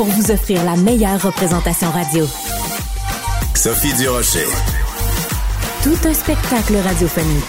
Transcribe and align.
pour 0.00 0.08
vous 0.08 0.30
offrir 0.30 0.64
la 0.64 0.76
meilleure 0.76 1.20
représentation 1.20 1.90
radio. 1.90 2.24
Sophie 3.54 3.92
Durocher. 3.98 4.46
Tout 5.82 6.08
un 6.08 6.14
spectacle 6.14 6.76
radiophonique. 6.76 7.44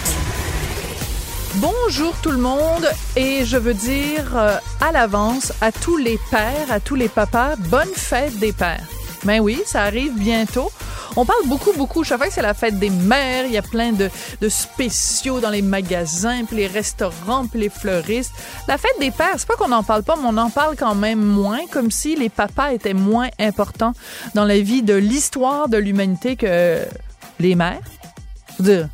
Bonjour 1.54 2.14
tout 2.22 2.30
le 2.30 2.36
monde 2.36 2.86
et 3.16 3.46
je 3.46 3.56
veux 3.56 3.72
dire 3.72 4.36
euh, 4.36 4.58
à 4.82 4.92
l'avance 4.92 5.54
à 5.62 5.72
tous 5.72 5.96
les 5.96 6.18
pères, 6.30 6.70
à 6.70 6.78
tous 6.78 6.94
les 6.94 7.08
papas, 7.08 7.56
bonne 7.56 7.94
fête 7.94 8.38
des 8.38 8.52
pères. 8.52 8.86
Ben 9.24 9.40
oui, 9.40 9.62
ça 9.64 9.84
arrive 9.84 10.12
bientôt. 10.12 10.70
On 11.16 11.24
parle 11.24 11.46
beaucoup, 11.46 11.72
beaucoup. 11.76 12.04
Chaque 12.04 12.18
fois 12.18 12.28
que 12.28 12.32
c'est 12.32 12.42
la 12.42 12.54
fête 12.54 12.78
des 12.78 12.90
mères, 12.90 13.44
il 13.46 13.52
y 13.52 13.58
a 13.58 13.62
plein 13.62 13.92
de, 13.92 14.10
de 14.40 14.48
spéciaux 14.48 15.40
dans 15.40 15.50
les 15.50 15.62
magasins, 15.62 16.44
puis 16.44 16.56
les 16.56 16.66
restaurants, 16.66 17.46
puis 17.46 17.60
les 17.60 17.68
fleuristes. 17.68 18.32
La 18.66 18.78
fête 18.78 18.98
des 18.98 19.10
pères, 19.10 19.34
c'est 19.36 19.46
pas 19.46 19.56
qu'on 19.56 19.68
n'en 19.68 19.82
parle 19.82 20.02
pas, 20.02 20.16
mais 20.16 20.26
on 20.26 20.36
en 20.38 20.50
parle 20.50 20.76
quand 20.76 20.94
même 20.94 21.20
moins, 21.20 21.66
comme 21.70 21.90
si 21.90 22.16
les 22.16 22.28
papas 22.28 22.72
étaient 22.72 22.94
moins 22.94 23.28
importants 23.38 23.92
dans 24.34 24.44
la 24.44 24.58
vie 24.58 24.82
de 24.82 24.94
l'histoire 24.94 25.68
de 25.68 25.76
l'humanité 25.76 26.36
que 26.36 26.78
les 27.38 27.54
mères. 27.54 27.80
Je 28.58 28.64
dire, 28.64 28.88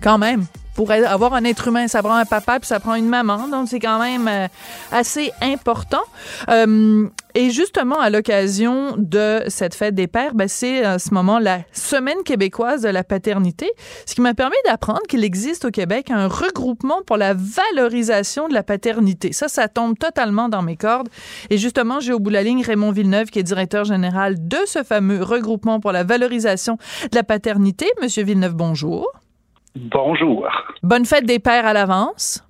quand 0.00 0.18
même 0.18 0.46
pour 0.74 0.90
avoir 0.92 1.34
un 1.34 1.44
être 1.44 1.68
humain, 1.68 1.88
ça 1.88 2.02
prend 2.02 2.14
un 2.14 2.24
papa 2.24 2.58
puis 2.58 2.66
ça 2.66 2.80
prend 2.80 2.94
une 2.94 3.08
maman, 3.08 3.48
donc 3.48 3.68
c'est 3.68 3.80
quand 3.80 3.98
même 3.98 4.26
euh, 4.28 4.48
assez 4.90 5.30
important. 5.42 6.00
Euh, 6.48 7.06
et 7.34 7.50
justement, 7.50 7.98
à 8.00 8.10
l'occasion 8.10 8.94
de 8.96 9.42
cette 9.48 9.74
fête 9.74 9.94
des 9.94 10.06
pères, 10.06 10.34
ben, 10.34 10.48
c'est 10.48 10.84
à 10.84 10.98
ce 10.98 11.14
moment 11.14 11.38
la 11.38 11.60
semaine 11.72 12.22
québécoise 12.24 12.82
de 12.82 12.88
la 12.88 13.04
paternité, 13.04 13.70
ce 14.06 14.14
qui 14.14 14.20
m'a 14.20 14.34
permis 14.34 14.56
d'apprendre 14.64 15.02
qu'il 15.08 15.24
existe 15.24 15.64
au 15.64 15.70
Québec 15.70 16.10
un 16.10 16.28
regroupement 16.28 17.02
pour 17.06 17.16
la 17.16 17.34
valorisation 17.34 18.48
de 18.48 18.54
la 18.54 18.62
paternité. 18.62 19.32
Ça, 19.32 19.48
ça 19.48 19.68
tombe 19.68 19.98
totalement 19.98 20.48
dans 20.48 20.62
mes 20.62 20.76
cordes. 20.76 21.08
Et 21.50 21.58
justement, 21.58 22.00
j'ai 22.00 22.12
au 22.12 22.18
bout 22.18 22.30
de 22.30 22.34
la 22.34 22.42
ligne 22.42 22.62
Raymond 22.62 22.92
Villeneuve, 22.92 23.30
qui 23.30 23.38
est 23.38 23.44
directeur 23.44 23.84
général 23.84 24.48
de 24.48 24.58
ce 24.66 24.82
fameux 24.82 25.22
regroupement 25.22 25.80
pour 25.80 25.92
la 25.92 26.04
valorisation 26.04 26.78
de 27.10 27.16
la 27.16 27.22
paternité. 27.22 27.86
Monsieur 28.02 28.24
Villeneuve, 28.24 28.54
bonjour. 28.54 29.10
Bonjour. 29.76 30.48
Bonne 30.82 31.04
fête 31.04 31.26
des 31.26 31.38
pères 31.38 31.66
à 31.66 31.72
l'avance. 31.72 32.44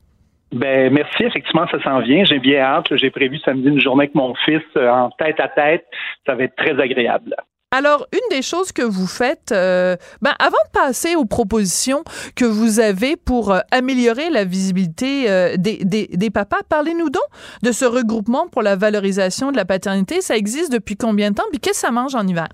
Ben 0.53 0.93
merci, 0.93 1.23
effectivement, 1.23 1.67
ça 1.71 1.83
s'en 1.83 2.01
vient. 2.01 2.25
J'ai 2.25 2.41
bien 2.41 2.61
hâte. 2.61 2.87
J'ai 2.97 3.11
prévu 3.11 3.39
samedi 3.39 3.69
une 3.69 3.81
journée 3.81 4.05
avec 4.05 4.15
mon 4.15 4.35
fils 4.35 4.63
euh, 4.77 4.89
en 4.89 5.11
tête 5.11 5.39
à 5.39 5.49
tête. 5.49 5.87
Ça 6.27 6.35
va 6.35 6.45
être 6.45 6.57
très 6.57 6.81
agréable. 6.81 7.37
Alors, 7.73 8.05
une 8.13 8.37
des 8.37 8.43
choses 8.43 8.73
que 8.73 8.83
vous 8.83 9.07
faites, 9.07 9.53
euh, 9.53 9.95
ben, 10.21 10.33
avant 10.41 10.57
de 10.67 10.73
passer 10.73 11.15
aux 11.15 11.25
propositions 11.25 12.03
que 12.35 12.45
vous 12.45 12.81
avez 12.81 13.15
pour 13.17 13.53
euh, 13.53 13.61
améliorer 13.71 14.29
la 14.29 14.45
visibilité 14.45 15.57
des, 15.57 15.85
des, 15.85 16.09
des, 16.09 16.31
papas, 16.31 16.65
parlez-nous 16.69 17.11
donc 17.11 17.23
de 17.63 17.71
ce 17.71 17.85
regroupement 17.85 18.49
pour 18.49 18.63
la 18.63 18.75
valorisation 18.75 19.53
de 19.53 19.57
la 19.57 19.65
paternité. 19.65 20.21
Ça 20.21 20.37
existe 20.37 20.73
depuis 20.73 20.97
combien 20.97 21.31
de 21.31 21.37
temps? 21.37 21.45
Puis 21.53 21.61
qu'est-ce 21.61 21.83
que 21.83 21.87
ça 21.87 21.93
mange 21.93 22.17
en 22.17 22.27
hiver? 22.27 22.49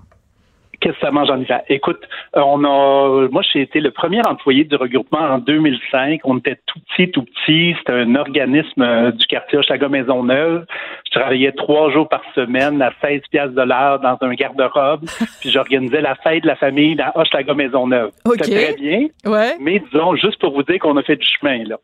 Qu'est-ce 0.86 1.00
que 1.00 1.06
ça 1.06 1.10
mange 1.10 1.30
en 1.30 1.40
hiver? 1.40 1.62
Écoute, 1.68 1.98
euh, 2.36 2.40
on 2.42 2.62
a, 2.62 3.28
moi, 3.32 3.42
j'ai 3.52 3.62
été 3.62 3.80
le 3.80 3.90
premier 3.90 4.24
employé 4.24 4.62
du 4.62 4.76
regroupement 4.76 5.18
en 5.18 5.38
2005. 5.38 6.20
On 6.22 6.38
était 6.38 6.60
tout 6.64 6.78
petit, 6.78 7.10
tout 7.10 7.24
petit. 7.24 7.74
C'était 7.78 7.92
un 7.92 8.14
organisme 8.14 8.82
euh, 8.82 9.10
du 9.10 9.26
quartier 9.26 9.58
Hochelaga 9.58 9.88
Maisonneuve. 9.88 10.64
Je 11.06 11.18
travaillais 11.18 11.50
trois 11.50 11.90
jours 11.90 12.08
par 12.08 12.22
semaine 12.36 12.80
à 12.80 12.92
16 13.00 13.22
piastres 13.32 13.56
de 13.56 13.62
l'heure 13.62 13.98
dans 13.98 14.16
un 14.20 14.34
garde-robe. 14.34 15.06
puis 15.40 15.50
j'organisais 15.50 16.02
la 16.02 16.14
fête 16.14 16.44
de 16.44 16.46
la 16.46 16.56
famille 16.56 16.94
dans 16.94 17.10
Hochelaga 17.16 17.54
Maisonneuve. 17.54 18.12
Okay. 18.24 18.44
C'était 18.44 18.64
très 18.66 18.74
bien. 18.80 19.08
Ouais. 19.24 19.56
Mais 19.58 19.82
disons, 19.90 20.14
juste 20.14 20.38
pour 20.40 20.52
vous 20.52 20.62
dire 20.62 20.78
qu'on 20.78 20.96
a 20.96 21.02
fait 21.02 21.16
du 21.16 21.26
chemin, 21.26 21.64
là. 21.64 21.78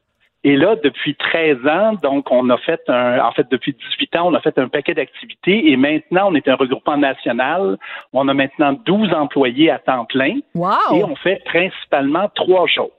Et 0.44 0.56
là, 0.56 0.74
depuis 0.82 1.14
13 1.14 1.58
ans, 1.66 1.92
donc, 2.02 2.30
on 2.32 2.50
a 2.50 2.58
fait 2.58 2.82
un, 2.88 3.20
en 3.20 3.30
fait, 3.32 3.46
depuis 3.50 3.74
18 3.74 4.16
ans, 4.16 4.28
on 4.28 4.34
a 4.34 4.40
fait 4.40 4.58
un 4.58 4.68
paquet 4.68 4.94
d'activités 4.94 5.70
et 5.70 5.76
maintenant, 5.76 6.30
on 6.30 6.34
est 6.34 6.48
un 6.48 6.56
regroupement 6.56 6.96
national. 6.96 7.78
On 8.12 8.26
a 8.26 8.34
maintenant 8.34 8.72
12 8.72 9.12
employés 9.14 9.70
à 9.70 9.78
temps 9.78 10.04
plein. 10.04 10.40
Wow. 10.54 10.94
Et 10.94 11.04
on 11.04 11.14
fait 11.14 11.42
principalement 11.44 12.28
trois 12.34 12.66
choses. 12.66 12.90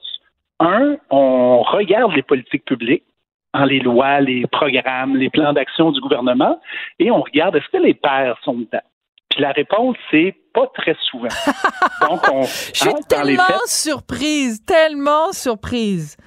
Un, 0.59 0.95
on 1.09 1.63
regarde 1.63 2.13
les 2.13 2.21
politiques 2.21 2.63
publiques 2.65 3.03
dans 3.53 3.65
les 3.65 3.79
lois, 3.79 4.21
les 4.21 4.47
programmes, 4.47 5.15
les 5.15 5.29
plans 5.29 5.53
d'action 5.53 5.91
du 5.91 5.99
gouvernement 5.99 6.59
et 6.99 7.11
on 7.11 7.21
regarde 7.21 7.55
est-ce 7.55 7.67
que 7.69 7.83
les 7.83 7.93
pères 7.93 8.37
sont 8.43 8.53
dedans. 8.53 8.81
Puis 9.29 9.41
la 9.41 9.51
réponse, 9.51 9.95
c'est 10.11 10.35
pas 10.53 10.67
très 10.75 10.95
souvent. 11.09 11.27
Donc, 12.01 12.21
on, 12.31 12.43
Je 12.43 12.73
suis 12.73 12.93
tellement 13.07 13.43
surprise, 13.65 14.63
tellement 14.65 15.31
surprise. 15.31 16.17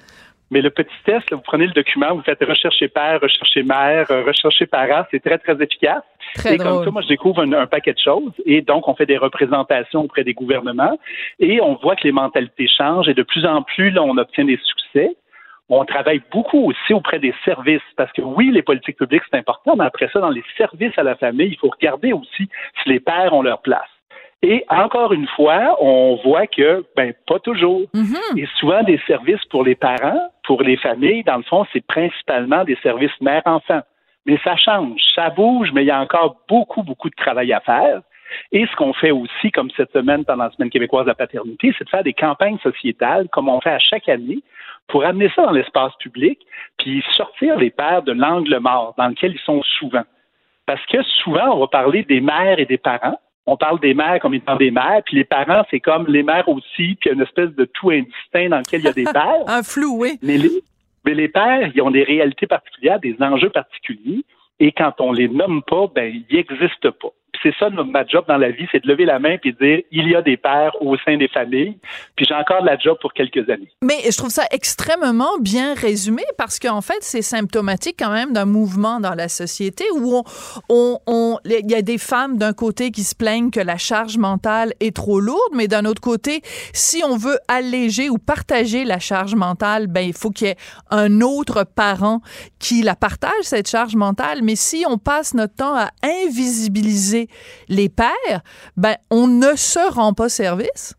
Mais 0.49 0.61
le 0.61 0.69
petit 0.69 0.95
test, 1.05 1.29
là, 1.29 1.37
vous 1.37 1.43
prenez 1.43 1.67
le 1.67 1.73
document, 1.73 2.15
vous 2.15 2.21
faites 2.21 2.43
rechercher 2.43 2.87
père, 2.87 3.19
rechercher 3.21 3.63
mère, 3.63 4.09
euh, 4.11 4.23
rechercher 4.23 4.65
parent, 4.65 5.03
c'est 5.11 5.21
très, 5.21 5.37
très 5.37 5.61
efficace. 5.61 6.03
Très 6.35 6.55
et 6.55 6.57
comme 6.57 6.83
ça, 6.83 6.91
moi, 6.91 7.01
je 7.01 7.07
découvre 7.07 7.41
un, 7.41 7.51
un, 7.51 7.67
paquet 7.67 7.93
de 7.93 7.99
choses. 7.99 8.31
Et 8.45 8.61
donc, 8.61 8.87
on 8.87 8.95
fait 8.95 9.05
des 9.05 9.17
représentations 9.17 10.01
auprès 10.01 10.23
des 10.23 10.33
gouvernements. 10.33 10.97
Et 11.39 11.61
on 11.61 11.75
voit 11.75 11.95
que 11.95 12.03
les 12.03 12.13
mentalités 12.13 12.67
changent. 12.67 13.09
Et 13.09 13.13
de 13.13 13.23
plus 13.23 13.45
en 13.45 13.61
plus, 13.61 13.91
là, 13.91 14.03
on 14.03 14.17
obtient 14.17 14.45
des 14.45 14.59
succès. 14.63 15.15
On 15.69 15.83
travaille 15.83 16.21
beaucoup 16.31 16.69
aussi 16.69 16.93
auprès 16.93 17.19
des 17.19 17.33
services, 17.43 17.81
parce 17.97 18.11
que 18.13 18.21
oui, 18.21 18.51
les 18.51 18.61
politiques 18.61 18.97
publiques, 18.97 19.23
c'est 19.29 19.37
important, 19.37 19.75
mais 19.75 19.83
après 19.83 20.09
ça, 20.13 20.19
dans 20.19 20.29
les 20.29 20.43
services 20.55 20.97
à 20.97 21.03
la 21.03 21.15
famille, 21.15 21.49
il 21.49 21.57
faut 21.57 21.69
regarder 21.69 22.13
aussi 22.13 22.47
si 22.81 22.89
les 22.89 23.01
pères 23.01 23.33
ont 23.33 23.41
leur 23.41 23.61
place. 23.61 23.89
Et 24.43 24.63
encore 24.69 25.13
une 25.13 25.27
fois, 25.27 25.77
on 25.81 26.19
voit 26.23 26.45
que, 26.45 26.85
ben, 26.95 27.13
pas 27.25 27.39
toujours. 27.39 27.81
Mm-hmm. 27.93 28.39
Et 28.39 28.47
souvent, 28.59 28.83
des 28.83 28.99
services 29.07 29.43
pour 29.45 29.63
les 29.63 29.75
parents, 29.75 30.31
pour 30.43 30.61
les 30.61 30.77
familles, 30.77 31.23
dans 31.23 31.37
le 31.37 31.43
fond, 31.43 31.65
c'est 31.73 31.85
principalement 31.85 32.63
des 32.63 32.77
services 32.83 33.19
mère-enfant. 33.19 33.81
Mais 34.25 34.37
ça 34.43 34.55
change, 34.55 35.01
ça 35.15 35.29
bouge, 35.29 35.71
mais 35.73 35.83
il 35.83 35.87
y 35.87 35.91
a 35.91 35.99
encore 35.99 36.37
beaucoup, 36.47 36.83
beaucoup 36.83 37.09
de 37.09 37.15
travail 37.15 37.51
à 37.53 37.61
faire. 37.61 38.01
Et 38.51 38.65
ce 38.67 38.75
qu'on 38.75 38.93
fait 38.93 39.11
aussi, 39.11 39.51
comme 39.51 39.71
cette 39.75 39.91
semaine 39.91 40.25
pendant 40.25 40.43
la 40.43 40.51
Semaine 40.51 40.69
québécoise 40.69 41.05
de 41.05 41.09
la 41.09 41.15
paternité, 41.15 41.73
c'est 41.77 41.85
de 41.85 41.89
faire 41.89 42.03
des 42.03 42.13
campagnes 42.13 42.57
sociétales, 42.59 43.27
comme 43.29 43.49
on 43.49 43.61
fait 43.61 43.71
à 43.71 43.79
chaque 43.79 44.09
année, 44.09 44.43
pour 44.87 45.05
amener 45.05 45.31
ça 45.35 45.43
dans 45.43 45.51
l'espace 45.51 45.93
public, 45.99 46.39
puis 46.77 47.03
sortir 47.11 47.57
les 47.57 47.69
pères 47.69 48.03
de 48.03 48.11
l'angle 48.11 48.59
mort 48.59 48.93
dans 48.97 49.07
lequel 49.07 49.33
ils 49.33 49.39
sont 49.39 49.61
souvent. 49.79 50.03
Parce 50.65 50.85
que 50.87 51.01
souvent, 51.23 51.55
on 51.55 51.59
va 51.59 51.67
parler 51.67 52.03
des 52.03 52.21
mères 52.21 52.59
et 52.59 52.65
des 52.65 52.77
parents, 52.77 53.19
on 53.47 53.55
parle 53.55 53.79
des 53.79 53.93
mères 53.93 54.19
comme 54.19 54.33
étant 54.33 54.57
des 54.57 54.71
mères, 54.71 55.01
puis 55.05 55.15
les 55.15 55.23
parents, 55.23 55.63
c'est 55.71 55.79
comme 55.79 56.05
les 56.07 56.21
mères 56.21 56.47
aussi, 56.49 56.95
puis 56.95 56.97
il 57.05 57.07
y 57.07 57.09
a 57.09 57.13
une 57.13 57.21
espèce 57.21 57.49
de 57.55 57.65
tout 57.65 57.89
indistinct 57.89 58.49
dans 58.49 58.59
lequel 58.59 58.81
il 58.81 58.85
y 58.85 58.89
a 58.89 58.93
des 58.93 59.03
pères. 59.13 59.43
Un 59.47 59.63
flou, 59.63 59.95
oui. 59.97 60.19
Mais 60.21 60.37
les, 60.37 60.51
mais 61.05 61.13
les 61.13 61.29
pères, 61.29 61.71
ils 61.73 61.81
ont 61.81 61.89
des 61.89 62.03
réalités 62.03 62.45
particulières, 62.45 62.99
des 62.99 63.15
enjeux 63.21 63.49
particuliers, 63.49 64.25
et 64.59 64.73
quand 64.73 64.93
on 64.99 65.13
les 65.13 65.29
nomme 65.29 65.63
pas, 65.63 65.87
ben, 65.87 66.13
ils 66.13 66.35
n'existent 66.35 66.91
pas. 66.91 67.13
C'est 67.47 67.53
ça 67.59 67.69
ma 67.69 68.05
job 68.05 68.25
dans 68.27 68.37
la 68.37 68.51
vie, 68.51 68.67
c'est 68.73 68.83
de 68.83 68.87
lever 68.89 69.05
la 69.05 69.19
main 69.19 69.37
de 69.43 69.51
dire 69.51 69.81
il 69.91 70.09
y 70.09 70.15
a 70.15 70.21
des 70.21 70.35
pères 70.35 70.73
au 70.81 70.97
sein 70.97 71.15
des 71.15 71.29
familles. 71.29 71.77
Puis 72.15 72.25
j'ai 72.27 72.33
encore 72.33 72.61
de 72.61 72.65
la 72.65 72.77
job 72.77 72.97
pour 72.99 73.13
quelques 73.13 73.49
années. 73.49 73.71
Mais 73.81 73.95
je 74.03 74.17
trouve 74.17 74.31
ça 74.31 74.43
extrêmement 74.51 75.37
bien 75.39 75.73
résumé 75.73 76.23
parce 76.37 76.59
qu'en 76.59 76.81
fait, 76.81 76.97
c'est 77.01 77.21
symptomatique 77.21 77.95
quand 77.99 78.11
même 78.11 78.33
d'un 78.33 78.45
mouvement 78.45 78.99
dans 78.99 79.13
la 79.13 79.29
société 79.29 79.85
où 79.95 80.13
on, 80.17 80.23
on, 80.67 80.99
on 81.07 81.37
il 81.45 81.71
y 81.71 81.75
a 81.75 81.81
des 81.81 81.97
femmes 81.97 82.37
d'un 82.37 82.51
côté 82.51 82.91
qui 82.91 83.03
se 83.03 83.15
plaignent 83.15 83.49
que 83.49 83.61
la 83.61 83.77
charge 83.77 84.17
mentale 84.17 84.73
est 84.81 84.93
trop 84.93 85.21
lourde, 85.21 85.53
mais 85.53 85.69
d'un 85.69 85.85
autre 85.85 86.01
côté, 86.01 86.41
si 86.73 87.01
on 87.05 87.15
veut 87.15 87.39
alléger 87.47 88.09
ou 88.09 88.17
partager 88.17 88.83
la 88.83 88.99
charge 88.99 89.35
mentale, 89.35 89.87
ben 89.87 90.01
il 90.01 90.13
faut 90.13 90.31
qu'il 90.31 90.47
y 90.47 90.49
ait 90.49 90.57
un 90.89 91.21
autre 91.21 91.63
parent 91.63 92.19
qui 92.59 92.81
la 92.81 92.95
partage 92.95 93.31
cette 93.43 93.69
charge 93.69 93.95
mentale. 93.95 94.41
Mais 94.43 94.55
si 94.57 94.83
on 94.89 94.97
passe 94.97 95.33
notre 95.33 95.55
temps 95.55 95.75
à 95.75 95.91
invisibiliser 96.03 97.29
les 97.69 97.89
pères, 97.89 98.41
ben, 98.75 98.95
on 99.11 99.27
ne 99.27 99.55
se 99.55 99.93
rend 99.93 100.13
pas 100.13 100.29
service. 100.29 100.95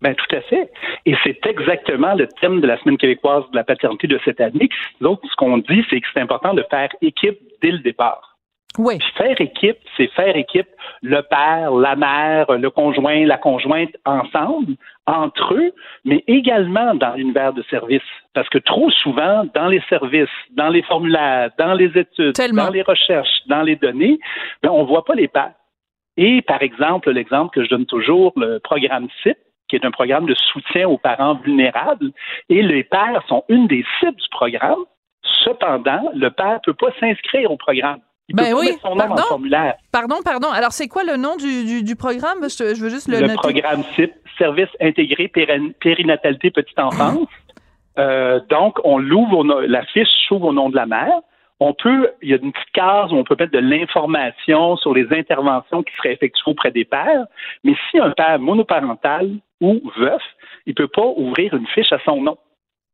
Ben, 0.00 0.14
tout 0.14 0.36
à 0.36 0.40
fait. 0.42 0.70
Et 1.06 1.14
c'est 1.22 1.46
exactement 1.46 2.14
le 2.14 2.26
thème 2.40 2.60
de 2.60 2.66
la 2.66 2.76
Semaine 2.80 2.98
québécoise 2.98 3.44
de 3.52 3.56
la 3.56 3.64
paternité 3.64 4.08
de 4.08 4.18
cette 4.24 4.40
année. 4.40 4.68
Donc, 5.00 5.20
ce 5.30 5.36
qu'on 5.36 5.58
dit, 5.58 5.84
c'est 5.88 6.00
que 6.00 6.06
c'est 6.12 6.20
important 6.20 6.54
de 6.54 6.64
faire 6.68 6.88
équipe 7.00 7.38
dès 7.62 7.70
le 7.70 7.78
départ. 7.78 8.31
Oui. 8.78 8.98
Puis 8.98 9.12
faire 9.16 9.40
équipe, 9.40 9.78
c'est 9.96 10.10
faire 10.12 10.36
équipe 10.36 10.68
le 11.02 11.20
père, 11.22 11.72
la 11.72 11.96
mère, 11.96 12.50
le 12.52 12.70
conjoint, 12.70 13.26
la 13.26 13.36
conjointe 13.36 13.94
ensemble, 14.04 14.74
entre 15.06 15.54
eux, 15.54 15.72
mais 16.04 16.22
également 16.26 16.94
dans 16.94 17.14
l'univers 17.14 17.52
de 17.52 17.62
service. 17.64 18.02
Parce 18.34 18.48
que 18.48 18.58
trop 18.58 18.90
souvent, 18.90 19.44
dans 19.54 19.68
les 19.68 19.82
services, 19.88 20.28
dans 20.52 20.68
les 20.68 20.82
formulaires, 20.82 21.50
dans 21.58 21.74
les 21.74 21.90
études, 21.98 22.34
Tellement. 22.34 22.64
dans 22.64 22.70
les 22.70 22.82
recherches, 22.82 23.42
dans 23.46 23.62
les 23.62 23.76
données, 23.76 24.18
ben, 24.62 24.70
on 24.70 24.84
voit 24.84 25.04
pas 25.04 25.14
les 25.14 25.28
pères. 25.28 25.54
Et 26.16 26.42
par 26.42 26.62
exemple, 26.62 27.10
l'exemple 27.10 27.54
que 27.54 27.64
je 27.64 27.68
donne 27.68 27.86
toujours, 27.86 28.32
le 28.36 28.58
programme 28.58 29.08
CIP, 29.22 29.36
qui 29.68 29.76
est 29.76 29.84
un 29.84 29.90
programme 29.90 30.26
de 30.26 30.34
soutien 30.34 30.88
aux 30.88 30.98
parents 30.98 31.34
vulnérables, 31.34 32.12
et 32.48 32.62
les 32.62 32.84
pères 32.84 33.22
sont 33.28 33.44
une 33.48 33.66
des 33.66 33.84
cibles 33.98 34.16
du 34.16 34.28
programme. 34.30 34.84
Cependant, 35.44 36.10
le 36.14 36.30
père 36.30 36.54
ne 36.54 36.72
peut 36.72 36.74
pas 36.74 36.92
s'inscrire 37.00 37.50
au 37.50 37.56
programme. 37.56 38.00
Il 38.32 38.36
ben 38.36 38.52
peut 38.52 38.60
oui, 38.60 38.70
pas 38.82 38.88
nom 38.90 38.96
pardon? 38.96 39.14
dans 39.14 39.22
le 39.22 39.28
formulaire. 39.28 39.74
Pardon, 39.92 40.16
pardon. 40.24 40.48
Alors, 40.50 40.72
c'est 40.72 40.88
quoi 40.88 41.04
le 41.04 41.16
nom 41.16 41.36
du, 41.36 41.64
du, 41.64 41.82
du 41.82 41.96
programme? 41.96 42.42
Je, 42.42 42.74
je 42.74 42.82
veux 42.82 42.88
juste 42.90 43.08
le, 43.08 43.16
Le 43.20 43.26
noter. 43.28 43.34
programme 43.36 43.82
CIP, 43.94 44.12
Service 44.38 44.68
intégré 44.80 45.28
périn- 45.28 45.72
périnatalité 45.80 46.50
petite 46.50 46.78
enfance. 46.78 47.28
Euh, 47.98 48.40
donc, 48.48 48.78
on 48.84 48.98
l'ouvre, 48.98 49.44
la 49.66 49.84
fiche 49.84 50.08
s'ouvre 50.26 50.46
au 50.46 50.52
nom 50.52 50.70
de 50.70 50.76
la 50.76 50.86
mère. 50.86 51.12
On 51.60 51.74
peut, 51.74 52.10
il 52.22 52.30
y 52.30 52.32
a 52.32 52.38
une 52.42 52.50
petite 52.52 52.72
case 52.72 53.12
où 53.12 53.16
on 53.16 53.24
peut 53.24 53.36
mettre 53.38 53.52
de 53.52 53.58
l'information 53.58 54.76
sur 54.78 54.94
les 54.94 55.06
interventions 55.16 55.82
qui 55.82 55.94
seraient 55.96 56.14
effectuées 56.14 56.50
auprès 56.50 56.70
des 56.72 56.84
pères. 56.84 57.26
Mais 57.62 57.74
si 57.90 57.98
un 58.00 58.10
père 58.10 58.38
monoparental 58.40 59.30
ou 59.60 59.80
veuf, 59.96 60.22
il 60.66 60.74
peut 60.74 60.88
pas 60.88 61.06
ouvrir 61.16 61.54
une 61.54 61.66
fiche 61.68 61.92
à 61.92 61.98
son 62.04 62.20
nom. 62.22 62.36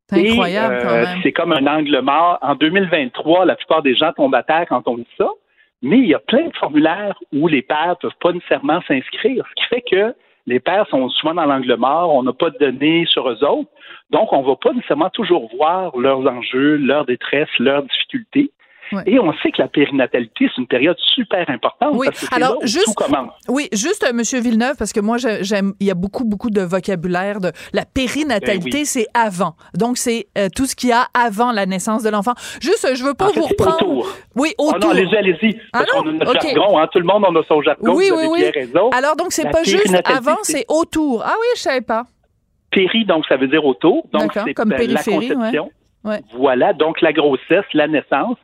C'est 0.09 0.29
incroyable, 0.29 0.75
euh, 0.75 0.83
quand 0.83 0.95
même. 0.95 1.21
C'est 1.23 1.33
comme 1.33 1.53
un 1.53 1.67
angle 1.67 2.01
mort. 2.01 2.39
En 2.41 2.55
2023, 2.55 3.45
la 3.45 3.57
plupart 3.57 3.83
des 3.83 3.95
gens 3.95 4.13
tombent 4.13 4.35
à 4.35 4.43
terre 4.43 4.67
quand 4.69 4.83
on 4.87 4.97
dit 4.97 5.07
ça. 5.19 5.29
Mais 5.83 5.99
il 5.99 6.07
y 6.07 6.15
a 6.15 6.19
plein 6.19 6.47
de 6.47 6.57
formulaires 6.57 7.19
où 7.33 7.47
les 7.47 7.63
pères 7.63 7.97
peuvent 8.01 8.11
pas 8.21 8.33
nécessairement 8.33 8.81
s'inscrire, 8.89 9.45
ce 9.49 9.63
qui 9.63 9.69
fait 9.69 9.85
que 9.89 10.15
les 10.49 10.61
pères 10.61 10.89
sont 10.89 11.09
souvent 11.11 11.35
dans 11.35 11.45
l'angle 11.45 11.77
mort, 11.77 12.15
on 12.15 12.23
n'a 12.23 12.33
pas 12.33 12.51
de 12.51 12.59
données 12.59 13.05
sur 13.07 13.29
eux 13.29 13.45
autres, 13.45 13.69
donc 14.11 14.33
on 14.33 14.43
va 14.43 14.57
pas 14.57 14.73
nécessairement 14.73 15.11
toujours 15.11 15.49
voir 15.55 15.97
leurs 15.99 16.27
enjeux, 16.27 16.77
leurs 16.77 17.05
détresses, 17.05 17.51
leurs 17.59 17.83
difficultés. 17.83 18.51
Ouais. 18.93 19.03
Et 19.07 19.19
on 19.19 19.33
sait 19.43 19.51
que 19.51 19.61
la 19.63 19.69
périnatalité, 19.69 20.49
c'est 20.55 20.61
une 20.61 20.67
période 20.67 20.97
super 21.15 21.49
importante 21.51 21.91
Oui. 21.95 22.07
parce 22.07 22.21
que 22.21 22.27
c'est 22.27 22.35
Alors, 22.35 22.53
là 22.53 22.57
où 22.63 22.67
juste- 22.67 22.85
tout 22.87 22.95
commence. 22.95 23.33
Oui, 23.49 23.69
juste 23.73 24.05
euh, 24.09 24.13
Monsieur 24.13 24.41
Villeneuve, 24.41 24.77
parce 24.79 24.93
que 24.93 25.01
moi 25.01 25.19
j'ai- 25.19 25.45
j'aime, 25.45 25.75
il 25.81 25.87
y 25.87 25.91
a 25.91 25.95
beaucoup 25.95 26.25
beaucoup 26.25 26.51
de 26.51 26.61
vocabulaire 26.63 27.41
de 27.41 27.51
la 27.73 27.85
périnatalité, 27.85 28.71
Ben 28.71 28.79
oui. 28.81 28.87
c'est 28.87 29.07
avant. 29.15 29.55
Donc 29.75 29.99
c'est 29.99 30.27
euh, 30.39 30.49
tout 30.55 30.67
ce 30.67 30.75
qu'il 30.77 30.89
y 30.91 30.93
a 30.93 31.07
avant 31.15 31.53
la 31.53 31.67
naissance 31.67 32.03
de 32.03 32.11
l'enfant. 32.11 32.33
Juste, 32.61 32.87
je 32.95 33.05
veux 33.05 33.15
pas 33.15 33.27
En 33.27 33.29
fait, 33.31 33.41
vous 33.41 33.47
c'est 33.49 33.63
reprendre. 33.65 33.83
autour. 33.99 34.09
Oui, 34.37 34.55
Ah 34.59 34.63
autour. 34.63 34.79
non, 34.81 34.91
allez-y, 34.91 35.17
allez-y. 35.17 35.61
Ah 35.73 35.79
Parce 35.81 35.91
qu'on 35.93 36.09
a 36.09 36.13
notre 36.13 36.31
Ok. 36.35 36.43
jargon, 36.55 36.79
hein. 36.79 36.89
Tout 36.93 36.99
le 37.01 37.05
monde 37.05 37.25
en 37.25 37.35
a 37.37 37.43
son 37.45 37.61
jargon. 37.63 37.95
oui, 37.95 38.09
vous 38.11 38.17
oui, 38.17 38.21
avez 38.21 38.29
oui. 38.29 38.41
bien 38.41 38.51
raison. 38.55 38.91
Alors 38.91 39.17
donc 39.17 39.33
c'est 39.33 39.51
pas 39.51 39.63
juste 39.65 39.95
avant, 40.05 40.37
c'est 40.43 40.65
autour. 40.69 41.23
Ah 41.25 41.35
oui, 41.41 41.47
je 41.57 41.61
savais 41.61 41.81
pas. 41.81 42.05
Péri, 42.71 43.05
donc 43.07 43.25
ça 43.27 43.37
veut 43.37 43.49
dire 43.49 43.65
autour. 43.65 44.07
Donc 44.13 44.23
D'accord, 44.29 44.43
c'est 44.47 44.55
comme 44.55 44.71
la 44.71 44.77
périphérie, 44.77 45.29
conception. 45.29 45.71
Ouais. 46.05 46.21
Voilà, 46.37 46.73
donc 46.75 47.01
la 47.01 47.13
grossesse, 47.13 47.65
la 47.75 47.89
naissance, 47.89 48.37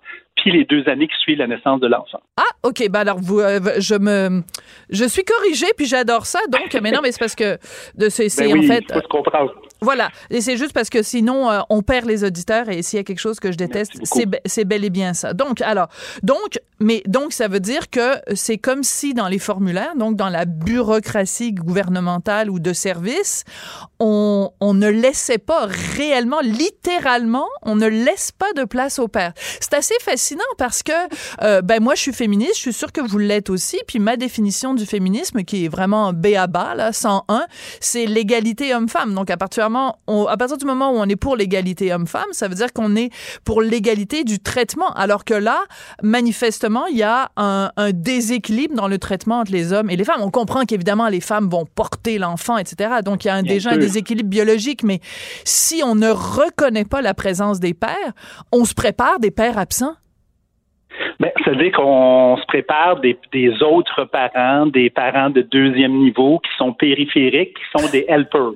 les 0.50 0.64
deux 0.64 0.88
années 0.88 1.08
qui 1.08 1.17
suivent 1.19 1.38
la 1.38 1.46
naissance 1.46 1.81
de 1.81 1.87
l'enfant. 1.87 2.20
Ah, 2.37 2.43
OK. 2.62 2.88
Ben 2.91 3.00
alors, 3.00 3.19
vous, 3.20 3.41
euh, 3.41 3.61
je 3.79 3.94
me, 3.94 4.43
je 4.91 5.05
suis 5.05 5.25
corrigée, 5.25 5.73
puis 5.76 5.87
j'adore 5.87 6.26
ça. 6.26 6.41
Donc, 6.50 6.76
mais 6.82 6.91
non, 6.91 7.00
mais 7.02 7.12
c'est 7.12 7.19
parce 7.19 7.35
que 7.35 7.58
de, 7.96 8.08
c'est, 8.08 8.29
c'est 8.29 8.49
Ben 8.49 8.58
oui, 8.58 8.70
en 8.70 8.75
fait, 8.75 8.85
faut 8.93 9.00
se 9.00 9.08
comprendre. 9.08 9.55
Voilà. 9.85 10.11
Et 10.31 10.41
c'est 10.41 10.57
juste 10.57 10.73
parce 10.73 10.91
que 10.91 11.03
sinon, 11.03 11.51
euh, 11.51 11.61
on 11.71 11.83
perd 11.83 12.07
les 12.07 12.25
auditeurs. 12.25 12.69
Et 12.69 12.83
s'il 12.83 12.97
y 12.97 13.01
a 13.01 13.05
quelque 13.05 13.21
chose 13.21 13.39
que 13.39 13.53
je 13.53 13.57
déteste, 13.57 13.93
c'est, 14.03 14.27
be- 14.27 14.41
c'est 14.47 14.65
bel 14.65 14.85
et 14.85 14.91
bien 14.91 15.15
ça. 15.15 15.33
Donc, 15.33 15.61
alors, 15.61 15.89
donc, 16.23 16.59
mais 16.81 17.03
donc, 17.07 17.33
ça 17.33 17.47
veut 17.49 17.61
dire 17.61 17.89
que 17.91 18.17
c'est 18.35 18.59
comme 18.59 18.83
si 18.83 19.15
dans 19.15 19.29
les 19.29 19.39
formulaires, 19.39 19.95
donc 19.97 20.17
dans 20.17 20.29
la 20.29 20.45
bureaucratie 20.45 21.53
gouvernementale 21.53 22.51
ou 22.51 22.59
de 22.59 22.73
service, 22.73 23.45
on, 24.01 24.51
on 24.61 24.75
ne 24.75 24.89
laissait 24.89 25.39
pas 25.39 25.67
réellement, 25.97 26.41
littéralement, 26.43 27.47
on 27.63 27.77
ne 27.77 27.87
laisse 27.87 28.33
pas 28.33 28.53
de 28.57 28.65
place 28.65 28.99
au 28.99 29.09
père. 29.09 29.33
C'est 29.61 29.75
assez 29.75 29.95
fascinant 30.01 30.43
parce 30.59 30.83
que, 30.83 30.93
euh, 31.43 31.63
ben 31.63 31.83
moi, 31.83 31.95
je 31.95 32.01
suis 32.01 32.13
féministe, 32.13 32.55
je 32.57 32.61
suis 32.61 32.73
sûre 32.73 32.93
que 32.93 33.01
vous 33.01 33.19
l'êtes 33.19 33.51
aussi, 33.51 33.79
puis 33.87 33.99
ma 33.99 34.17
définition 34.17 34.75
du 34.75 34.87
féminisme, 34.87 35.43
qui 35.45 35.65
est 35.65 35.69
vraiment 35.69 36.13
B 36.13 36.29
à 36.37 36.47
bas, 36.47 36.75
là, 36.75 36.93
101, 36.93 37.47
c'est 37.81 38.07
l'égalité 38.07 38.75
homme-femme. 38.75 39.15
Donc, 39.15 39.31
à 39.31 39.37
partir, 39.37 39.63
du 39.65 39.67
moment- 39.75 39.99
on- 40.06 40.26
à 40.26 40.37
partir 40.37 40.56
du 40.56 40.65
moment 40.65 40.91
où 40.93 40.97
on 40.97 41.05
est 41.09 41.17
pour 41.17 41.37
l'égalité 41.37 41.93
homme-femme, 41.93 42.31
ça 42.32 42.49
veut 42.49 42.55
dire 42.55 42.73
qu'on 42.73 42.94
est 42.97 43.11
pour 43.44 43.61
l'égalité 43.62 44.25
du 44.25 44.38
traitement. 44.38 44.91
Alors 44.94 45.25
que 45.25 45.35
là, 45.35 45.59
manifestement, 46.03 46.87
il 46.87 46.97
y 46.99 47.03
a 47.03 47.31
un, 47.37 47.71
un 47.76 47.91
déséquilibre 47.93 48.75
dans 48.75 48.88
le 48.88 48.99
traitement 48.99 49.41
entre 49.41 49.53
les 49.53 49.73
hommes 49.73 49.91
et 49.91 49.97
les 49.97 50.05
femmes. 50.05 50.23
On 50.23 50.31
comprend 50.31 50.65
qu'évidemment, 50.65 51.09
les 51.09 51.21
femmes 51.21 51.49
vont 51.49 51.67
porter 51.67 52.19
l'enfant, 52.19 52.56
etc. 52.59 52.75
Donc, 53.05 53.25
il 53.25 53.29
y 53.29 53.31
a 53.31 53.35
un- 53.35 53.43
déjà 53.43 53.71
un 53.71 53.76
déséquilibre 53.79 54.29
biologique, 54.31 54.82
mais 54.82 55.00
si 55.44 55.82
on 55.85 55.94
ne 55.94 56.09
reconnaît 56.11 56.85
pas 56.85 57.03
la 57.03 57.15
présence 57.15 57.61
des 57.61 57.75
pères, 57.75 58.12
on 58.53 58.65
se 58.65 58.75
prépare 58.75 59.19
des 59.20 59.31
pères 59.31 59.59
absents? 59.59 59.94
Ben, 61.19 61.31
ça 61.44 61.50
veut 61.50 61.56
dire 61.56 61.73
qu'on 61.73 62.37
se 62.41 62.47
prépare 62.47 63.00
des, 63.00 63.19
des 63.32 63.50
autres 63.62 64.05
parents, 64.05 64.67
des 64.67 64.91
parents 64.91 65.31
de 65.31 65.43
deuxième 65.43 65.93
niveau 65.99 66.38
qui 66.38 66.50
sont 66.56 66.73
périphériques, 66.73 67.55
qui 67.56 67.79
sont 67.81 67.88
des 67.91 68.05
helpers, 68.09 68.53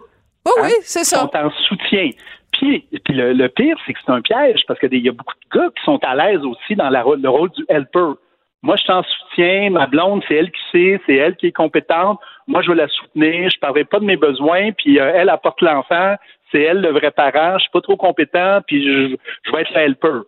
Hein? 0.59 0.62
oui, 0.65 0.73
c'est 0.83 1.00
qui 1.00 1.06
ça. 1.06 1.21
sont 1.21 1.37
en 1.37 1.50
soutien. 1.50 2.11
Puis, 2.53 2.87
puis 3.05 3.15
le, 3.15 3.33
le 3.33 3.49
pire, 3.49 3.77
c'est 3.87 3.93
que 3.93 3.99
c'est 4.05 4.12
un 4.12 4.21
piège 4.21 4.62
parce 4.67 4.81
qu'il 4.81 4.95
y 5.05 5.09
a 5.09 5.12
beaucoup 5.12 5.35
de 5.35 5.59
gars 5.59 5.69
qui 5.77 5.85
sont 5.85 5.99
à 6.03 6.15
l'aise 6.15 6.45
aussi 6.45 6.75
dans 6.75 6.89
la, 6.89 7.05
le 7.17 7.29
rôle 7.29 7.50
du 7.50 7.65
helper. 7.69 8.15
Moi, 8.62 8.75
je 8.77 8.83
suis 8.83 8.93
en 8.93 9.03
soutien. 9.03 9.71
Ma 9.71 9.87
blonde, 9.87 10.23
c'est 10.27 10.35
elle 10.35 10.50
qui 10.50 10.61
sait, 10.73 11.00
c'est 11.06 11.15
elle 11.15 11.37
qui 11.37 11.47
est 11.47 11.53
compétente. 11.53 12.19
Moi, 12.49 12.62
je 12.62 12.71
veux 12.71 12.75
la 12.77 12.89
soutenir. 12.89 13.50
Je 13.50 13.56
ne 13.62 13.83
pas 13.85 14.00
de 14.00 14.05
mes 14.05 14.17
besoins. 14.17 14.73
Puis 14.73 14.99
euh, 14.99 15.12
elle 15.15 15.29
apporte 15.29 15.61
l'enfant. 15.62 16.17
C'est 16.50 16.62
elle 16.62 16.81
le 16.81 16.91
vrai 16.91 17.11
parent. 17.12 17.59
Je 17.59 17.62
suis 17.62 17.71
pas 17.71 17.81
trop 17.81 17.97
compétent. 17.97 18.61
Puis 18.67 18.85
je, 18.85 19.17
je 19.45 19.53
vais 19.53 19.61
être 19.61 19.73
la 19.75 19.83
helper. 19.83 20.23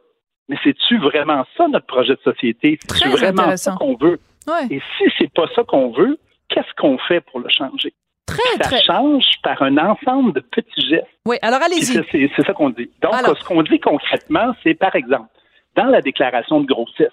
Mais 0.48 0.56
c'est-tu 0.62 0.98
vraiment 0.98 1.44
ça 1.56 1.66
notre 1.68 1.86
projet 1.86 2.14
de 2.14 2.20
société? 2.22 2.78
C'est-tu 2.82 3.00
Très 3.00 3.10
vraiment 3.10 3.56
ça 3.56 3.74
qu'on 3.78 3.96
veut? 3.96 4.20
Ouais. 4.46 4.66
Et 4.70 4.80
si 4.98 5.04
c'est 5.18 5.32
pas 5.32 5.46
ça 5.54 5.62
qu'on 5.64 5.90
veut, 5.90 6.18
qu'est-ce 6.48 6.72
qu'on 6.76 6.98
fait 6.98 7.20
pour 7.20 7.40
le 7.40 7.48
changer? 7.48 7.92
Très, 8.30 8.62
Ça 8.62 8.68
très. 8.70 8.82
change 8.82 9.24
par 9.42 9.60
un 9.62 9.76
ensemble 9.78 10.32
de 10.32 10.40
petits 10.40 10.88
gestes. 10.88 11.06
Oui, 11.26 11.36
alors 11.42 11.60
allez-y. 11.62 12.02
C'est 12.10 12.30
c'est 12.36 12.46
ça 12.46 12.52
qu'on 12.52 12.70
dit. 12.70 12.90
Donc, 13.02 13.14
Alors. 13.14 13.36
ce 13.36 13.44
qu'on 13.44 13.62
dit 13.62 13.78
concrètement, 13.80 14.54
c'est 14.62 14.74
par 14.74 14.94
exemple, 14.96 15.28
dans 15.76 15.86
la 15.86 16.00
déclaration 16.00 16.60
de 16.60 16.66
grossesse, 16.66 17.12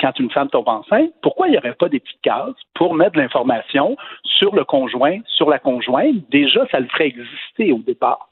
quand 0.00 0.18
une 0.20 0.30
femme 0.30 0.48
tombe 0.48 0.68
enceinte, 0.68 1.10
pourquoi 1.22 1.48
il 1.48 1.52
n'y 1.52 1.58
aurait 1.58 1.74
pas 1.74 1.88
des 1.88 1.98
petites 2.00 2.20
cases 2.22 2.54
pour 2.74 2.94
mettre 2.94 3.12
de 3.12 3.20
l'information 3.20 3.96
sur 4.24 4.54
le 4.54 4.64
conjoint, 4.64 5.18
sur 5.26 5.50
la 5.50 5.58
conjointe? 5.58 6.16
Déjà, 6.30 6.66
ça 6.70 6.78
le 6.80 6.86
ferait 6.86 7.08
exister 7.08 7.72
au 7.72 7.78
départ. 7.78 8.28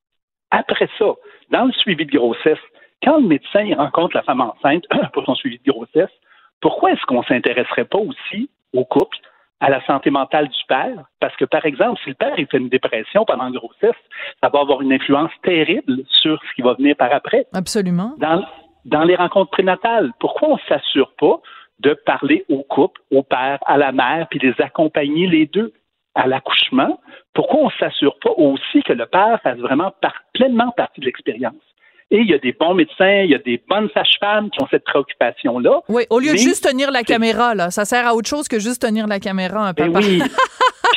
Après 0.50 0.88
ça, 0.98 1.06
dans 1.50 1.64
le 1.64 1.72
suivi 1.72 2.06
de 2.06 2.16
grossesse, 2.16 2.58
quand 3.02 3.16
le 3.18 3.26
médecin 3.26 3.62
il 3.62 3.74
rencontre 3.74 4.16
la 4.16 4.22
femme 4.22 4.40
enceinte 4.40 4.84
pour 5.12 5.24
son 5.24 5.34
suivi 5.34 5.58
de 5.64 5.72
grossesse, 5.72 6.10
pourquoi 6.60 6.92
est-ce 6.92 7.02
qu'on 7.06 7.20
ne 7.20 7.24
s'intéresserait 7.26 7.84
pas 7.84 7.98
aussi 7.98 8.48
au 8.72 8.84
couple, 8.84 9.16
à 9.60 9.70
la 9.70 9.84
santé 9.86 10.10
mentale 10.10 10.48
du 10.48 10.64
père? 10.68 11.04
Parce 11.20 11.34
que, 11.36 11.44
par 11.44 11.64
exemple, 11.64 12.00
si 12.02 12.10
le 12.10 12.14
père 12.14 12.34
il 12.38 12.46
fait 12.46 12.58
une 12.58 12.68
dépression 12.68 13.24
pendant 13.24 13.44
la 13.44 13.58
grossesse, 13.58 13.96
ça 14.42 14.48
va 14.48 14.60
avoir 14.60 14.82
une 14.82 14.92
influence 14.92 15.30
terrible 15.42 16.02
sur 16.08 16.40
ce 16.42 16.54
qui 16.54 16.62
va 16.62 16.74
venir 16.74 16.96
par 16.96 17.12
après. 17.12 17.46
Absolument. 17.54 18.14
Dans, 18.18 18.44
dans 18.84 19.04
les 19.04 19.16
rencontres 19.16 19.50
prénatales, 19.50 20.12
pourquoi 20.20 20.48
on 20.48 20.54
ne 20.56 20.60
s'assure 20.68 21.12
pas 21.18 21.40
de 21.80 21.94
parler 22.06 22.44
au 22.48 22.62
couple, 22.62 23.00
au 23.10 23.22
père, 23.22 23.58
à 23.66 23.76
la 23.76 23.92
mère, 23.92 24.26
puis 24.30 24.38
les 24.38 24.54
accompagner 24.60 25.26
les 25.26 25.46
deux 25.46 25.72
à 26.14 26.26
l'accouchement? 26.26 27.00
Pourquoi 27.34 27.60
on 27.60 27.66
ne 27.66 27.78
s'assure 27.78 28.18
pas 28.20 28.30
aussi 28.30 28.82
que 28.82 28.94
le 28.94 29.06
père 29.06 29.40
fasse 29.42 29.58
vraiment 29.58 29.92
par- 30.00 30.22
pleinement 30.32 30.70
partie 30.70 31.00
de 31.00 31.06
l'expérience? 31.06 31.54
Et 32.10 32.18
il 32.18 32.28
y 32.28 32.34
a 32.34 32.38
des 32.38 32.52
bons 32.52 32.74
médecins, 32.74 33.22
il 33.24 33.30
y 33.30 33.34
a 33.34 33.38
des 33.38 33.60
bonnes 33.68 33.88
sages-femmes 33.92 34.48
qui 34.50 34.62
ont 34.62 34.68
cette 34.70 34.84
préoccupation-là. 34.84 35.80
Oui, 35.88 36.04
au 36.10 36.20
lieu 36.20 36.32
de 36.32 36.36
juste 36.36 36.68
tenir 36.68 36.90
la 36.92 37.02
caméra, 37.02 37.54
là, 37.56 37.70
ça 37.72 37.84
sert 37.84 38.06
à 38.06 38.14
autre 38.14 38.28
chose 38.28 38.46
que 38.46 38.60
juste 38.60 38.82
tenir 38.82 39.08
la 39.08 39.18
caméra, 39.18 39.68
un 39.68 39.72
Ben 39.72 39.92
papa. 39.92 40.06
oui. 40.06 40.22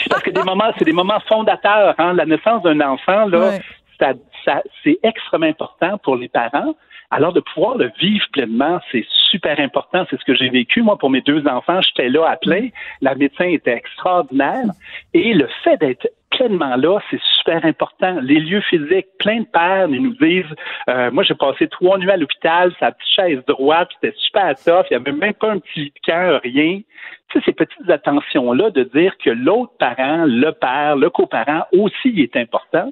Parce 0.10 0.22
que 0.22 0.30
des 0.30 0.44
moments, 0.44 0.72
c'est 0.78 0.86
des 0.86 0.92
moments 0.94 1.20
fondateurs. 1.28 1.96
Hein? 1.98 2.14
La 2.14 2.26
naissance 2.26 2.62
d'un 2.62 2.80
enfant, 2.82 3.26
là, 3.26 3.54
ça, 4.00 4.14
ça- 4.46 4.62
c'est 4.84 5.00
extrêmement 5.04 5.48
important 5.48 5.98
pour 5.98 6.16
les 6.16 6.30
parents. 6.30 6.76
Alors 7.12 7.34
de 7.34 7.40
pouvoir 7.40 7.78
le 7.78 7.92
vivre 8.00 8.26
pleinement, 8.32 8.80
c'est 8.92 9.06
super 9.32 9.60
important. 9.60 10.06
C'est 10.10 10.20
ce 10.20 10.26
que 10.26 10.36
j'ai 10.36 10.50
vécu 10.50 10.82
moi 10.84 10.98
pour 10.98 11.10
mes 11.10 11.22
deux 11.22 11.46
enfants. 11.48 11.82
J'étais 11.82 12.10
là 12.10 12.26
à 12.30 12.38
plein. 12.38 12.70
La 13.02 13.16
médecin 13.16 13.46
était 13.46 13.74
extraordinaire 13.74 14.66
et 15.14 15.34
le 15.34 15.48
fait 15.64 15.78
d'être 15.78 16.08
pleinement 16.30 16.76
là, 16.76 17.00
c'est 17.10 17.20
super 17.38 17.66
important. 17.66 18.20
Les 18.22 18.40
lieux 18.40 18.62
physiques, 18.62 19.08
plein 19.18 19.42
de 19.42 19.48
pères 19.52 19.88
ils 19.90 20.02
nous 20.02 20.16
disent. 20.16 20.56
euh, 20.90 21.10
moi, 21.12 21.24
j'ai 21.24 21.34
passé 21.34 21.68
trois 21.68 21.98
nuits 21.98 22.12
à 22.12 22.18
l'hôpital, 22.18 22.72
sa 22.80 22.92
petite 22.92 23.14
chaise 23.14 23.46
droite, 23.48 23.90
c'était 23.96 24.16
super 24.18 24.56
tough. 24.56 24.86
Il 24.92 24.98
n'y 24.98 25.02
avait 25.02 25.12
même 25.12 25.34
pas 25.34 25.52
un 25.52 25.60
petit 25.60 25.92
camp, 26.06 26.40
rien. 26.44 26.82
Tu 27.30 27.40
sais, 27.40 27.46
ces 27.46 27.54
petites 27.54 27.90
attentions-là 27.90 28.70
de 28.70 28.84
dire 28.84 29.18
que 29.18 29.32
l'autre 29.32 29.74
parent, 29.80 30.26
le 30.26 30.52
père, 30.52 30.96
le 30.96 31.10
coparent 31.10 31.66
aussi 31.74 32.22
est 32.22 32.36
important. 32.38 32.92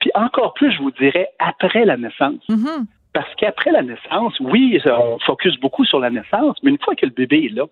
Puis 0.00 0.10
encore 0.14 0.54
plus, 0.54 0.72
je 0.72 0.78
vous 0.78 0.90
dirais, 0.92 1.28
après 1.38 1.84
la 1.84 1.96
naissance. 1.96 2.42
Mhm. 2.48 2.86
Parce 3.16 3.34
qu'après 3.36 3.70
la 3.70 3.80
naissance, 3.80 4.38
oui, 4.40 4.78
on 4.84 5.18
focus 5.20 5.58
beaucoup 5.58 5.86
sur 5.86 5.98
la 5.98 6.10
naissance, 6.10 6.58
mais 6.62 6.70
une 6.70 6.78
fois 6.78 6.94
que 6.94 7.06
le 7.06 7.12
bébé 7.12 7.46
est 7.46 7.56
là, 7.56 7.64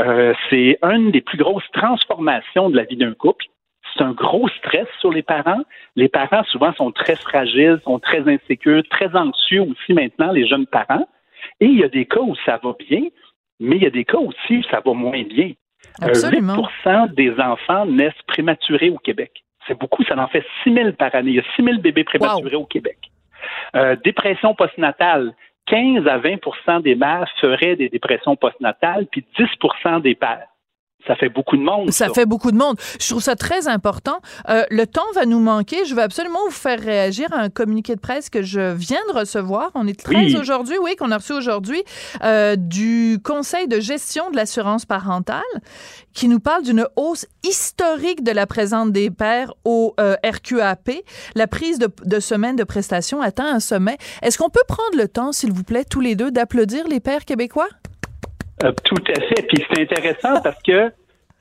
euh, 0.00 0.34
c'est 0.50 0.76
une 0.82 1.10
des 1.10 1.22
plus 1.22 1.38
grosses 1.38 1.64
transformations 1.72 2.68
de 2.68 2.76
la 2.76 2.84
vie 2.84 2.98
d'un 2.98 3.14
couple. 3.14 3.46
C'est 3.94 4.02
un 4.02 4.12
gros 4.12 4.50
stress 4.50 4.86
sur 5.00 5.10
les 5.10 5.22
parents. 5.22 5.62
Les 5.96 6.10
parents, 6.10 6.44
souvent, 6.44 6.74
sont 6.74 6.92
très 6.92 7.16
fragiles, 7.16 7.80
sont 7.84 8.00
très 8.00 8.28
insécures, 8.28 8.82
très 8.90 9.16
anxieux 9.16 9.62
aussi 9.62 9.94
maintenant, 9.94 10.30
les 10.30 10.46
jeunes 10.46 10.66
parents. 10.66 11.08
Et 11.60 11.68
il 11.68 11.78
y 11.78 11.84
a 11.84 11.88
des 11.88 12.04
cas 12.04 12.20
où 12.20 12.36
ça 12.44 12.60
va 12.62 12.74
bien, 12.78 13.04
mais 13.60 13.76
il 13.76 13.82
y 13.82 13.86
a 13.86 13.90
des 13.90 14.04
cas 14.04 14.18
aussi 14.18 14.58
où 14.58 14.62
ça 14.64 14.82
va 14.84 14.92
moins 14.92 15.22
bien. 15.22 15.52
Absolument. 16.02 16.68
8 16.84 17.14
des 17.14 17.32
enfants 17.40 17.86
naissent 17.86 18.12
prématurés 18.26 18.90
au 18.90 18.98
Québec. 18.98 19.42
C'est 19.66 19.78
beaucoup, 19.78 20.04
ça 20.04 20.18
en 20.18 20.28
fait 20.28 20.44
6 20.64 20.74
000 20.74 20.92
par 20.92 21.14
année. 21.14 21.30
Il 21.30 21.36
y 21.36 21.40
a 21.40 21.44
6 21.56 21.64
000 21.64 21.78
bébés 21.78 22.04
prématurés 22.04 22.56
au 22.56 22.66
Québec. 22.66 22.98
Euh, 23.74 23.96
dépression 24.04 24.54
postnatale, 24.54 25.34
15 25.66 26.06
à 26.06 26.18
20% 26.18 26.82
des 26.82 26.94
mères 26.94 27.28
feraient 27.40 27.76
des 27.76 27.88
dépressions 27.88 28.36
postnatales, 28.36 29.06
puis 29.10 29.24
10% 29.38 30.00
des 30.00 30.14
pères. 30.14 30.48
Ça 31.06 31.16
fait 31.16 31.28
beaucoup 31.28 31.56
de 31.56 31.62
monde. 31.62 31.90
Ça, 31.90 32.08
fait 32.10 32.26
beaucoup 32.26 32.52
de 32.52 32.56
monde. 32.56 32.76
Je 33.00 33.08
trouve 33.08 33.22
ça 33.22 33.34
très 33.34 33.66
important. 33.66 34.20
Euh, 34.48 34.64
le 34.70 34.86
temps 34.86 35.02
va 35.14 35.26
nous 35.26 35.40
manquer. 35.40 35.84
Je 35.84 35.94
veux 35.94 36.02
absolument 36.02 36.38
vous 36.46 36.52
faire 36.52 36.78
réagir 36.78 37.32
à 37.32 37.40
un 37.40 37.48
communiqué 37.48 37.94
de 37.94 38.00
presse 38.00 38.30
que 38.30 38.42
je 38.42 38.72
viens 38.72 39.00
de 39.08 39.18
recevoir. 39.18 39.70
On 39.74 39.86
est 39.86 40.00
13 40.00 40.36
aujourd'hui, 40.36 40.76
oui, 40.82 40.96
qu'on 40.96 41.10
a 41.10 41.18
reçu 41.18 41.32
aujourd'hui, 41.32 41.82
euh, 42.22 42.56
du 42.56 43.18
Conseil 43.24 43.66
de 43.68 43.80
gestion 43.80 44.30
de 44.30 44.36
l'assurance 44.36 44.84
parentale 44.84 45.42
qui 46.12 46.28
nous 46.28 46.40
parle 46.40 46.62
d'une 46.62 46.86
hausse 46.96 47.26
historique 47.42 48.22
de 48.22 48.32
la 48.32 48.46
présence 48.46 48.90
des 48.90 49.10
pères 49.10 49.52
au 49.64 49.94
euh, 49.98 50.16
RQAP. 50.24 50.90
La 51.34 51.46
prise 51.46 51.78
de, 51.78 51.88
de 52.04 52.20
semaines 52.20 52.56
de 52.56 52.64
prestations 52.64 53.20
atteint 53.20 53.54
un 53.54 53.60
sommet. 53.60 53.96
Est-ce 54.22 54.38
qu'on 54.38 54.50
peut 54.50 54.60
prendre 54.68 54.96
le 54.96 55.08
temps, 55.08 55.32
s'il 55.32 55.52
vous 55.52 55.64
plaît, 55.64 55.84
tous 55.84 56.00
les 56.00 56.14
deux, 56.14 56.30
d'applaudir 56.30 56.86
les 56.86 57.00
pères 57.00 57.24
québécois? 57.24 57.68
Euh, 58.62 58.72
tout 58.84 59.02
à 59.08 59.20
fait. 59.20 59.46
Puis 59.46 59.64
c'est 59.70 59.82
intéressant 59.82 60.40
parce 60.42 60.60
que 60.62 60.92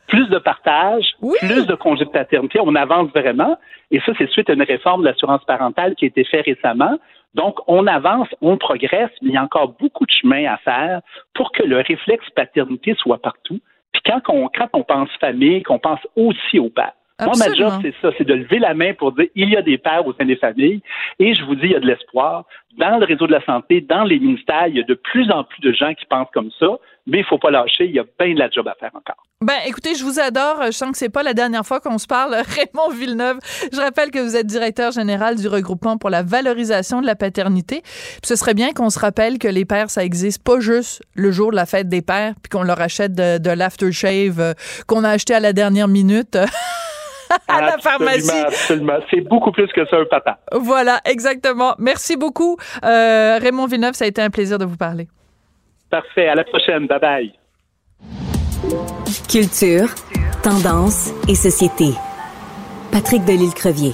plus 0.07 0.27
de 0.29 0.39
partage, 0.39 1.05
plus 1.39 1.65
de 1.65 1.75
congés 1.75 2.05
de 2.05 2.09
paternité, 2.09 2.59
on 2.61 2.75
avance 2.75 3.09
vraiment. 3.11 3.57
Et 3.91 3.99
ça, 4.01 4.11
c'est 4.17 4.29
suite 4.29 4.49
à 4.49 4.53
une 4.53 4.63
réforme 4.63 5.01
de 5.01 5.07
l'assurance 5.07 5.43
parentale 5.45 5.95
qui 5.95 6.05
a 6.05 6.07
été 6.07 6.23
faite 6.25 6.45
récemment. 6.45 6.97
Donc, 7.33 7.59
on 7.67 7.87
avance, 7.87 8.27
on 8.41 8.57
progresse, 8.57 9.11
mais 9.21 9.29
il 9.29 9.33
y 9.33 9.37
a 9.37 9.43
encore 9.43 9.73
beaucoup 9.79 10.05
de 10.05 10.11
chemin 10.11 10.51
à 10.51 10.57
faire 10.57 11.01
pour 11.33 11.53
que 11.53 11.63
le 11.63 11.77
réflexe 11.77 12.29
paternité 12.35 12.93
soit 12.97 13.21
partout. 13.21 13.61
Puis 13.93 14.01
quand 14.05 14.21
on, 14.27 14.49
quand 14.49 14.67
on 14.73 14.83
pense 14.83 15.09
famille, 15.19 15.63
qu'on 15.63 15.79
pense 15.79 16.01
aussi 16.17 16.59
au 16.59 16.69
Moi, 17.21 17.33
ma 17.37 17.53
job, 17.53 17.73
c'est 17.81 17.93
ça, 18.01 18.09
c'est 18.17 18.23
de 18.23 18.33
lever 18.33 18.59
la 18.59 18.73
main 18.73 18.93
pour 18.93 19.11
dire 19.11 19.27
il 19.35 19.49
y 19.49 19.57
a 19.57 19.61
des 19.61 19.77
pères 19.77 20.05
au 20.05 20.13
sein 20.13 20.25
des 20.25 20.35
familles. 20.35 20.81
Et 21.19 21.33
je 21.33 21.43
vous 21.43 21.55
dis, 21.55 21.65
il 21.65 21.71
y 21.71 21.75
a 21.75 21.79
de 21.79 21.87
l'espoir. 21.87 22.45
Dans 22.77 22.97
le 22.97 23.05
réseau 23.05 23.27
de 23.27 23.33
la 23.33 23.43
santé, 23.43 23.81
dans 23.81 24.03
les 24.03 24.19
ministères, 24.19 24.67
il 24.67 24.77
y 24.77 24.79
a 24.79 24.83
de 24.83 24.93
plus 24.93 25.29
en 25.31 25.43
plus 25.43 25.61
de 25.61 25.73
gens 25.73 25.93
qui 25.93 26.05
pensent 26.05 26.29
comme 26.33 26.51
ça, 26.57 26.67
mais 27.05 27.19
il 27.19 27.25
faut 27.25 27.37
pas 27.37 27.51
lâcher, 27.51 27.85
il 27.85 27.91
y 27.91 27.99
a 27.99 28.05
bien 28.19 28.33
de 28.33 28.39
la 28.39 28.49
job 28.49 28.67
à 28.67 28.75
faire 28.79 28.91
encore. 28.93 29.17
Ben, 29.41 29.57
écoutez, 29.65 29.95
je 29.95 30.03
vous 30.03 30.19
adore. 30.19 30.61
Je 30.67 30.71
sens 30.71 30.91
que 30.91 30.97
c'est 30.97 31.09
pas 31.09 31.23
la 31.23 31.33
dernière 31.33 31.65
fois 31.65 31.79
qu'on 31.79 31.97
se 31.97 32.05
parle. 32.05 32.35
Raymond 32.47 32.91
Villeneuve, 32.93 33.39
je 33.73 33.79
rappelle 33.79 34.11
que 34.11 34.19
vous 34.19 34.35
êtes 34.35 34.45
directeur 34.45 34.91
général 34.91 35.35
du 35.35 35.47
regroupement 35.47 35.97
pour 35.97 36.11
la 36.11 36.21
valorisation 36.21 37.01
de 37.01 37.07
la 37.07 37.15
paternité. 37.15 37.81
ce 38.23 38.35
serait 38.35 38.53
bien 38.53 38.71
qu'on 38.71 38.89
se 38.89 38.99
rappelle 38.99 39.39
que 39.39 39.47
les 39.47 39.65
pères, 39.65 39.89
ça 39.89 40.05
existe 40.05 40.43
pas 40.43 40.59
juste 40.59 41.01
le 41.15 41.31
jour 41.31 41.51
de 41.51 41.55
la 41.55 41.65
fête 41.65 41.89
des 41.89 42.01
pères, 42.01 42.35
puis 42.41 42.49
qu'on 42.49 42.63
leur 42.63 42.79
achète 42.79 43.13
de, 43.13 43.39
de 43.39 43.49
l'aftershave 43.49 44.39
euh, 44.39 44.53
qu'on 44.87 45.03
a 45.03 45.09
acheté 45.09 45.33
à 45.33 45.39
la 45.39 45.53
dernière 45.53 45.87
minute. 45.87 46.37
à 47.47 47.61
la 47.61 47.77
pharmacie. 47.77 48.31
Absolument, 48.31 48.99
C'est 49.09 49.21
beaucoup 49.21 49.51
plus 49.51 49.67
que 49.67 49.85
ça, 49.87 49.97
un 49.97 50.05
papa. 50.05 50.39
Voilà, 50.53 50.99
exactement. 51.05 51.75
Merci 51.77 52.17
beaucoup. 52.17 52.57
Euh, 52.83 53.37
Raymond 53.41 53.67
Villeneuve, 53.67 53.93
ça 53.93 54.05
a 54.05 54.07
été 54.07 54.21
un 54.21 54.29
plaisir 54.29 54.57
de 54.57 54.65
vous 54.65 54.77
parler. 54.77 55.07
Parfait. 55.89 56.27
À 56.27 56.35
la 56.35 56.43
prochaine. 56.43 56.87
Bye 56.87 56.99
bye. 56.99 57.33
Culture, 59.29 59.89
tendance 60.43 61.11
et 61.27 61.35
société. 61.35 61.93
Patrick 62.91 63.23
Delisle-Crevier. 63.25 63.93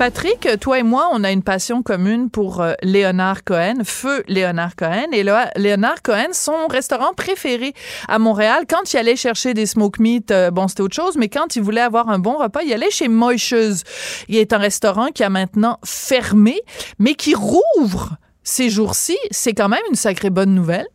Patrick, 0.00 0.48
toi 0.60 0.78
et 0.78 0.82
moi, 0.82 1.10
on 1.12 1.24
a 1.24 1.30
une 1.30 1.42
passion 1.42 1.82
commune 1.82 2.30
pour 2.30 2.62
euh, 2.62 2.72
Léonard 2.82 3.44
Cohen, 3.44 3.84
feu 3.84 4.24
Léonard 4.28 4.74
Cohen. 4.74 5.08
Et 5.12 5.22
là, 5.22 5.50
Léonard 5.56 6.00
Cohen, 6.00 6.28
son 6.32 6.68
restaurant 6.68 7.12
préféré 7.12 7.74
à 8.08 8.18
Montréal, 8.18 8.64
quand 8.66 8.94
il 8.94 8.96
allait 8.96 9.14
chercher 9.14 9.52
des 9.52 9.66
smoke 9.66 10.00
meat, 10.00 10.30
euh, 10.30 10.50
bon, 10.50 10.68
c'était 10.68 10.80
autre 10.80 10.96
chose, 10.96 11.18
mais 11.18 11.28
quand 11.28 11.54
il 11.54 11.60
voulait 11.60 11.82
avoir 11.82 12.08
un 12.08 12.18
bon 12.18 12.38
repas, 12.38 12.62
il 12.62 12.72
allait 12.72 12.90
chez 12.90 13.08
Moicheuse. 13.08 13.82
Il 14.28 14.36
est 14.36 14.54
un 14.54 14.58
restaurant 14.58 15.08
qui 15.08 15.22
a 15.22 15.28
maintenant 15.28 15.78
fermé, 15.84 16.58
mais 16.98 17.12
qui 17.12 17.34
rouvre 17.34 18.16
ces 18.42 18.70
jours-ci. 18.70 19.18
C'est 19.30 19.52
quand 19.52 19.68
même 19.68 19.84
une 19.90 19.96
sacrée 19.96 20.30
bonne 20.30 20.54
nouvelle. 20.54 20.86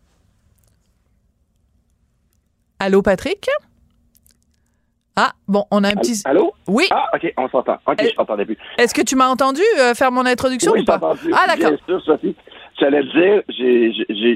Allô, 2.80 3.04
Patrick? 3.04 3.48
Ah, 5.16 5.32
bon, 5.48 5.64
on 5.72 5.84
a 5.84 5.90
un 5.90 5.96
petit. 5.96 6.22
Allô? 6.26 6.54
Oui. 6.68 6.86
Ah, 6.92 7.10
OK, 7.14 7.34
on 7.38 7.48
s'entend. 7.48 7.78
OK, 7.86 8.02
je 8.04 8.16
t'entendais 8.16 8.46
plus. 8.46 8.58
Est-ce 8.78 8.94
que 8.94 9.02
tu 9.02 9.16
m'as 9.16 9.28
entendu 9.28 9.62
euh, 9.80 9.94
faire 9.94 10.12
mon 10.12 10.26
introduction 10.26 10.74
oui, 10.74 10.82
ou 10.82 10.86
pas? 10.86 10.98
Entendu. 10.98 11.32
Ah, 11.34 11.48
d'accord. 11.48 11.72
Bien 11.72 11.80
sûr, 11.88 12.04
Sophie. 12.04 12.36
J'allais 12.78 13.04
dire, 13.04 13.42
j'ai, 13.48 13.94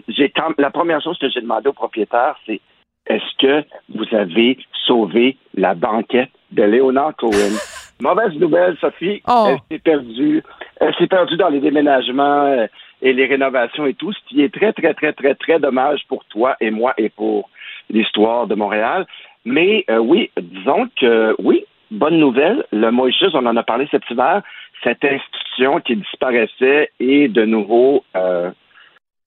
j'ai, 0.07 0.29
quand, 0.29 0.53
la 0.57 0.71
première 0.71 1.01
chose 1.01 1.17
que 1.19 1.29
j'ai 1.29 1.41
demandé 1.41 1.67
au 1.67 1.73
propriétaire, 1.73 2.35
c'est 2.45 2.61
est-ce 3.07 3.37
que 3.39 3.65
vous 3.93 4.05
avez 4.15 4.57
sauvé 4.87 5.37
la 5.53 5.75
banquette 5.75 6.31
de 6.51 6.63
Léonard 6.63 7.15
Cohen? 7.17 7.57
Mauvaise 8.01 8.33
nouvelle, 8.35 8.77
Sophie. 8.79 9.21
Oh. 9.27 9.47
Elle 9.49 9.59
s'est 9.69 9.79
perdue. 9.79 10.43
Elle 10.79 10.95
s'est 10.95 11.07
perdue 11.07 11.35
dans 11.35 11.49
les 11.49 11.59
déménagements 11.59 12.45
euh, 12.45 12.67
et 13.01 13.11
les 13.11 13.25
rénovations 13.25 13.85
et 13.85 13.93
tout, 13.93 14.13
ce 14.13 14.19
qui 14.29 14.41
est 14.41 14.53
très, 14.53 14.71
très, 14.71 14.93
très, 14.93 15.11
très, 15.11 15.35
très 15.35 15.59
dommage 15.59 16.01
pour 16.07 16.23
toi 16.25 16.55
et 16.61 16.71
moi 16.71 16.93
et 16.97 17.09
pour 17.09 17.49
l'histoire 17.89 18.47
de 18.47 18.55
Montréal. 18.55 19.05
Mais 19.45 19.85
euh, 19.89 19.97
oui, 19.97 20.31
disons 20.39 20.87
que 20.95 21.35
oui, 21.39 21.65
bonne 21.91 22.19
nouvelle. 22.19 22.65
Le 22.71 22.91
Moïse, 22.91 23.33
on 23.33 23.45
en 23.45 23.57
a 23.57 23.63
parlé 23.63 23.87
cet 23.91 24.09
hiver, 24.09 24.41
cette 24.83 25.03
institution 25.03 25.79
qui 25.81 25.95
disparaissait 25.95 26.91
est 26.99 27.27
de 27.27 27.45
nouveau 27.45 28.03
euh, 28.15 28.51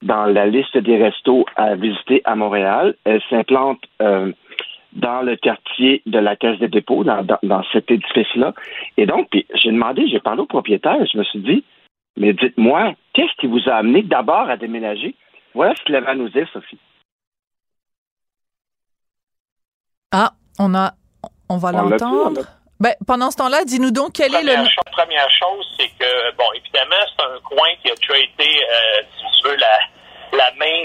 dans 0.02 0.26
la 0.26 0.46
liste 0.46 0.76
des 0.76 1.02
restos 1.02 1.44
à 1.56 1.74
visiter 1.74 2.22
à 2.24 2.34
Montréal. 2.34 2.94
Elle 3.04 3.22
s'implante 3.30 3.80
euh, 4.00 4.32
dans 4.92 5.22
le 5.22 5.36
quartier 5.36 6.02
de 6.06 6.18
la 6.18 6.36
Caisse 6.36 6.58
des 6.58 6.68
dépôts, 6.68 7.04
dans, 7.04 7.22
dans, 7.22 7.38
dans 7.42 7.62
cet 7.72 7.90
édifice-là. 7.90 8.52
Et 8.96 9.06
donc, 9.06 9.28
puis 9.30 9.46
j'ai 9.54 9.70
demandé, 9.70 10.06
j'ai 10.08 10.20
parlé 10.20 10.42
au 10.42 10.46
propriétaire, 10.46 11.04
je 11.10 11.16
me 11.18 11.24
suis 11.24 11.40
dit, 11.40 11.64
mais 12.16 12.32
dites-moi, 12.34 12.92
qu'est-ce 13.14 13.34
qui 13.38 13.46
vous 13.46 13.68
a 13.68 13.76
amené 13.76 14.02
d'abord 14.02 14.50
à 14.50 14.56
déménager? 14.56 15.14
Voilà 15.54 15.74
ce 15.76 15.82
qu'il 15.84 15.96
avait 15.96 16.08
à 16.08 16.14
nous 16.14 16.28
dire, 16.28 16.48
Sophie. 16.52 16.78
Ah, 20.12 20.32
on 20.58 20.74
a, 20.74 20.92
on 21.48 21.56
va 21.56 21.72
l'entendre. 21.72 22.42
Ben, 22.78 22.94
pendant 23.06 23.30
ce 23.30 23.36
temps-là, 23.36 23.64
dis-nous 23.64 23.92
donc 23.92 24.12
quel 24.14 24.34
est 24.34 24.42
le. 24.42 24.52
Première, 24.52 24.64
chose, 24.70 24.92
première 24.92 25.30
chose, 25.30 25.66
c'est 25.78 25.88
que, 25.98 26.36
bon, 26.36 26.44
évidemment, 26.54 27.02
c'est 27.16 27.24
un 27.24 27.40
coin 27.48 27.68
qui 27.82 27.90
a 27.90 27.94
déjà 27.94 28.18
été, 28.18 28.44
euh, 28.44 29.02
si 29.16 29.40
tu 29.40 29.48
veux, 29.48 29.56
la, 29.56 30.36
la 30.36 30.50
main 30.58 30.82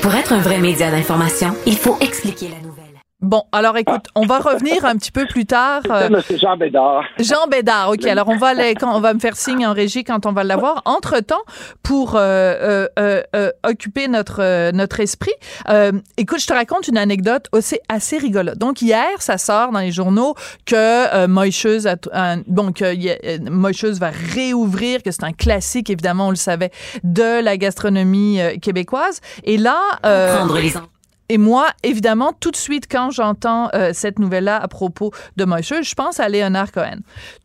Pour 0.00 0.14
être 0.14 0.32
un 0.32 0.40
vrai 0.40 0.58
média 0.58 0.90
d'information, 0.90 1.54
il 1.66 1.76
faut 1.76 1.98
expliquer 2.00 2.48
la 2.48 2.58
nouvelle. 2.58 2.81
Bon, 3.22 3.44
alors 3.52 3.76
écoute, 3.78 4.06
on 4.16 4.26
va 4.26 4.40
revenir 4.40 4.84
un 4.84 4.96
petit 4.96 5.12
peu 5.12 5.26
plus 5.26 5.46
tard. 5.46 5.82
euh, 5.90 6.08
C'était 6.22 6.34
M. 6.34 6.40
Jean 6.40 6.56
Bédard. 6.56 7.04
Jean 7.20 7.46
Bédard, 7.48 7.90
ok. 7.90 8.04
Alors 8.06 8.28
on 8.28 8.36
va 8.36 8.48
aller, 8.48 8.74
quand 8.74 8.94
on 8.94 9.00
va 9.00 9.14
me 9.14 9.20
faire 9.20 9.36
signe 9.36 9.64
en 9.64 9.72
régie 9.72 10.02
quand 10.02 10.26
on 10.26 10.32
va 10.32 10.42
l'avoir. 10.42 10.82
Entre 10.86 11.20
temps, 11.20 11.42
pour 11.84 12.16
euh, 12.16 12.18
euh, 12.20 12.88
euh, 12.98 13.22
euh, 13.36 13.50
occuper 13.64 14.08
notre 14.08 14.42
euh, 14.42 14.72
notre 14.72 14.98
esprit, 15.00 15.32
euh, 15.68 15.92
écoute, 16.16 16.40
je 16.40 16.46
te 16.48 16.52
raconte 16.52 16.88
une 16.88 16.98
anecdote 16.98 17.46
aussi 17.52 17.78
assez 17.88 18.18
rigolote. 18.18 18.58
Donc 18.58 18.82
hier, 18.82 19.06
ça 19.20 19.38
sort 19.38 19.70
dans 19.70 19.78
les 19.78 19.92
journaux 19.92 20.34
que 20.66 20.74
euh, 20.76 21.28
Moïcheuse 21.28 21.86
a, 21.86 21.94
un- 22.12 22.42
bon 22.48 22.72
que 22.72 23.48
Moïcheuse 23.48 24.00
va 24.00 24.10
réouvrir, 24.10 25.02
que 25.02 25.10
c'est 25.12 25.24
un 25.24 25.32
classique 25.32 25.90
évidemment, 25.90 26.26
on 26.26 26.30
le 26.30 26.36
savait, 26.36 26.70
de 27.04 27.40
la 27.40 27.56
gastronomie 27.56 28.40
euh, 28.40 28.56
québécoise. 28.60 29.20
Et 29.44 29.58
là. 29.58 29.78
euh, 30.04 30.36
Prendre 30.38 30.58
les 30.58 30.76
en- 30.76 30.80
et 31.28 31.38
moi, 31.38 31.68
évidemment, 31.82 32.32
tout 32.38 32.50
de 32.50 32.56
suite, 32.56 32.86
quand 32.90 33.10
j'entends 33.10 33.70
euh, 33.74 33.92
cette 33.94 34.18
nouvelle-là 34.18 34.56
à 34.56 34.68
propos 34.68 35.12
de 35.36 35.44
Moïse, 35.44 35.72
je 35.82 35.94
pense 35.94 36.20
à 36.20 36.28
Léonard 36.28 36.72
Cohen. 36.72 36.98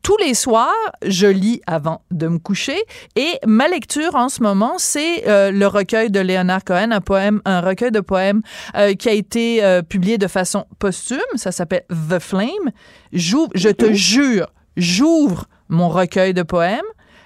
Tous 0.04 0.18
les 0.18 0.34
soirs, 0.34 0.74
je 1.06 1.28
lis 1.28 1.62
avant 1.68 2.02
de 2.12 2.28
me 2.28 2.38
coucher 2.40 2.78
et 3.16 3.40
ma 3.46 3.68
lecture 3.68 4.16
en 4.16 4.30
ce 4.30 4.42
moment, 4.42 4.74
c'est 4.78 5.28
euh, 5.28 5.52
le 5.52 5.68
recueil 5.68 6.10
de 6.10 6.20
Léonard 6.20 6.64
Cohen, 6.64 6.92
un 6.92 7.02
poème, 7.02 7.42
un 7.46 7.62
recueil 7.62 7.92
de 7.92 8.00
poèmes 8.00 8.42
euh, 8.76 8.94
qui 8.94 9.10
a 9.10 9.14
été 9.14 9.62
publié 9.88 10.18
de 10.18 10.28
façon 10.28 10.66
posthume. 10.80 11.20
Ça 11.36 11.52
s'appelle 11.52 11.86
The 11.90 12.20
Flame. 12.20 12.72
J'ouvre, 13.14 13.52
je 13.56 13.70
te 13.70 13.94
jure, 13.94 14.48
j'ouvre 14.76 15.46
mon 15.70 15.90
recueil 15.90 16.34
de 16.34 16.44
poèmes. 16.44 16.82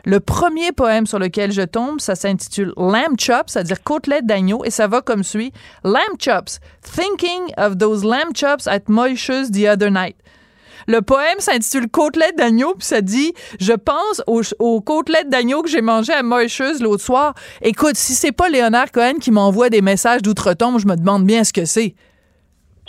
Le 0.05 0.19
premier 0.19 0.71
poème 0.71 1.05
sur 1.05 1.19
lequel 1.19 1.51
je 1.51 1.61
tombe, 1.61 1.99
ça 1.99 2.15
s'intitule 2.15 2.73
Lamb 2.77 3.19
Chops, 3.19 3.47
c'est-à-dire 3.47 3.83
côtelette 3.83 4.25
d'agneau, 4.25 4.63
et 4.65 4.71
ça 4.71 4.87
va 4.87 5.01
comme 5.01 5.23
suit. 5.23 5.51
Lamb 5.83 6.17
Chops, 6.19 6.59
thinking 6.81 7.53
of 7.57 7.77
those 7.77 8.03
lamb 8.03 8.33
chops 8.35 8.67
at 8.67 8.81
Moishes 8.87 9.51
the 9.51 9.67
other 9.67 9.91
night. 9.91 10.15
Le 10.87 11.01
poème 11.01 11.39
s'intitule 11.39 11.87
Côtelette 11.87 12.37
d'agneau, 12.37 12.73
puis 12.73 12.87
ça 12.87 13.01
dit 13.01 13.33
Je 13.59 13.73
pense 13.73 14.23
aux, 14.27 14.41
aux 14.59 14.81
côtelettes 14.81 15.29
d'agneau 15.29 15.61
que 15.61 15.69
j'ai 15.69 15.81
mangées 15.81 16.13
à 16.13 16.23
Moishes 16.23 16.81
l'autre 16.81 17.03
soir. 17.03 17.33
Écoute, 17.61 17.95
si 17.95 18.13
c'est 18.13 18.31
pas 18.31 18.49
Léonard 18.49 18.91
Cohen 18.91 19.19
qui 19.21 19.31
m'envoie 19.31 19.69
des 19.69 19.81
messages 19.81 20.21
d'outre-tombe, 20.21 20.79
je 20.79 20.87
me 20.87 20.95
demande 20.95 21.25
bien 21.25 21.43
ce 21.43 21.53
que 21.53 21.65
c'est. 21.65 21.93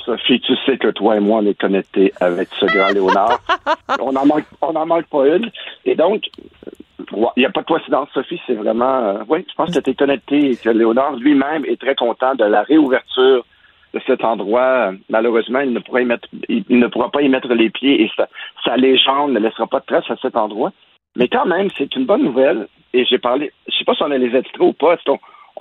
Sophie, 0.05 0.41
tu 0.41 0.55
sais 0.67 0.79
que 0.79 0.89
toi 0.89 1.17
et 1.17 1.21
moi, 1.21 1.41
on 1.43 1.47
est 1.47 1.59
connectés 1.59 2.13
avec 2.21 2.49
ce 2.59 2.67
grand 2.67 2.89
Léonard. 2.89 3.41
on 4.01 4.13
n'en 4.13 4.27
manque, 4.27 4.45
on 4.61 4.75
en 4.75 4.87
manque 4.87 5.07
pas 5.07 5.29
une. 5.29 5.51
Et 5.85 5.95
donc, 5.95 6.23
il 7.37 7.41
n'y 7.41 7.47
a 7.47 7.51
pas 7.51 7.63
de 7.63 7.67
coïncidence, 7.67 8.09
Sophie, 8.13 8.41
c'est 8.47 8.55
vraiment... 8.55 8.99
euh, 9.05 9.25
oui, 9.29 9.45
je 9.49 9.55
pense 9.55 9.71
que 9.77 9.91
es 9.91 9.95
connecté 9.95 10.51
et 10.51 10.57
que 10.57 10.71
Léonard 10.71 11.17
lui-même 11.17 11.65
est 11.65 11.81
très 11.81 11.95
content 11.95 12.35
de 12.35 12.45
la 12.45 12.63
réouverture 12.63 13.45
de 13.95 14.01
cet 14.07 14.25
endroit, 14.25 14.93
malheureusement, 15.11 15.61
il 15.61 15.73
ne 15.73 15.81
pourra 15.81 16.01
y 16.01 16.05
mettre, 16.05 16.29
il, 16.49 16.65
ne 16.69 16.87
pourra 16.87 17.11
pas 17.11 17.23
y 17.23 17.29
mettre 17.29 17.49
les 17.49 17.71
pieds 17.71 18.03
et 18.03 18.11
sa, 18.65 18.77
légende 18.77 19.33
ne 19.33 19.39
laissera 19.39 19.67
pas 19.67 19.81
de 19.81 19.85
trace 19.87 20.11
à 20.11 20.17
cet 20.17 20.37
endroit. 20.37 20.73
Mais 21.17 21.29
quand 21.29 21.45
même, 21.45 21.69
c'est 21.77 21.95
une 21.95 22.07
bonne 22.07 22.23
nouvelle. 22.23 22.69
Et 22.95 23.05
j'ai 23.05 23.19
parlé, 23.19 23.53
je 23.69 23.77
sais 23.77 23.85
pas 23.85 23.95
si 23.95 24.03
on 24.03 24.11
a 24.11 24.19
les 24.19 24.35
extraits 24.35 24.61
ou 24.61 24.73
pas. 24.73 24.97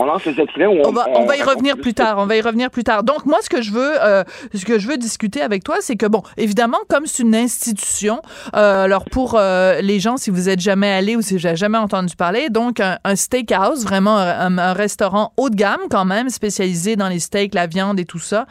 On 0.01 0.05
lance 0.05 0.25
les 0.25 0.39
extraits 0.39 0.67
ou 0.67 0.71
on, 0.83 0.89
on 0.89 0.91
va, 0.91 1.07
on, 1.13 1.25
va 1.25 1.37
y 1.37 1.43
revenir 1.43 1.77
plus 1.77 1.93
tard. 1.93 2.17
On 2.17 2.25
va 2.25 2.35
y 2.35 2.41
revenir 2.41 2.71
plus 2.71 2.83
tard. 2.83 3.03
Donc 3.03 3.25
moi, 3.25 3.37
ce 3.41 3.49
que 3.49 3.61
je 3.61 3.71
veux, 3.71 4.03
euh, 4.03 4.23
ce 4.53 4.65
que 4.65 4.79
je 4.79 4.87
veux 4.87 4.97
discuter 4.97 5.41
avec 5.41 5.63
toi, 5.63 5.77
c'est 5.79 5.95
que 5.95 6.07
bon, 6.07 6.23
évidemment, 6.37 6.79
comme 6.89 7.05
c'est 7.05 7.21
une 7.21 7.35
institution, 7.35 8.21
euh, 8.55 8.85
alors 8.85 9.05
pour 9.05 9.35
euh, 9.35 9.79
les 9.81 9.99
gens, 9.99 10.17
si 10.17 10.31
vous 10.31 10.49
êtes 10.49 10.59
jamais 10.59 10.91
allé 10.91 11.15
ou 11.15 11.21
si 11.21 11.35
n'avez 11.35 11.55
jamais 11.55 11.77
entendu 11.77 12.15
parler, 12.15 12.49
donc 12.49 12.79
un, 12.79 12.97
un 13.03 13.15
steakhouse, 13.15 13.83
vraiment 13.83 14.17
un, 14.17 14.57
un, 14.57 14.73
restaurant 14.73 15.33
haut 15.37 15.49
de 15.49 15.55
gamme 15.55 15.81
quand 15.89 16.05
même, 16.05 16.29
spécialisé 16.29 16.95
dans 16.95 17.07
les 17.07 17.19
steaks, 17.19 17.53
la 17.53 17.67
viande 17.67 17.99
et 17.99 18.05
tout 18.05 18.19
ça, 18.19 18.47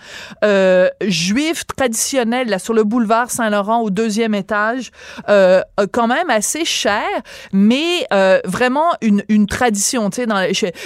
juif 1.03 1.67
traditionnel 1.67 2.49
là 2.49 2.59
sur 2.59 2.75
le 2.75 2.85
boulevard 2.85 3.31
Saint-Laurent 3.31 3.81
au 3.81 3.91
deuxième 3.91 4.35
étage, 4.35 4.91
quand 5.27 6.07
même 6.07 6.31
assez 6.31 6.65
cher, 6.65 7.03
mais 7.53 8.07
vraiment 8.45 8.91
une, 9.01 9.25
une 9.29 9.47
tradition, 9.47 10.11
tu 10.11 10.17
sais, 10.17 10.27
dans, 10.27 10.41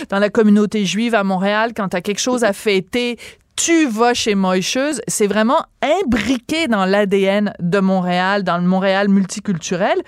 dans 0.09 0.19
la 0.19 0.31
communauté 0.31 0.54
juive 0.85 1.15
à 1.15 1.25
Montréal, 1.25 1.73
quand 1.77 1.89
tu 1.89 1.97
as 1.97 2.01
quelque 2.01 2.21
chose 2.21 2.45
à 2.45 2.53
fêter, 2.53 3.17
tu 3.57 3.87
vas 3.87 4.15
chez 4.15 4.35
Moïcheuse, 4.35 5.01
c'est 5.07 5.27
vraiment 5.27 5.65
imbriqué 5.83 6.67
dans 6.67 6.85
l'ADN 6.85 7.53
de 7.61 7.79
Montréal, 7.79 8.43
dans 8.43 8.59
le 8.59 8.65
Montréal 8.65 9.09
multiculturel. 9.09 9.99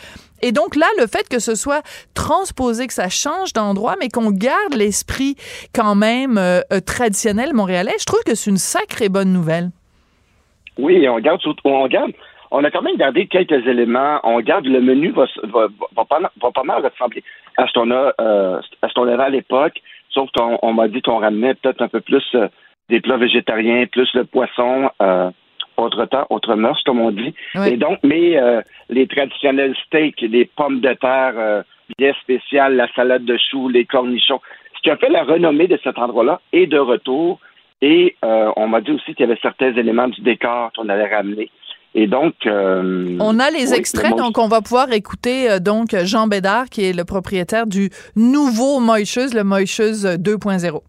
Et 0.43 0.53
donc 0.53 0.77
là, 0.77 0.87
le 0.99 1.07
fait 1.07 1.29
que 1.29 1.39
ce 1.39 1.55
soit 1.55 1.83
transposé, 2.15 2.87
que 2.87 2.93
ça 2.93 3.09
change 3.09 3.53
d'endroit, 3.53 3.95
mais 4.01 4.09
qu'on 4.09 4.31
garde 4.31 4.75
l'esprit 4.75 5.37
quand 5.75 5.95
même 5.95 6.39
euh, 6.39 6.61
traditionnel 6.85 7.55
montréalais, 7.55 7.95
je 7.99 8.05
trouve 8.05 8.23
que 8.25 8.35
c'est 8.35 8.51
une 8.51 8.59
sacrée 8.59 9.09
bonne 9.09 9.33
nouvelle. 9.33 9.71
Oui, 10.79 11.09
on 11.09 11.19
garde, 11.21 11.41
on 11.65 11.87
garde, 11.87 12.13
on 12.51 12.65
a 12.65 12.71
quand 12.71 12.83
même 12.83 12.97
gardé 12.97 13.27
quelques 13.27 13.67
éléments. 13.67 14.21
On 14.25 14.41
garde 14.41 14.67
le 14.67 14.81
menu 14.81 15.11
va, 15.13 15.25
va, 15.53 16.05
pas, 16.05 16.63
mal 16.65 16.85
ressembler 16.85 17.25
à 17.57 17.67
ce 17.67 17.73
qu'on 17.73 17.91
euh, 17.91 18.61
à 18.83 18.89
ce 18.89 18.95
qu'on 18.95 19.09
avait 19.09 19.23
à 19.23 19.31
l'époque. 19.31 19.81
Sauf 20.17 20.31
qu'on 20.35 20.59
on, 20.63 20.73
m'a 20.73 20.89
dit 20.89 21.03
qu'on 21.03 21.19
ramenait 21.19 21.53
peut-être 21.55 21.83
un 21.83 21.89
peu 21.89 22.01
plus 22.01 22.25
euh, 22.35 22.49
des 22.89 23.01
plats 23.03 23.19
végétariens, 23.19 23.85
plus 23.85 24.09
le 24.15 24.25
poisson, 24.25 24.89
euh, 25.03 25.31
autre 25.77 26.07
temps, 26.07 26.27
autre 26.31 26.55
mœurs, 26.55 26.83
comme 26.87 27.01
on 27.01 27.11
dit. 27.11 27.35
Oui. 27.55 27.75
Et 27.75 27.77
donc, 27.77 27.99
mais 28.03 28.39
euh, 28.39 28.63
les 28.89 29.07
traditionnels 29.07 29.77
steaks, 29.87 30.23
les 30.23 30.47
pommes 30.47 30.81
de 30.81 30.95
terre 30.95 31.65
bien 31.99 32.15
spéciales, 32.23 32.77
la 32.77 32.91
salade 32.95 33.27
de 33.27 33.37
choux, 33.37 33.69
les 33.69 33.85
cornichons, 33.85 34.41
ce 34.75 34.81
qui 34.81 34.91
a 34.91 34.97
fait 34.97 35.11
la 35.11 35.23
renommée 35.23 35.69
de 35.69 35.79
cet 35.85 35.99
endroit-là 35.99 36.41
est 36.55 36.67
de 36.67 36.79
retour. 36.79 37.39
Et 37.83 38.17
on 38.23 38.69
m'a 38.69 38.81
dit 38.81 38.93
aussi 38.93 39.15
qu'il 39.15 39.27
y 39.27 39.31
avait 39.31 39.39
certains 39.43 39.77
éléments 39.77 40.09
du 40.09 40.23
décor 40.23 40.71
qu'on 40.75 40.89
allait 40.89 41.15
ramener. 41.15 41.51
Et 41.99 42.07
donc, 42.07 42.35
euh, 42.45 43.17
on 43.21 43.41
a 43.41 43.51
les 43.51 43.73
oui, 43.73 43.79
extraits, 43.79 44.11
le 44.11 44.19
donc 44.19 44.37
on 44.37 44.49
va 44.49 44.61
pouvoir 44.61 44.93
écouter 44.93 45.51
euh, 45.51 45.59
donc 45.61 45.97
Jean 46.05 46.27
Bédard, 46.27 46.67
qui 46.69 46.85
est 46.85 46.93
le 46.93 47.07
propriétaire 47.07 47.67
du 47.67 47.89
nouveau 48.15 48.81
Moïcheuse, 48.81 49.33
le 49.33 49.45
Moïcheuse 49.45 50.05
2.0. 50.05 50.83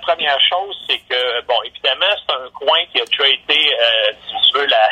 Première 0.00 0.40
chose, 0.40 0.74
c'est 0.88 1.00
que, 1.04 1.44
bon, 1.46 1.60
évidemment, 1.66 2.12
c'est 2.16 2.32
un 2.32 2.48
coin 2.54 2.78
qui 2.90 2.98
a 2.98 3.04
déjà 3.04 3.28
été, 3.28 3.60
euh, 3.60 4.12
si 4.24 4.50
tu 4.50 4.58
veux, 4.58 4.66
la, 4.66 4.88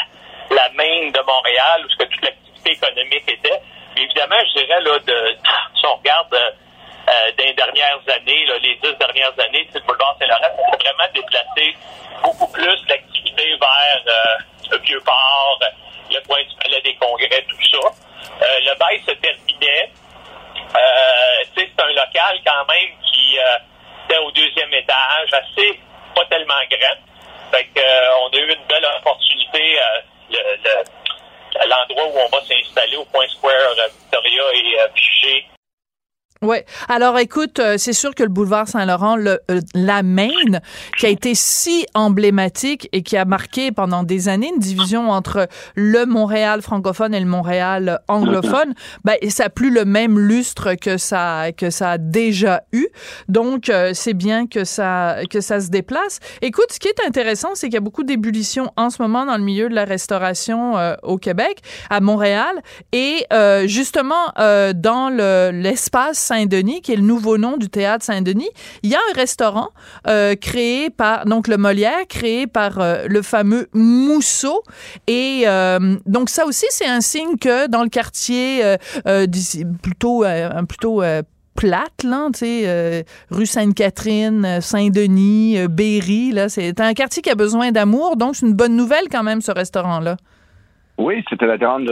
la 0.51 0.69
main 0.77 1.09
de 1.09 1.25
Montréal, 1.25 1.87
où 1.87 1.89
ce 1.89 2.05
que 2.05 2.05
toute 2.05 2.23
l'activité 2.23 2.73
économique 2.73 3.25
était. 3.27 3.61
Mais 3.97 4.03
évidemment, 4.03 4.37
je 4.53 4.61
dirais, 4.61 4.81
là, 4.83 4.99
de, 4.99 5.37
si 5.75 5.87
on 5.87 5.97
regarde 5.97 6.35
euh, 6.35 7.31
les 7.39 7.55
dernières 7.55 8.05
années, 8.13 8.45
là, 8.45 8.59
les 8.59 8.75
dix 8.85 8.99
dernières 8.99 9.33
années, 9.41 9.67
le 9.73 9.81
boulevard 9.81 10.17
Saint-Laurent, 10.21 10.53
ça 10.53 10.69
s'est 10.69 10.85
vraiment 10.85 11.11
déplacé 11.15 11.75
beaucoup 12.23 12.53
plus 12.53 12.77
l'activité 12.91 13.57
vers 13.59 14.03
euh, 14.07 14.43
le 14.71 14.79
Vieux-Port, 14.79 15.61
le 16.11 16.21
coin 16.27 16.43
du 16.43 16.55
Palais 16.63 16.81
des 16.83 16.95
Congrès, 16.97 17.45
tout 17.49 17.57
ça. 17.71 17.89
Euh, 18.43 18.61
le 18.61 18.75
bail 18.79 19.01
se 19.07 19.13
terminait. 19.13 19.91
Euh, 20.75 21.45
c'est 21.57 21.71
un 21.83 21.89
local 21.89 22.39
quand 22.45 22.67
même 22.69 22.91
qui 23.11 23.39
euh, 23.39 23.57
était 24.09 24.19
au 24.19 24.31
deuxième 24.33 24.73
étage, 24.75 25.33
assez 25.33 25.81
pas 26.15 26.25
tellement 26.27 26.55
grand. 26.71 26.97
On 28.23 28.29
a 28.29 28.37
eu 28.39 28.53
une 28.53 28.65
belle 28.69 28.87
opportunité. 28.99 29.79
le, 30.31 30.39
le- 30.65 30.85
l'endroit 31.69 32.05
où 32.05 32.19
on 32.19 32.29
va 32.29 32.43
s'installer 32.45 32.97
au 32.97 33.05
Point 33.07 33.27
Square, 33.29 33.75
Victoria 33.89 34.43
et 34.55 34.77
Piché, 34.95 35.47
Oui. 36.43 36.59
Alors, 36.89 37.19
écoute, 37.19 37.59
euh, 37.61 37.77
c'est 37.79 37.95
sûr 37.95 38.15
que 38.15 38.23
le 38.23 38.29
boulevard 38.29 38.69
Saint-Laurent, 38.69 39.17
le, 39.17 39.41
euh, 39.51 39.61
la 39.75 40.03
Maine, 40.03 40.61
qui 40.99 41.07
a 41.07 41.09
été 41.09 41.35
si 41.35 41.87
emblématique 41.95 42.91
et 42.93 43.03
qui 43.03 43.17
a 43.17 43.25
marqué 43.25 43.73
pendant 43.73 44.03
des 44.03 44.29
années 44.29 44.51
une 44.55 44.61
division 44.61 45.11
entre 45.11 45.49
le 45.77 46.05
Montréal 46.05 46.61
francophone 46.61 47.15
et 47.15 47.21
le 47.21 47.27
Montréal 47.27 48.01
anglophone, 48.09 48.75
ben, 49.05 49.17
ça 49.31 49.45
a 49.45 49.49
plus 49.49 49.71
le 49.71 49.87
même 49.87 50.19
lustre 50.19 50.75
que 50.75 50.99
ça, 50.99 51.47
que 51.57 51.71
ça 51.71 51.93
a 51.93 51.99
déjà 51.99 52.63
eu. 52.73 52.87
Donc, 53.29 53.71
euh, 53.71 53.93
c'est 53.95 54.15
bien 54.15 54.47
que 54.47 54.65
ça, 54.65 55.17
que 55.31 55.41
ça 55.41 55.61
se 55.61 55.71
déplace. 55.71 56.21
Écoute, 56.43 56.67
ce 56.71 56.79
qui 56.79 56.89
est 56.89 57.01
intéressant, 57.07 57.51
c'est 57.55 57.69
qu'il 57.69 57.75
y 57.75 57.79
a 57.79 57.81
beaucoup 57.81 58.05
d'ébullition 58.05 58.71
en 58.77 58.91
ce 58.91 59.01
moment 59.01 59.25
dans 59.25 59.39
le 59.39 59.43
milieu 59.43 59.71
de 59.71 59.75
la 59.75 59.85
restauration 59.87 60.77
euh, 60.77 60.95
au 61.03 61.17
Québec, 61.17 61.63
à 61.89 62.01
Montréal, 62.01 62.61
et 62.93 63.25
euh, 63.33 63.67
justement, 63.67 64.33
euh, 64.39 64.75
dans 64.75 65.09
le- 65.09 65.51
l'espace 65.53 66.26
Saint-Denis, 66.27 66.83
qui 66.83 66.93
est 66.93 66.97
le 66.97 67.03
nouveau 67.03 67.39
nom 67.39 67.57
du 67.57 67.69
théâtre 67.69 68.05
Saint-Denis, 68.05 68.51
il 68.83 68.91
y 68.91 68.95
a 68.95 68.99
un 68.99 69.17
restaurant 69.17 69.69
euh, 70.09 70.35
créé 70.35 70.91
par, 70.91 71.25
donc 71.25 71.49
le 71.49 71.57
Molière, 71.57 72.07
créé 72.09 72.47
par 72.47 72.81
euh, 72.81 73.07
le 73.09 73.23
fameux 73.23 73.69
Mousseau. 73.73 74.63
Et 75.07 75.45
euh, 75.47 75.97
donc 76.07 76.29
ça 76.29 76.47
aussi, 76.47 76.67
c'est 76.71 76.87
un 76.87 77.01
signe 77.01 77.37
que 77.39 77.69
dans 77.69 77.83
le 77.83 77.89
quartier 77.89 78.63
plutôt, 79.83 80.25
plutôt 80.69 81.03
plate, 81.57 82.03
là, 82.03 82.29
tu 82.33 82.41
sais, 82.41 83.05
rue 83.31 83.47
Sainte-Catherine, 83.47 84.61
Saint-Denis, 84.61 85.67
Berry, 85.69 86.33
là, 86.33 86.49
c'est 86.49 86.81
un 86.81 86.93
quartier 86.93 87.23
qui 87.23 87.31
a 87.31 87.35
besoin 87.35 87.71
d'amour, 87.71 88.17
donc 88.17 88.37
c'est 88.37 88.47
une 88.47 88.55
bonne 88.55 88.77
nouvelle 88.77 89.09
quand 89.11 89.23
même, 89.23 89.41
ce 89.41 89.53
restaurant-là. 89.53 90.17
Oui, 90.99 91.23
c'était 91.29 91.47
la 91.47 91.59
grande. 91.59 91.91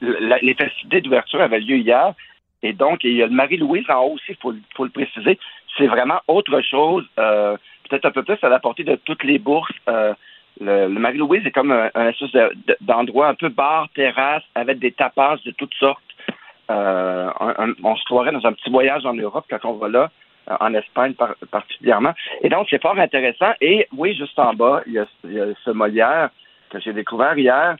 les 0.00 0.54
festivités 0.54 1.00
d'ouverture 1.00 1.40
avaient 1.40 1.60
lieu 1.60 1.76
hier. 1.76 2.14
Et 2.62 2.72
donc, 2.72 3.02
il 3.04 3.14
y 3.14 3.22
a 3.22 3.26
le 3.26 3.32
Marie-Louise 3.32 3.88
en 3.90 4.00
haut 4.04 4.12
aussi, 4.14 4.30
il 4.30 4.36
faut, 4.36 4.54
faut 4.76 4.84
le 4.84 4.90
préciser. 4.90 5.38
C'est 5.76 5.86
vraiment 5.86 6.20
autre 6.28 6.60
chose, 6.60 7.04
euh, 7.18 7.56
peut-être 7.88 8.04
un 8.06 8.10
peu 8.10 8.22
plus 8.22 8.38
à 8.42 8.48
la 8.48 8.60
portée 8.60 8.84
de 8.84 8.96
toutes 9.04 9.24
les 9.24 9.38
bourses. 9.38 9.72
Euh, 9.88 10.14
le, 10.60 10.82
le 10.88 11.00
Marie-Louise 11.00 11.44
est 11.46 11.50
comme 11.50 11.72
un, 11.72 11.90
un 11.94 12.08
espèce 12.08 12.30
de- 12.32 12.52
de- 12.68 12.76
d'endroit 12.82 13.28
un 13.28 13.34
peu 13.34 13.48
bar, 13.48 13.88
terrasse, 13.94 14.44
avec 14.54 14.78
des 14.78 14.92
tapas 14.92 15.38
de 15.44 15.50
toutes 15.52 15.74
sortes. 15.74 16.02
Euh, 16.70 17.30
un- 17.40 17.54
un- 17.58 17.74
on 17.82 17.96
se 17.96 18.04
croirait 18.04 18.32
dans 18.32 18.46
un 18.46 18.52
petit 18.52 18.70
voyage 18.70 19.04
en 19.04 19.14
Europe 19.14 19.46
quand 19.50 19.64
on 19.64 19.72
va 19.74 19.88
là, 19.88 20.10
euh, 20.50 20.56
en 20.60 20.72
Espagne 20.74 21.14
par- 21.14 21.34
particulièrement. 21.50 22.12
Et 22.42 22.48
donc, 22.48 22.68
c'est 22.70 22.80
fort 22.80 22.98
intéressant. 22.98 23.52
Et 23.60 23.88
oui, 23.96 24.14
juste 24.14 24.38
en 24.38 24.54
bas, 24.54 24.82
il 24.86 24.92
y 24.94 24.98
a, 24.98 25.06
il 25.24 25.32
y 25.32 25.40
a 25.40 25.46
ce 25.64 25.70
Molière 25.70 26.30
que 26.70 26.78
j'ai 26.80 26.92
découvert 26.92 27.36
hier. 27.36 27.76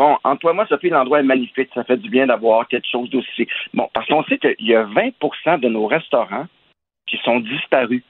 Bon, 0.00 0.16
entre 0.24 0.40
toi 0.40 0.52
et 0.52 0.54
moi, 0.54 0.66
Sophie, 0.66 0.88
l'endroit 0.88 1.20
est 1.20 1.24
magnifique. 1.24 1.68
Ça 1.74 1.84
fait 1.84 1.98
du 1.98 2.08
bien 2.08 2.26
d'avoir 2.26 2.66
quelque 2.68 2.88
chose 2.90 3.10
d'aussi. 3.10 3.46
Bon, 3.74 3.86
parce 3.92 4.06
qu'on 4.06 4.24
sait 4.24 4.38
qu'il 4.38 4.66
y 4.66 4.74
a 4.74 4.84
20% 4.86 5.60
de 5.60 5.68
nos 5.68 5.86
restaurants 5.86 6.46
qui 7.06 7.18
sont 7.18 7.40
disparus 7.40 8.02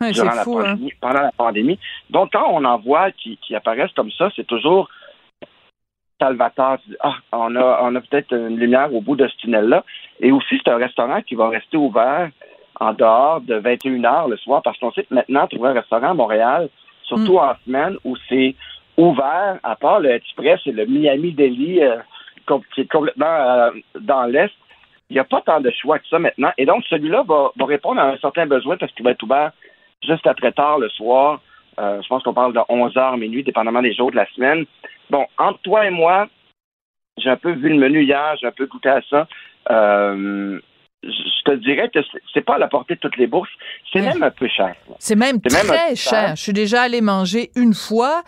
Ouais, 0.00 0.10
durant 0.10 0.30
c'est 0.30 0.36
la 0.38 0.42
fou, 0.42 0.58
hein. 0.58 0.76
pendant 1.00 1.22
la 1.22 1.30
pandémie. 1.30 1.78
Donc, 2.10 2.32
quand 2.32 2.50
on 2.50 2.64
en 2.64 2.78
voit 2.78 3.12
qui, 3.12 3.36
qui 3.36 3.54
apparaissent 3.54 3.92
comme 3.92 4.10
ça, 4.10 4.28
c'est 4.34 4.48
toujours 4.48 4.90
salvateur. 6.20 6.78
Ah, 6.98 7.14
on 7.30 7.54
a, 7.54 7.78
on 7.80 7.94
a 7.94 8.00
peut-être 8.00 8.32
une 8.32 8.58
lumière 8.58 8.92
au 8.92 9.00
bout 9.00 9.14
de 9.14 9.28
ce 9.28 9.36
tunnel-là. 9.36 9.84
Et 10.18 10.32
aussi, 10.32 10.60
c'est 10.64 10.72
un 10.72 10.78
restaurant 10.78 11.22
qui 11.22 11.36
va 11.36 11.48
rester 11.48 11.76
ouvert 11.76 12.28
en 12.80 12.92
dehors 12.92 13.40
de 13.40 13.54
21 13.54 14.04
heures 14.04 14.26
le 14.26 14.36
soir, 14.36 14.62
parce 14.64 14.76
qu'on 14.78 14.90
sait 14.90 15.04
que 15.04 15.14
maintenant, 15.14 15.46
trouver 15.46 15.68
un 15.68 15.74
restaurant 15.74 16.10
à 16.10 16.14
Montréal, 16.14 16.70
surtout 17.04 17.38
en 17.38 17.54
semaine 17.64 17.98
où 18.04 18.16
c'est 18.28 18.56
ouvert, 18.96 19.58
à 19.62 19.76
part 19.76 20.00
le 20.00 20.10
Express 20.10 20.60
et 20.66 20.72
le 20.72 20.86
Miami 20.86 21.32
Deli, 21.32 21.82
euh, 21.82 21.98
qui 22.74 22.82
est 22.82 22.90
complètement 22.90 23.26
euh, 23.26 23.70
dans 24.00 24.24
l'Est, 24.24 24.54
il 25.10 25.14
n'y 25.14 25.20
a 25.20 25.24
pas 25.24 25.40
tant 25.42 25.60
de 25.60 25.70
choix 25.70 25.98
que 25.98 26.08
ça 26.08 26.18
maintenant. 26.18 26.52
Et 26.58 26.66
donc, 26.66 26.84
celui-là 26.88 27.22
va, 27.26 27.50
va 27.56 27.64
répondre 27.64 28.00
à 28.00 28.08
un 28.08 28.16
certain 28.18 28.46
besoin 28.46 28.76
parce 28.76 28.92
qu'il 28.92 29.04
va 29.04 29.12
être 29.12 29.22
ouvert 29.22 29.52
juste 30.02 30.26
à 30.26 30.34
très 30.34 30.52
tard 30.52 30.78
le 30.78 30.88
soir. 30.90 31.40
Euh, 31.78 32.00
je 32.02 32.08
pense 32.08 32.22
qu'on 32.22 32.34
parle 32.34 32.54
de 32.54 32.58
11h, 32.58 33.18
minuit, 33.18 33.44
dépendamment 33.44 33.82
des 33.82 33.94
jours 33.94 34.10
de 34.10 34.16
la 34.16 34.26
semaine. 34.32 34.64
Bon, 35.10 35.26
entre 35.38 35.60
toi 35.60 35.86
et 35.86 35.90
moi, 35.90 36.26
j'ai 37.18 37.30
un 37.30 37.36
peu 37.36 37.52
vu 37.52 37.68
le 37.68 37.76
menu 37.76 38.02
hier, 38.02 38.36
j'ai 38.40 38.46
un 38.46 38.52
peu 38.52 38.66
goûté 38.66 38.88
à 38.88 39.00
ça. 39.02 39.26
Euh, 39.70 40.58
je 41.06 41.50
te 41.50 41.56
dirais 41.56 41.90
que 41.92 42.00
c'est 42.34 42.44
pas 42.44 42.56
à 42.56 42.58
la 42.58 42.68
portée 42.68 42.94
de 42.94 43.00
toutes 43.00 43.16
les 43.16 43.26
bourses. 43.26 43.50
C'est 43.92 44.02
même 44.02 44.22
un 44.22 44.30
peu 44.30 44.48
cher. 44.48 44.74
C'est 44.98 45.16
même 45.16 45.40
très 45.40 45.94
cher. 45.94 46.36
Je 46.36 46.42
suis 46.42 46.52
déjà 46.52 46.82
allé 46.82 47.00
manger 47.00 47.50
une 47.54 47.74
fois 47.74 48.22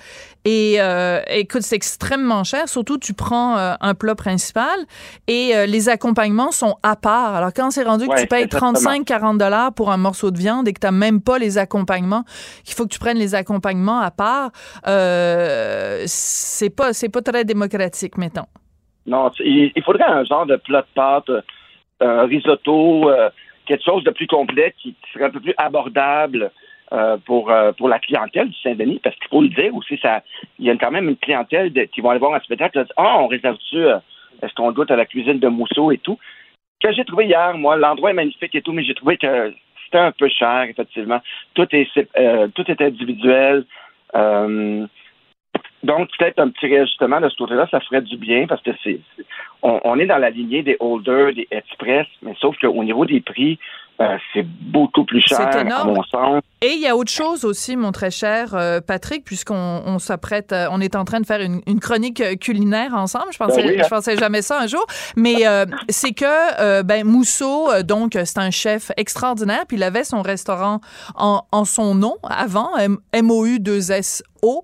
et 0.44 0.76
euh, 0.78 1.20
écoute, 1.28 1.62
c'est 1.62 1.76
extrêmement 1.76 2.44
cher. 2.44 2.68
Surtout, 2.68 2.96
tu 2.98 3.12
prends 3.12 3.58
euh, 3.58 3.74
un 3.80 3.94
plat 3.94 4.14
principal 4.14 4.78
et 5.26 5.54
euh, 5.54 5.66
les 5.66 5.88
accompagnements 5.88 6.52
sont 6.52 6.76
à 6.82 6.96
part. 6.96 7.34
Alors, 7.34 7.50
quand 7.54 7.70
c'est 7.70 7.82
rendu 7.82 8.08
que 8.08 8.20
tu 8.20 8.26
payes 8.26 8.46
35-40 8.46 9.38
dollars 9.38 9.74
pour 9.74 9.90
un 9.90 9.96
morceau 9.96 10.30
de 10.30 10.38
viande 10.38 10.68
et 10.68 10.72
que 10.72 10.80
tu 10.80 10.86
n'as 10.86 10.92
même 10.92 11.20
pas 11.20 11.38
les 11.38 11.58
accompagnements, 11.58 12.24
qu'il 12.64 12.74
faut 12.74 12.84
que 12.84 12.92
tu 12.92 12.98
prennes 12.98 13.18
les 13.18 13.34
accompagnements 13.34 13.98
à 13.98 14.10
part, 14.10 14.50
c'est 16.06 16.74
pas, 16.74 16.90
pas 17.12 17.22
très 17.22 17.44
démocratique, 17.44 18.16
mettons. 18.16 18.46
Non, 19.06 19.30
il 19.40 19.82
faudrait 19.84 20.04
un 20.04 20.24
genre 20.24 20.46
de 20.46 20.56
plat 20.56 20.82
de 20.82 20.86
pâte 20.94 21.30
un 22.00 22.26
risotto, 22.26 23.10
euh, 23.10 23.30
quelque 23.66 23.84
chose 23.84 24.04
de 24.04 24.10
plus 24.10 24.26
complet 24.26 24.74
qui, 24.78 24.94
serait 25.12 25.24
un 25.24 25.30
peu 25.30 25.40
plus 25.40 25.54
abordable 25.56 26.50
euh, 26.92 27.16
pour, 27.24 27.50
euh, 27.50 27.72
pour 27.72 27.88
la 27.88 27.98
clientèle 27.98 28.48
du 28.48 28.58
Saint-Denis, 28.60 29.00
parce 29.02 29.16
qu'il 29.16 29.28
faut 29.28 29.42
le 29.42 29.48
dire 29.48 29.74
aussi, 29.74 29.98
ça, 29.98 30.22
il 30.58 30.66
y 30.66 30.70
a 30.70 30.76
quand 30.76 30.90
même 30.90 31.08
une 31.08 31.16
clientèle 31.16 31.72
qui 31.88 32.00
vont 32.00 32.10
aller 32.10 32.20
voir 32.20 32.34
un 32.34 32.40
spectacle, 32.40 32.84
ah, 32.96 33.18
on 33.20 33.26
réserve-tu, 33.26 33.78
est-ce 34.42 34.54
qu'on 34.54 34.72
goûte 34.72 34.90
à 34.90 34.96
la 34.96 35.06
cuisine 35.06 35.38
de 35.38 35.48
Mousseau 35.48 35.90
et 35.92 35.98
tout. 35.98 36.18
Que 36.80 36.92
j'ai 36.92 37.04
trouvé 37.04 37.26
hier, 37.26 37.56
moi, 37.58 37.76
l'endroit 37.76 38.10
est 38.10 38.14
magnifique 38.14 38.54
et 38.54 38.62
tout, 38.62 38.72
mais 38.72 38.84
j'ai 38.84 38.94
trouvé 38.94 39.16
que 39.16 39.52
c'était 39.84 39.98
un 39.98 40.12
peu 40.12 40.28
cher, 40.28 40.62
effectivement. 40.62 41.20
Tout 41.54 41.66
est, 41.72 41.88
tout 42.54 42.70
est 42.70 42.80
individuel. 42.80 43.64
Donc, 45.82 46.08
peut-être 46.18 46.38
un 46.40 46.48
petit 46.48 46.66
réajustement 46.66 47.20
de 47.20 47.28
ce 47.28 47.36
côté-là, 47.36 47.68
ça 47.70 47.80
ferait 47.80 48.02
du 48.02 48.16
bien 48.16 48.46
parce 48.46 48.62
que 48.62 48.70
c'est, 48.82 49.00
on, 49.62 49.98
est 49.98 50.06
dans 50.06 50.18
la 50.18 50.30
lignée 50.30 50.62
des 50.62 50.76
holders, 50.80 51.34
des 51.34 51.46
express, 51.50 52.06
mais 52.22 52.34
sauf 52.40 52.58
qu'au 52.58 52.82
niveau 52.82 53.04
des 53.04 53.20
prix, 53.20 53.58
euh, 54.00 54.16
c'est 54.32 54.46
beaucoup 54.46 55.04
plus 55.04 55.20
cher, 55.20 55.40
à 55.40 55.84
mon 55.84 56.02
sens. 56.04 56.42
Et 56.60 56.72
il 56.72 56.80
y 56.80 56.88
a 56.88 56.96
autre 56.96 57.10
chose 57.10 57.44
aussi, 57.44 57.76
mon 57.76 57.92
très 57.92 58.10
cher 58.10 58.54
euh, 58.54 58.80
Patrick, 58.80 59.24
puisqu'on 59.24 59.82
on 59.86 59.98
s'apprête, 59.98 60.52
euh, 60.52 60.66
on 60.70 60.80
est 60.80 60.96
en 60.96 61.04
train 61.04 61.20
de 61.20 61.26
faire 61.26 61.40
une, 61.40 61.62
chronique 61.80 62.22
culinaire 62.40 62.94
ensemble. 62.94 63.26
Je 63.32 63.38
pensais, 63.38 63.62
ben 63.62 63.78
hein. 63.78 63.82
je 63.84 63.88
pensais 63.88 64.16
jamais 64.16 64.42
ça 64.42 64.60
un 64.60 64.66
jour. 64.66 64.84
Mais 65.16 65.44
c'est 65.88 66.12
que 66.12 66.82
ben 66.82 67.04
Mousseau, 67.06 67.82
donc 67.82 68.18
c'est 68.24 68.38
un 68.38 68.50
chef 68.50 68.90
extraordinaire, 68.96 69.64
puis 69.66 69.76
il 69.76 69.82
avait 69.82 70.04
son 70.04 70.22
restaurant 70.22 70.80
en, 71.14 71.42
en 71.52 71.64
son 71.64 71.94
nom 71.94 72.16
avant, 72.28 72.70
MOU 73.14 73.58
2 73.58 73.92
S 73.92 74.22
O. 74.42 74.62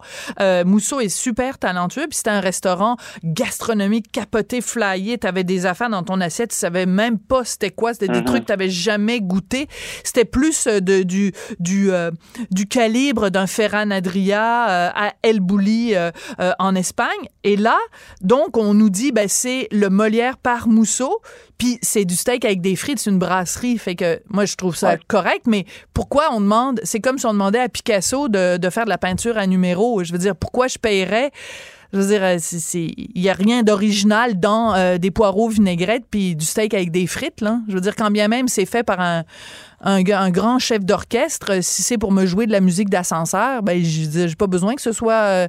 Mousseau 0.65 1.01
est 1.01 1.09
super 1.09 1.59
talentueux, 1.59 2.07
puis 2.09 2.17
c'était 2.17 2.31
un 2.31 2.41
restaurant 2.41 2.97
gastronomique 3.23 4.11
capoté, 4.11 4.61
flyé. 4.61 5.19
T'avais 5.19 5.45
des 5.45 5.67
affaires 5.67 5.91
dans 5.91 6.03
ton 6.03 6.21
assiette, 6.21 6.51
tu 6.51 6.57
savais 6.57 6.87
même 6.87 7.19
pas 7.19 7.45
c'était 7.45 7.71
quoi. 7.71 7.93
C'était 7.93 8.09
des 8.09 8.21
mm-hmm. 8.21 8.25
trucs 8.25 8.41
que 8.43 8.47
t'avais 8.47 8.71
jamais 8.71 9.21
goûté. 9.21 9.69
C'était 10.03 10.25
plus 10.25 10.67
de, 10.67 11.03
du, 11.03 11.33
du 11.61 11.84
euh, 11.91 12.11
du, 12.51 12.67
calibre 12.67 13.31
d'un 13.31 13.47
Ferran 13.47 13.91
Adria 13.91 14.69
euh, 14.69 14.91
à 14.95 15.13
El 15.23 15.41
Bouli 15.41 15.95
euh, 15.95 16.11
en 16.59 16.75
Espagne. 16.75 17.29
Et 17.43 17.57
là, 17.57 17.79
donc, 18.21 18.57
on 18.57 18.75
nous 18.75 18.91
dit, 18.91 19.13
ben, 19.13 19.29
c'est 19.29 19.69
le 19.71 19.91
Molière 19.91 20.37
par 20.37 20.69
Mousseau, 20.69 21.21
puis 21.59 21.79
c'est 21.83 22.05
du 22.05 22.15
steak 22.15 22.45
avec 22.45 22.61
des 22.61 22.77
frites, 22.77 22.99
c'est 22.99 23.11
une 23.11 23.19
brasserie. 23.19 23.79
Fait 23.79 23.95
que 23.95 24.21
moi, 24.29 24.45
je 24.45 24.57
trouve 24.57 24.77
ça 24.77 24.97
correct, 25.09 25.47
mais 25.47 25.67
pourquoi 25.93 26.33
on 26.33 26.41
demande, 26.41 26.81
c'est 26.85 27.01
comme 27.01 27.19
si 27.19 27.27
on 27.27 27.33
demandait 27.33 27.61
à 27.61 27.69
Picasso 27.69 28.29
de, 28.29 28.57
de 28.57 28.71
faire 28.71 28.85
de 28.85 28.91
la 28.91 28.99
peinture 28.99 29.39
à 29.39 29.47
numéro. 29.47 30.03
Je 30.05 30.13
veux 30.13 30.19
dire, 30.19 30.37
pourquoi 30.37 30.69
je 30.69 30.79
paierais 30.79 31.31
je 31.95 31.99
veux 31.99 32.07
dire, 32.07 32.23
il 32.75 33.23
n'y 33.23 33.31
a 33.31 33.33
rien 33.33 33.63
d'original 33.63 34.39
dans 34.39 34.99
des 34.99 35.11
poireaux 35.11 35.49
vinaigrettes 35.49 36.05
puis 36.11 36.37
du 36.37 36.45
steak 36.45 36.75
avec 36.75 36.91
des 36.91 37.07
frites, 37.07 37.41
là. 37.41 37.61
Je 37.69 37.75
veux 37.75 37.81
dire, 37.81 37.97
quand 37.97 38.11
bien 38.11 38.29
même 38.29 38.49
c'est 38.49 38.67
fait 38.67 38.83
par 38.83 39.01
un, 39.01 39.23
un, 39.85 40.31
grand 40.31 40.59
chef 40.59 40.85
d'orchestre, 40.85 41.53
euh, 41.53 41.59
si 41.61 41.83
c'est 41.83 41.99
pour 41.99 42.13
me 42.13 42.27
jouer 42.27 42.47
de 42.47 42.53
la 42.53 42.61
musique 42.61 42.89
d'ascenseur, 42.89 43.63
ben 43.63 43.83
j'ai 43.83 44.35
pas 44.39 44.47
besoin 44.47 44.75
que 44.75 44.81
ce 44.81 44.93
soit 44.93 45.13
euh, 45.13 45.49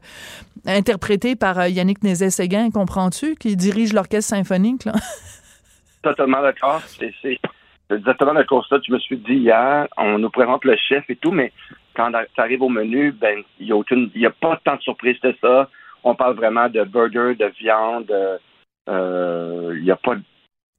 interprété 0.65 1.35
par 1.35 1.59
euh, 1.59 1.69
Yannick 1.69 2.03
Nézet-Séguin, 2.03 2.69
comprends-tu, 2.71 3.35
qui 3.35 3.55
dirige 3.55 3.93
l'orchestre 3.93 4.35
symphonique. 4.35 4.85
Là? 4.85 4.93
Totalement 6.03 6.41
d'accord. 6.41 6.81
C'est 6.99 7.39
exactement 7.89 8.33
le 8.33 8.43
constat 8.43 8.77
que 8.79 8.85
je 8.87 8.93
me 8.93 8.99
suis 8.99 9.17
dit 9.17 9.35
hier. 9.35 9.87
On 9.97 10.19
nous 10.19 10.29
présente 10.29 10.65
le 10.65 10.75
chef 10.75 11.03
et 11.09 11.15
tout, 11.15 11.31
mais 11.31 11.51
quand 11.95 12.11
ça 12.11 12.41
arrive 12.41 12.61
au 12.61 12.69
menu, 12.69 13.11
ben 13.13 13.41
il 13.59 13.67
n'y 13.67 13.71
a 13.71 13.75
aucune, 13.75 14.11
a 14.23 14.29
pas 14.29 14.59
tant 14.63 14.75
de 14.75 14.81
surprises 14.81 15.17
que 15.19 15.33
ça. 15.41 15.69
On 16.05 16.15
parle 16.15 16.35
vraiment 16.35 16.69
de 16.69 16.83
burger, 16.83 17.35
de 17.35 17.51
viande. 17.59 18.13
Il 18.87 19.83
n'y 19.83 19.91
a 19.91 19.97
pas 19.97 20.15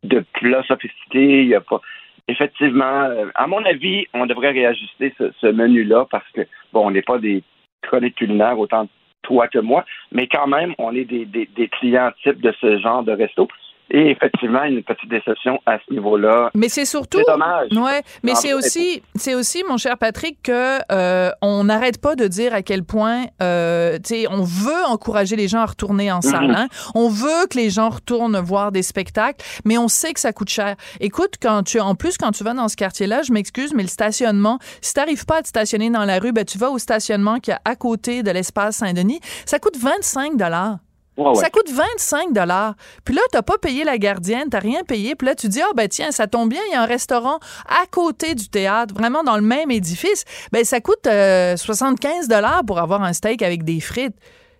de 0.02 0.24
plat 0.32 0.62
sophistiqué. 0.62 1.42
Il 1.44 1.54
a 1.54 1.60
pas 1.60 1.82
effectivement, 2.28 3.04
euh, 3.04 3.26
à 3.34 3.46
mon 3.46 3.64
avis, 3.64 4.06
on 4.14 4.26
devrait 4.26 4.50
réajuster 4.50 5.14
ce, 5.18 5.46
menu-là 5.46 6.06
parce 6.10 6.28
que, 6.32 6.42
bon, 6.72 6.86
on 6.86 6.90
n'est 6.90 7.02
pas 7.02 7.18
des 7.18 7.42
chroniques 7.82 8.16
culinaires 8.16 8.58
autant 8.58 8.88
toi 9.22 9.48
que 9.48 9.58
moi, 9.58 9.84
mais 10.12 10.28
quand 10.28 10.46
même, 10.46 10.74
on 10.78 10.94
est 10.94 11.04
des, 11.04 11.24
des, 11.24 11.46
des 11.46 11.68
clients 11.68 12.12
types 12.22 12.40
de 12.40 12.52
ce 12.60 12.78
genre 12.78 13.02
de 13.02 13.12
resto. 13.12 13.48
Et 13.90 14.10
effectivement, 14.10 14.64
une 14.64 14.82
petite 14.82 15.08
déception 15.08 15.60
à 15.64 15.78
ce 15.78 15.92
niveau-là. 15.92 16.50
Mais 16.54 16.68
c'est 16.68 16.84
surtout, 16.84 17.20
dommage. 17.26 17.68
Ouais, 17.72 18.02
mais 18.22 18.34
c'est 18.34 18.52
aussi, 18.52 19.02
c'est 19.14 19.34
aussi, 19.34 19.62
mon 19.68 19.76
cher 19.76 19.96
Patrick, 19.96 20.42
que 20.42 20.78
euh, 20.90 21.30
on 21.40 21.64
n'arrête 21.64 22.00
pas 22.00 22.16
de 22.16 22.26
dire 22.26 22.52
à 22.52 22.62
quel 22.62 22.82
point, 22.82 23.26
euh, 23.42 23.96
tu 23.96 24.14
sais, 24.14 24.26
on 24.28 24.42
veut 24.42 24.84
encourager 24.88 25.36
les 25.36 25.46
gens 25.46 25.60
à 25.60 25.66
retourner 25.66 26.10
en 26.10 26.20
salle. 26.20 26.50
Mm-hmm. 26.50 26.56
hein? 26.56 26.68
On 26.94 27.08
veut 27.08 27.46
que 27.48 27.56
les 27.56 27.70
gens 27.70 27.90
retournent 27.90 28.38
voir 28.38 28.72
des 28.72 28.82
spectacles, 28.82 29.44
mais 29.64 29.78
on 29.78 29.88
sait 29.88 30.12
que 30.12 30.20
ça 30.20 30.32
coûte 30.32 30.50
cher. 30.50 30.74
Écoute, 31.00 31.34
quand 31.40 31.62
tu, 31.62 31.78
en 31.78 31.94
plus, 31.94 32.18
quand 32.18 32.32
tu 32.32 32.42
vas 32.42 32.54
dans 32.54 32.68
ce 32.68 32.76
quartier-là, 32.76 33.22
je 33.22 33.32
m'excuse, 33.32 33.72
mais 33.72 33.82
le 33.82 33.88
stationnement, 33.88 34.58
si 34.80 34.94
t'arrives 34.94 35.26
pas 35.26 35.38
à 35.38 35.42
te 35.42 35.48
stationner 35.48 35.90
dans 35.90 36.04
la 36.04 36.18
rue, 36.18 36.32
ben 36.32 36.44
tu 36.44 36.58
vas 36.58 36.70
au 36.70 36.78
stationnement 36.78 37.38
qui 37.38 37.52
est 37.52 37.58
à 37.64 37.76
côté 37.76 38.22
de 38.22 38.30
l'espace 38.30 38.76
Saint-Denis. 38.76 39.20
Ça 39.44 39.58
coûte 39.58 39.76
25 39.76 40.36
dollars. 40.36 40.78
Ça 41.16 41.50
coûte 41.50 41.70
25 41.70 42.32
dollars. 42.32 42.74
Puis 43.04 43.14
là, 43.14 43.22
t'as 43.32 43.42
pas 43.42 43.56
payé 43.58 43.84
la 43.84 43.96
gardienne, 43.98 44.48
t'as 44.50 44.58
rien 44.58 44.82
payé. 44.84 45.14
Puis 45.14 45.26
là, 45.26 45.34
tu 45.34 45.48
dis, 45.48 45.62
ah 45.62 45.72
ben 45.74 45.88
tiens, 45.88 46.10
ça 46.10 46.26
tombe 46.26 46.50
bien, 46.50 46.60
il 46.68 46.72
y 46.72 46.74
a 46.74 46.82
un 46.82 46.86
restaurant 46.86 47.38
à 47.66 47.86
côté 47.90 48.34
du 48.34 48.48
théâtre, 48.48 48.94
vraiment 48.94 49.22
dans 49.22 49.36
le 49.36 49.42
même 49.42 49.70
édifice. 49.70 50.24
Ben 50.52 50.64
ça 50.64 50.80
coûte 50.80 51.04
75 51.04 51.08
euh, 51.08 52.28
dollars 52.28 52.62
pour 52.66 52.78
avoir 52.78 53.02
un 53.02 53.12
steak 53.12 53.42
avec 53.42 53.64
des 53.64 53.80
frites. 53.80 54.16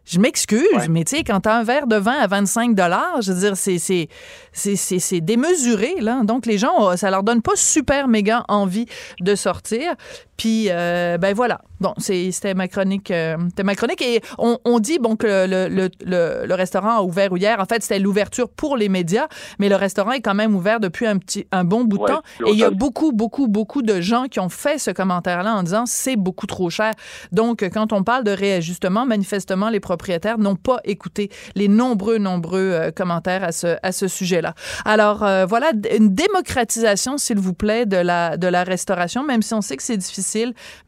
Je 0.06 0.20
m'excuse, 0.20 0.88
mais 0.88 1.02
tu 1.02 1.16
sais, 1.16 1.24
quand 1.24 1.40
t'as 1.40 1.58
un 1.58 1.64
verre 1.64 1.88
de 1.88 1.96
vin 1.96 2.12
à 2.12 2.28
25 2.28 2.76
dollars, 2.76 3.22
je 3.22 3.32
veux 3.32 3.40
dire, 3.40 3.56
c'est, 3.56 3.78
c'est, 3.78 4.08
c'est, 4.52 5.20
démesuré, 5.20 5.96
là. 6.00 6.20
Donc, 6.22 6.46
les 6.46 6.58
gens, 6.58 6.96
ça 6.96 7.10
leur 7.10 7.24
donne 7.24 7.42
pas 7.42 7.56
super 7.56 8.06
méga 8.06 8.44
envie 8.48 8.86
de 9.20 9.34
sortir. 9.34 9.94
Puis, 10.36 10.66
euh, 10.70 11.18
ben 11.18 11.34
voilà. 11.34 11.62
Bon, 11.80 11.92
c'était 11.98 12.54
ma 12.54 12.68
chronique. 12.68 13.10
Euh, 13.10 13.36
c'était 13.48 13.62
ma 13.62 13.74
chronique. 13.74 14.02
Et 14.02 14.20
on, 14.38 14.58
on 14.64 14.78
dit, 14.80 14.98
bon, 14.98 15.16
que 15.16 15.26
le, 15.26 15.68
le, 15.68 15.90
le, 16.04 16.46
le, 16.46 16.54
restaurant 16.54 16.98
a 16.98 17.02
ouvert 17.02 17.36
hier. 17.36 17.58
En 17.60 17.64
fait, 17.64 17.82
c'était 17.82 17.98
l'ouverture 17.98 18.48
pour 18.48 18.76
les 18.76 18.88
médias, 18.88 19.28
mais 19.58 19.68
le 19.68 19.76
restaurant 19.76 20.12
est 20.12 20.20
quand 20.20 20.34
même 20.34 20.54
ouvert 20.54 20.80
depuis 20.80 21.06
un 21.06 21.18
petit, 21.18 21.46
un 21.52 21.64
bon 21.64 21.84
bout 21.84 21.98
de 21.98 22.06
temps. 22.06 22.22
Et 22.46 22.50
il 22.50 22.58
y 22.58 22.64
a 22.64 22.70
beaucoup, 22.70 23.12
beaucoup, 23.12 23.48
beaucoup 23.48 23.82
de 23.82 24.00
gens 24.00 24.26
qui 24.26 24.40
ont 24.40 24.48
fait 24.48 24.78
ce 24.78 24.90
commentaire-là 24.90 25.54
en 25.54 25.62
disant 25.62 25.84
c'est 25.86 26.16
beaucoup 26.16 26.46
trop 26.46 26.70
cher. 26.70 26.92
Donc, 27.32 27.62
quand 27.72 27.92
on 27.92 28.02
parle 28.02 28.24
de 28.24 28.30
réajustement, 28.30 29.06
manifestement, 29.06 29.68
les 29.68 29.80
propriétaires 29.96 30.38
n'ont 30.38 30.56
pas 30.56 30.78
écouté 30.84 31.30
les 31.54 31.68
nombreux, 31.68 32.18
nombreux 32.18 32.70
euh, 32.72 32.90
commentaires 32.90 33.42
à 33.44 33.52
ce, 33.52 33.76
à 33.82 33.92
ce 33.92 34.08
sujet-là. 34.08 34.54
Alors, 34.84 35.18
voilà, 35.48 35.72
une 35.96 36.14
démocratisation, 36.14 37.18
s'il 37.18 37.38
vous 37.38 37.54
plaît, 37.54 37.86
de 37.86 37.96
la, 37.96 38.36
de 38.36 38.46
la 38.46 38.64
restauration, 38.64 39.24
même 39.24 39.42
si 39.42 39.54
on 39.54 39.60
sait 39.60 39.76
que 39.76 39.82
c'est 39.82 39.96
difficile 39.96 40.26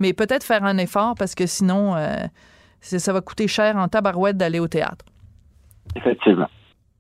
mais 0.00 0.12
peut-être 0.12 0.44
faire 0.44 0.64
un 0.64 0.78
effort 0.78 1.14
parce 1.18 1.34
que 1.34 1.46
sinon, 1.46 1.96
euh, 1.96 2.16
ça 2.80 3.12
va 3.12 3.20
coûter 3.20 3.48
cher 3.48 3.76
en 3.76 3.88
tabarouette 3.88 4.36
d'aller 4.36 4.60
au 4.60 4.68
théâtre. 4.68 5.04
Effectivement. 5.96 6.48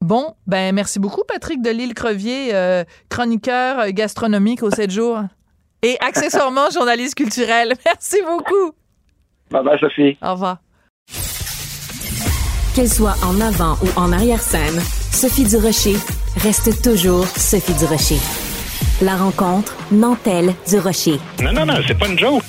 Bon, 0.00 0.34
ben 0.46 0.74
merci 0.74 1.00
beaucoup, 1.00 1.22
Patrick 1.26 1.60
de 1.60 1.70
l'île 1.70 1.94
Crevier, 1.94 2.54
euh, 2.54 2.84
chroniqueur 3.08 3.80
euh, 3.80 3.88
gastronomique 3.90 4.62
au 4.62 4.70
7 4.70 4.90
jours 4.90 5.22
et 5.82 5.96
accessoirement 6.00 6.70
journaliste 6.70 7.16
culturel. 7.16 7.74
Merci 7.84 8.18
beaucoup. 8.22 8.72
Bye 9.50 9.64
bye, 9.64 9.78
Sophie. 9.78 10.16
Au 10.22 10.32
revoir. 10.32 10.58
Qu'elle 12.78 12.88
soit 12.88 13.16
en 13.24 13.40
avant 13.40 13.76
ou 13.82 13.88
en 13.96 14.12
arrière-scène, 14.12 14.80
Sophie 15.10 15.42
Durocher 15.42 15.96
reste 16.36 16.80
toujours 16.80 17.26
Sophie 17.26 17.72
Durocher. 17.72 18.20
La 19.02 19.16
rencontre 19.16 19.74
Nantel 19.90 20.54
du 20.68 20.78
Rocher. 20.78 21.18
Non, 21.42 21.52
non, 21.52 21.66
non, 21.66 21.74
c'est 21.88 21.98
pas 21.98 22.06
une 22.06 22.16
joke. 22.16 22.44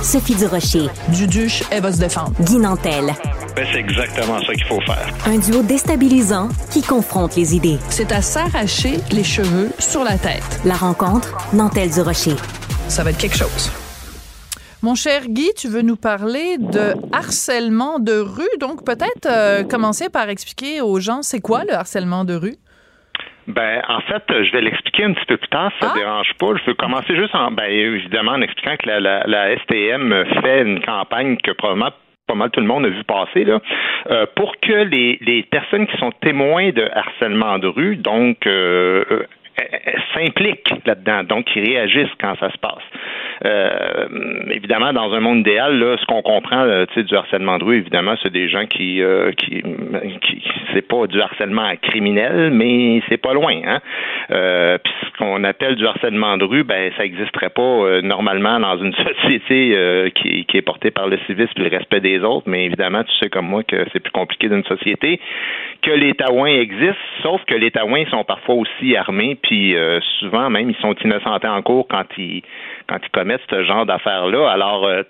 Sophie 0.00 0.36
du 0.36 0.46
Rocher. 0.46 0.86
Duduche, 1.08 1.64
elle 1.72 1.82
va 1.82 1.92
se 1.92 1.98
défendre. 1.98 2.30
Guy 2.42 2.58
Nantel. 2.58 3.14
Ben, 3.56 3.66
c'est 3.72 3.80
exactement 3.80 4.38
ça 4.46 4.54
qu'il 4.54 4.64
faut 4.66 4.80
faire. 4.82 5.12
Un 5.26 5.38
duo 5.38 5.60
déstabilisant 5.64 6.50
qui 6.70 6.80
confronte 6.80 7.34
les 7.34 7.56
idées. 7.56 7.78
C'est 7.88 8.12
à 8.12 8.22
s'arracher 8.22 9.00
les 9.10 9.24
cheveux 9.24 9.72
sur 9.80 10.04
la 10.04 10.18
tête. 10.18 10.60
La 10.64 10.76
rencontre 10.76 11.36
Nantel 11.52 11.90
du 11.90 12.00
Rocher. 12.00 12.36
Ça 12.86 13.02
va 13.02 13.10
être 13.10 13.18
quelque 13.18 13.36
chose. 13.36 13.72
Mon 14.84 14.94
cher 14.94 15.22
Guy, 15.28 15.48
tu 15.56 15.68
veux 15.68 15.80
nous 15.80 15.96
parler 15.96 16.58
de 16.58 16.92
harcèlement 17.10 17.98
de 17.98 18.18
rue? 18.20 18.52
Donc, 18.60 18.84
peut-être 18.84 19.24
euh, 19.24 19.64
commencer 19.64 20.10
par 20.12 20.28
expliquer 20.28 20.82
aux 20.82 21.00
gens 21.00 21.22
c'est 21.22 21.40
quoi 21.40 21.64
le 21.64 21.72
harcèlement 21.72 22.26
de 22.26 22.34
rue? 22.34 22.56
Ben, 23.48 23.80
en 23.88 24.00
fait, 24.02 24.22
je 24.28 24.52
vais 24.52 24.60
l'expliquer 24.60 25.04
un 25.04 25.14
petit 25.14 25.24
peu 25.24 25.38
plus 25.38 25.48
tard, 25.48 25.72
si 25.72 25.78
ça 25.80 25.90
Ah. 25.90 25.94
ne 25.96 26.00
dérange 26.00 26.34
pas. 26.38 26.48
Je 26.60 26.66
veux 26.66 26.74
commencer 26.74 27.16
juste 27.16 27.34
en, 27.34 27.50
ben, 27.50 27.64
évidemment, 27.64 28.32
en 28.32 28.42
expliquant 28.42 28.76
que 28.76 28.86
la, 28.86 29.00
la, 29.00 29.24
la 29.26 29.56
STM 29.56 30.22
fait 30.42 30.60
une 30.60 30.80
campagne 30.82 31.38
que 31.38 31.52
probablement 31.52 31.90
pas 32.26 32.34
mal 32.34 32.50
tout 32.50 32.60
le 32.60 32.66
monde 32.66 32.84
a 32.84 32.90
vu 32.90 33.04
passer, 33.04 33.44
là, 33.44 33.60
euh, 34.10 34.26
pour 34.36 34.52
que 34.60 34.72
les, 34.84 35.16
les 35.22 35.44
personnes 35.44 35.86
qui 35.86 35.96
sont 35.96 36.12
témoins 36.20 36.72
de 36.72 36.86
harcèlement 36.94 37.58
de 37.58 37.68
rue, 37.68 37.96
donc, 37.96 38.46
euh, 38.46 39.02
euh, 39.10 39.22
s'impliquent 40.14 40.72
là-dedans, 40.86 41.24
donc 41.24 41.46
qui 41.46 41.60
réagissent 41.60 42.14
quand 42.20 42.34
ça 42.38 42.50
se 42.50 42.58
passe. 42.58 42.82
Euh, 43.44 44.06
évidemment, 44.50 44.92
dans 44.92 45.12
un 45.12 45.20
monde 45.20 45.40
idéal, 45.40 45.78
là, 45.78 45.96
ce 45.98 46.04
qu'on 46.06 46.22
comprend, 46.22 46.60
euh, 46.60 46.86
du 46.96 47.16
harcèlement 47.16 47.58
de 47.58 47.64
rue, 47.64 47.78
évidemment, 47.78 48.14
c'est 48.22 48.32
des 48.32 48.48
gens 48.48 48.66
qui, 48.66 49.02
euh, 49.02 49.32
qui, 49.32 49.62
qui 50.22 50.42
c'est 50.72 50.86
pas 50.86 51.06
du 51.06 51.20
harcèlement 51.20 51.70
criminel, 51.82 52.50
mais 52.52 53.02
c'est 53.08 53.16
pas 53.16 53.32
loin. 53.32 53.60
Hein? 53.64 53.80
Euh, 54.30 54.78
puis 54.82 54.92
ce 55.02 55.18
qu'on 55.18 55.44
appelle 55.44 55.76
du 55.76 55.86
harcèlement 55.86 56.36
de 56.36 56.44
rue, 56.44 56.64
ben, 56.64 56.90
ça 56.96 57.04
n'existerait 57.04 57.50
pas 57.50 57.62
euh, 57.62 58.02
normalement 58.02 58.58
dans 58.60 58.78
une 58.78 58.94
société 59.22 59.72
euh, 59.74 60.10
qui, 60.10 60.44
qui 60.44 60.56
est 60.56 60.62
portée 60.62 60.90
par 60.90 61.08
le 61.08 61.18
civisme 61.26 61.52
et 61.56 61.68
le 61.68 61.76
respect 61.76 62.00
des 62.00 62.20
autres. 62.20 62.48
Mais 62.48 62.64
évidemment, 62.64 63.04
tu 63.04 63.12
sais 63.20 63.30
comme 63.30 63.46
moi 63.46 63.62
que 63.62 63.84
c'est 63.92 64.00
plus 64.00 64.12
compliqué 64.12 64.48
d'une 64.48 64.64
société 64.64 65.20
que 65.82 65.90
les 65.90 66.14
Taouins 66.14 66.60
existent, 66.60 66.96
sauf 67.22 67.44
que 67.44 67.54
les 67.54 67.70
Taouins 67.70 68.04
sont 68.10 68.24
parfois 68.24 68.54
aussi 68.54 68.96
armés, 68.96 69.36
puis 69.44 69.76
euh, 69.76 70.00
souvent 70.18 70.50
même 70.50 70.70
ils 70.70 70.76
sont 70.76 70.94
innocentés 71.04 71.48
en 71.48 71.62
cours 71.62 71.86
quand 71.88 72.06
ils 72.18 72.42
quand 72.88 72.98
ils 73.02 73.10
commettent 73.10 73.42
ce 73.50 73.62
genre 73.64 73.86
d'affaires-là. 73.86 74.50
Alors 74.50 74.84
euh, 74.86 75.02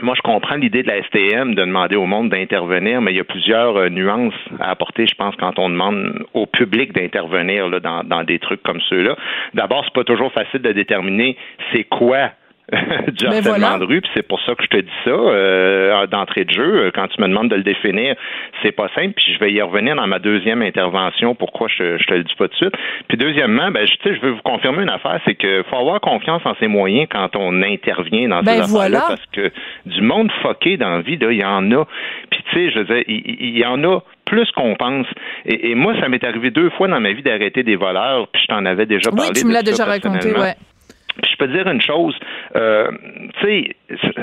moi, 0.00 0.14
je 0.16 0.22
comprends 0.22 0.54
l'idée 0.54 0.84
de 0.84 0.88
la 0.88 1.02
STM 1.02 1.56
de 1.56 1.62
demander 1.62 1.96
au 1.96 2.06
monde 2.06 2.28
d'intervenir, 2.28 3.00
mais 3.00 3.12
il 3.12 3.16
y 3.16 3.20
a 3.20 3.24
plusieurs 3.24 3.76
euh, 3.76 3.88
nuances 3.88 4.32
à 4.60 4.70
apporter, 4.70 5.08
je 5.08 5.14
pense, 5.16 5.34
quand 5.36 5.58
on 5.58 5.68
demande 5.70 6.24
au 6.34 6.46
public 6.46 6.92
d'intervenir 6.92 7.68
dans, 7.80 8.04
dans 8.04 8.22
des 8.22 8.38
trucs 8.38 8.62
comme 8.62 8.80
ceux-là. 8.88 9.16
D'abord, 9.54 9.84
c'est 9.84 9.94
pas 9.94 10.04
toujours 10.04 10.32
facile 10.32 10.62
de 10.62 10.70
déterminer 10.70 11.36
c'est 11.72 11.82
quoi 11.82 12.30
du 12.72 13.24
Ben 13.24 13.38
harcèlement 13.38 13.58
voilà. 13.58 13.78
de 13.78 13.84
rue, 13.84 14.00
puis 14.02 14.10
c'est 14.14 14.26
pour 14.26 14.40
ça 14.42 14.54
que 14.54 14.62
je 14.62 14.68
te 14.68 14.76
dis 14.76 14.98
ça 15.04 15.10
euh, 15.10 16.06
d'entrée 16.06 16.44
de 16.44 16.52
jeu. 16.52 16.90
Quand 16.94 17.08
tu 17.08 17.20
me 17.22 17.26
demandes 17.26 17.48
de 17.48 17.56
le 17.56 17.62
définir, 17.62 18.14
c'est 18.62 18.72
pas 18.72 18.88
simple, 18.94 19.14
puis 19.16 19.32
je 19.32 19.38
vais 19.38 19.52
y 19.52 19.62
revenir 19.62 19.96
dans 19.96 20.06
ma 20.06 20.18
deuxième 20.18 20.60
intervention. 20.60 21.34
Pourquoi 21.34 21.68
je, 21.68 21.96
je 21.96 22.04
te 22.04 22.12
le 22.12 22.24
dis 22.24 22.34
pas 22.34 22.48
tout 22.48 22.52
de 22.52 22.56
suite. 22.56 22.74
Puis 23.08 23.16
deuxièmement, 23.16 23.70
ben, 23.70 23.86
je, 23.86 24.12
je 24.12 24.20
veux 24.20 24.32
vous 24.32 24.42
confirmer 24.42 24.82
une 24.82 24.90
affaire, 24.90 25.18
c'est 25.24 25.34
que 25.34 25.62
faut 25.70 25.76
avoir 25.76 26.00
confiance 26.00 26.42
en 26.44 26.54
ses 26.60 26.66
moyens 26.66 27.08
quand 27.10 27.36
on 27.36 27.62
intervient 27.62 28.28
dans 28.28 28.42
Ben 28.42 28.52
ces 28.52 28.60
affaires-là, 28.60 28.88
voilà. 28.88 29.04
parce 29.08 29.26
que 29.32 29.50
du 29.86 30.02
monde 30.02 30.30
fucké 30.42 30.76
dans 30.76 30.90
la 30.90 31.00
vie, 31.00 31.16
là, 31.16 31.32
il 31.32 31.38
y 31.38 31.44
en 31.44 31.72
a. 31.72 31.86
Puis 32.30 32.44
tu 32.50 32.54
sais, 32.54 32.70
je 32.70 32.78
veux 32.80 32.84
dire, 32.84 33.04
il, 33.08 33.58
y 33.58 33.64
en 33.64 33.82
a 33.84 34.00
plus 34.26 34.50
qu'on 34.52 34.74
pense. 34.74 35.06
Et, 35.46 35.70
et 35.70 35.74
moi, 35.74 35.94
ça 36.00 36.08
m'est 36.10 36.22
arrivé 36.22 36.50
deux 36.50 36.68
fois 36.70 36.88
dans 36.88 37.00
ma 37.00 37.12
vie 37.12 37.22
d'arrêter 37.22 37.62
des 37.62 37.76
voleurs, 37.76 38.28
puis 38.28 38.42
je 38.42 38.46
t'en 38.48 38.66
avais 38.66 38.84
déjà 38.84 39.10
parlé. 39.10 39.30
Oui, 39.34 39.40
tu 39.40 39.46
me 39.46 39.52
l'as 39.52 39.62
déjà 39.62 39.86
raconté, 39.86 40.32
ouais. 40.32 40.54
Puis 41.22 41.32
je 41.32 41.36
peux 41.36 41.46
te 41.46 41.52
dire 41.52 41.66
une 41.66 41.80
chose, 41.80 42.16
euh, 42.56 42.90
tu 43.40 43.46
sais, 43.46 43.76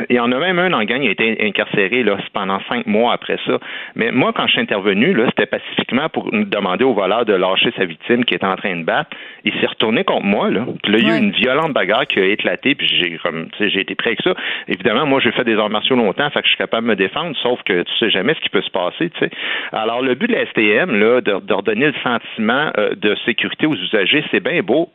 il 0.10 0.16
y 0.16 0.20
en 0.20 0.32
a 0.32 0.40
même 0.40 0.60
un 0.60 0.70
le 0.70 0.86
gang 0.86 1.02
qui 1.02 1.08
a 1.08 1.12
été 1.12 1.38
incarcéré 1.46 2.04
là, 2.04 2.18
pendant 2.34 2.60
cinq 2.70 2.86
mois 2.86 3.14
après 3.14 3.38
ça. 3.46 3.60
Mais 3.96 4.12
moi, 4.12 4.32
quand 4.34 4.48
je 4.48 4.54
suis 4.54 4.62
intervenu, 4.62 5.14
là, 5.14 5.26
c'était 5.28 5.46
pacifiquement 5.46 6.10
pour 6.10 6.32
demander 6.32 6.84
au 6.84 6.94
voleur 6.94 7.26
de 7.26 7.34
lâcher 7.34 7.72
sa 7.78 7.86
victime 7.86 8.24
qui 8.24 8.34
était 8.34 8.46
en 8.46 8.56
train 8.56 8.76
de 8.76 8.84
battre. 8.84 9.10
Il 9.44 9.54
s'est 9.60 9.68
retourné 9.68 10.04
contre 10.04 10.26
moi, 10.26 10.50
là. 10.50 10.66
Puis 10.84 10.92
là, 10.92 11.00
il 11.00 11.08
y 11.08 11.12
a 11.12 11.18
eu 11.18 11.20
une 11.20 11.32
violente 11.32 11.74
bagarre 11.74 12.06
qui 12.06 12.20
a 12.20 12.26
éclaté, 12.26 12.76
puis 12.76 12.88
j'ai 12.88 13.18
comme, 13.18 13.48
j'ai 13.60 13.80
été 13.80 13.96
prêt 13.96 14.12
avec 14.12 14.22
ça. 14.22 14.34
Évidemment, 14.68 15.06
moi, 15.06 15.20
j'ai 15.20 15.32
fait 15.32 15.44
des 15.44 15.56
arts 15.56 15.70
martiaux 15.70 15.96
longtemps, 15.96 16.30
fait 16.30 16.42
que 16.42 16.46
je 16.46 16.52
suis 16.52 16.58
capable 16.58 16.88
de 16.88 16.92
me 16.92 16.96
défendre, 16.96 17.36
sauf 17.42 17.62
que 17.64 17.84
tu 17.84 17.92
sais 18.00 18.10
jamais 18.10 18.34
ce 18.34 18.40
qui 18.40 18.50
peut 18.50 18.62
se 18.62 18.72
passer, 18.72 19.10
tu 19.10 19.20
sais. 19.20 19.30
Alors, 19.72 20.02
le 20.02 20.16
but 20.16 20.28
de 20.28 20.34
la 20.34 20.46
STM, 20.46 21.00
là, 21.00 21.22
de, 21.22 21.40
de 21.40 21.54
redonner 21.54 21.88
le 21.88 21.96
sentiment 22.04 22.72
euh, 22.78 22.96
de 22.96 23.16
sécurité 23.26 23.66
aux 23.66 23.76
usagers, 23.76 24.24
c'est 24.32 24.44
bien 24.44 24.62
beau. 24.62 24.90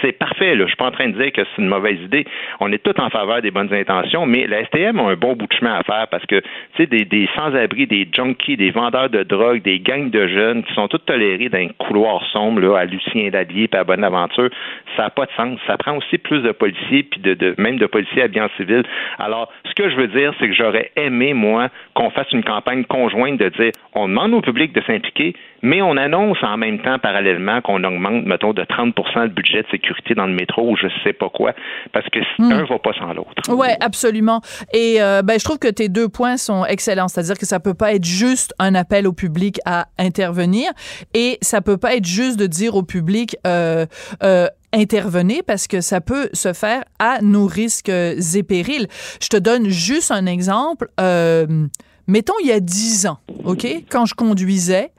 C'est 0.00 0.12
parfait, 0.12 0.54
là. 0.54 0.64
Je 0.64 0.68
suis 0.68 0.76
pas 0.76 0.86
en 0.86 0.90
train 0.90 1.08
de 1.08 1.20
dire 1.20 1.32
que 1.32 1.42
c'est 1.44 1.62
une 1.62 1.68
mauvaise 1.68 1.98
idée. 2.00 2.24
On 2.60 2.72
est 2.72 2.82
tous 2.82 3.00
en 3.00 3.10
faveur 3.10 3.42
des 3.42 3.50
bonnes 3.50 3.72
intentions, 3.72 4.26
mais 4.26 4.46
la 4.46 4.64
STM 4.64 4.98
a 4.98 5.02
un 5.02 5.14
bon 5.16 5.34
bout 5.34 5.46
de 5.46 5.52
chemin 5.52 5.74
à 5.74 5.82
faire 5.82 6.06
parce 6.10 6.24
que, 6.26 6.40
tu 6.40 6.46
sais, 6.76 6.86
des, 6.86 7.04
des 7.04 7.28
sans-abri, 7.34 7.86
des 7.86 8.08
junkies, 8.10 8.56
des 8.56 8.70
vendeurs 8.70 9.10
de 9.10 9.22
drogue, 9.22 9.62
des 9.62 9.80
gangs 9.80 10.10
de 10.10 10.26
jeunes 10.26 10.64
qui 10.64 10.74
sont 10.74 10.88
tous 10.88 10.98
tolérés 10.98 11.48
dans 11.48 11.58
un 11.58 11.68
couloir 11.78 12.24
sombre, 12.32 12.60
là, 12.60 12.78
à 12.78 12.84
Lucien 12.84 13.30
Ladlier 13.30 13.68
puis 13.68 13.78
à 13.78 13.84
Bonaventure, 13.84 14.50
ça 14.96 15.04
n'a 15.04 15.10
pas 15.10 15.26
de 15.26 15.32
sens. 15.36 15.58
Ça 15.66 15.76
prend 15.76 15.96
aussi 15.96 16.18
plus 16.18 16.40
de 16.40 16.52
policiers 16.52 17.02
puis 17.02 17.20
de, 17.20 17.54
même 17.58 17.78
de 17.78 17.86
policiers 17.86 18.22
habillés 18.22 18.42
en 18.42 18.50
civil. 18.56 18.82
Alors, 19.18 19.52
ce 19.64 19.74
que 19.74 19.90
je 19.90 19.96
veux 19.96 20.08
dire, 20.08 20.32
c'est 20.38 20.48
que 20.48 20.54
j'aurais 20.54 20.90
aimé, 20.96 21.34
moi, 21.34 21.68
qu'on 21.94 22.10
fasse 22.10 22.30
une 22.32 22.44
campagne 22.44 22.84
conjointe 22.84 23.38
de 23.38 23.48
dire, 23.50 23.72
on 23.94 24.08
demande 24.08 24.34
au 24.34 24.40
public 24.40 24.72
de 24.72 24.82
s'impliquer, 24.86 25.34
mais 25.62 25.82
on 25.82 25.96
annonce 25.96 26.42
en 26.42 26.56
même 26.56 26.78
temps, 26.78 26.98
parallèlement, 26.98 27.60
qu'on 27.60 27.82
augmente, 27.84 28.24
mettons, 28.24 28.52
de 28.52 28.62
30% 28.62 29.22
le 29.22 29.28
budget 29.28 29.64
de 29.66 29.70
sécurité 29.70 30.14
dans 30.14 30.26
le 30.26 30.34
métro 30.34 30.70
ou 30.70 30.76
je 30.76 30.86
sais 31.04 31.12
pas 31.12 31.28
quoi, 31.28 31.52
parce 31.92 32.06
que 32.10 32.20
Hmm. 32.38 32.52
un 32.52 32.64
va 32.64 32.78
pas 32.78 32.92
sans 32.98 33.12
l'autre. 33.14 33.30
Oui, 33.48 33.68
absolument. 33.80 34.40
Et 34.72 35.00
euh, 35.00 35.22
ben, 35.22 35.38
je 35.38 35.44
trouve 35.44 35.58
que 35.58 35.68
tes 35.68 35.88
deux 35.88 36.08
points 36.08 36.36
sont 36.36 36.64
excellents. 36.66 37.08
C'est-à-dire 37.08 37.38
que 37.38 37.46
ça 37.46 37.60
peut 37.60 37.74
pas 37.74 37.94
être 37.94 38.04
juste 38.04 38.54
un 38.58 38.74
appel 38.74 39.06
au 39.06 39.12
public 39.12 39.58
à 39.64 39.86
intervenir 39.98 40.70
et 41.14 41.38
ça 41.40 41.60
peut 41.60 41.78
pas 41.78 41.96
être 41.96 42.04
juste 42.04 42.38
de 42.38 42.46
dire 42.46 42.74
au 42.74 42.82
public 42.82 43.36
euh, 43.46 43.86
euh, 44.22 44.48
intervenez 44.72 45.42
parce 45.42 45.66
que 45.66 45.80
ça 45.80 46.00
peut 46.00 46.28
se 46.32 46.52
faire 46.52 46.84
à 46.98 47.20
nos 47.22 47.46
risques 47.46 47.88
et 47.88 48.42
périls. 48.42 48.88
Je 49.22 49.28
te 49.28 49.36
donne 49.36 49.68
juste 49.68 50.10
un 50.10 50.26
exemple. 50.26 50.88
Euh, 51.00 51.66
mettons, 52.06 52.34
il 52.42 52.48
y 52.48 52.52
a 52.52 52.60
dix 52.60 53.06
ans, 53.06 53.18
OK, 53.44 53.66
quand 53.88 54.04
je 54.04 54.14
conduisais, 54.14 54.92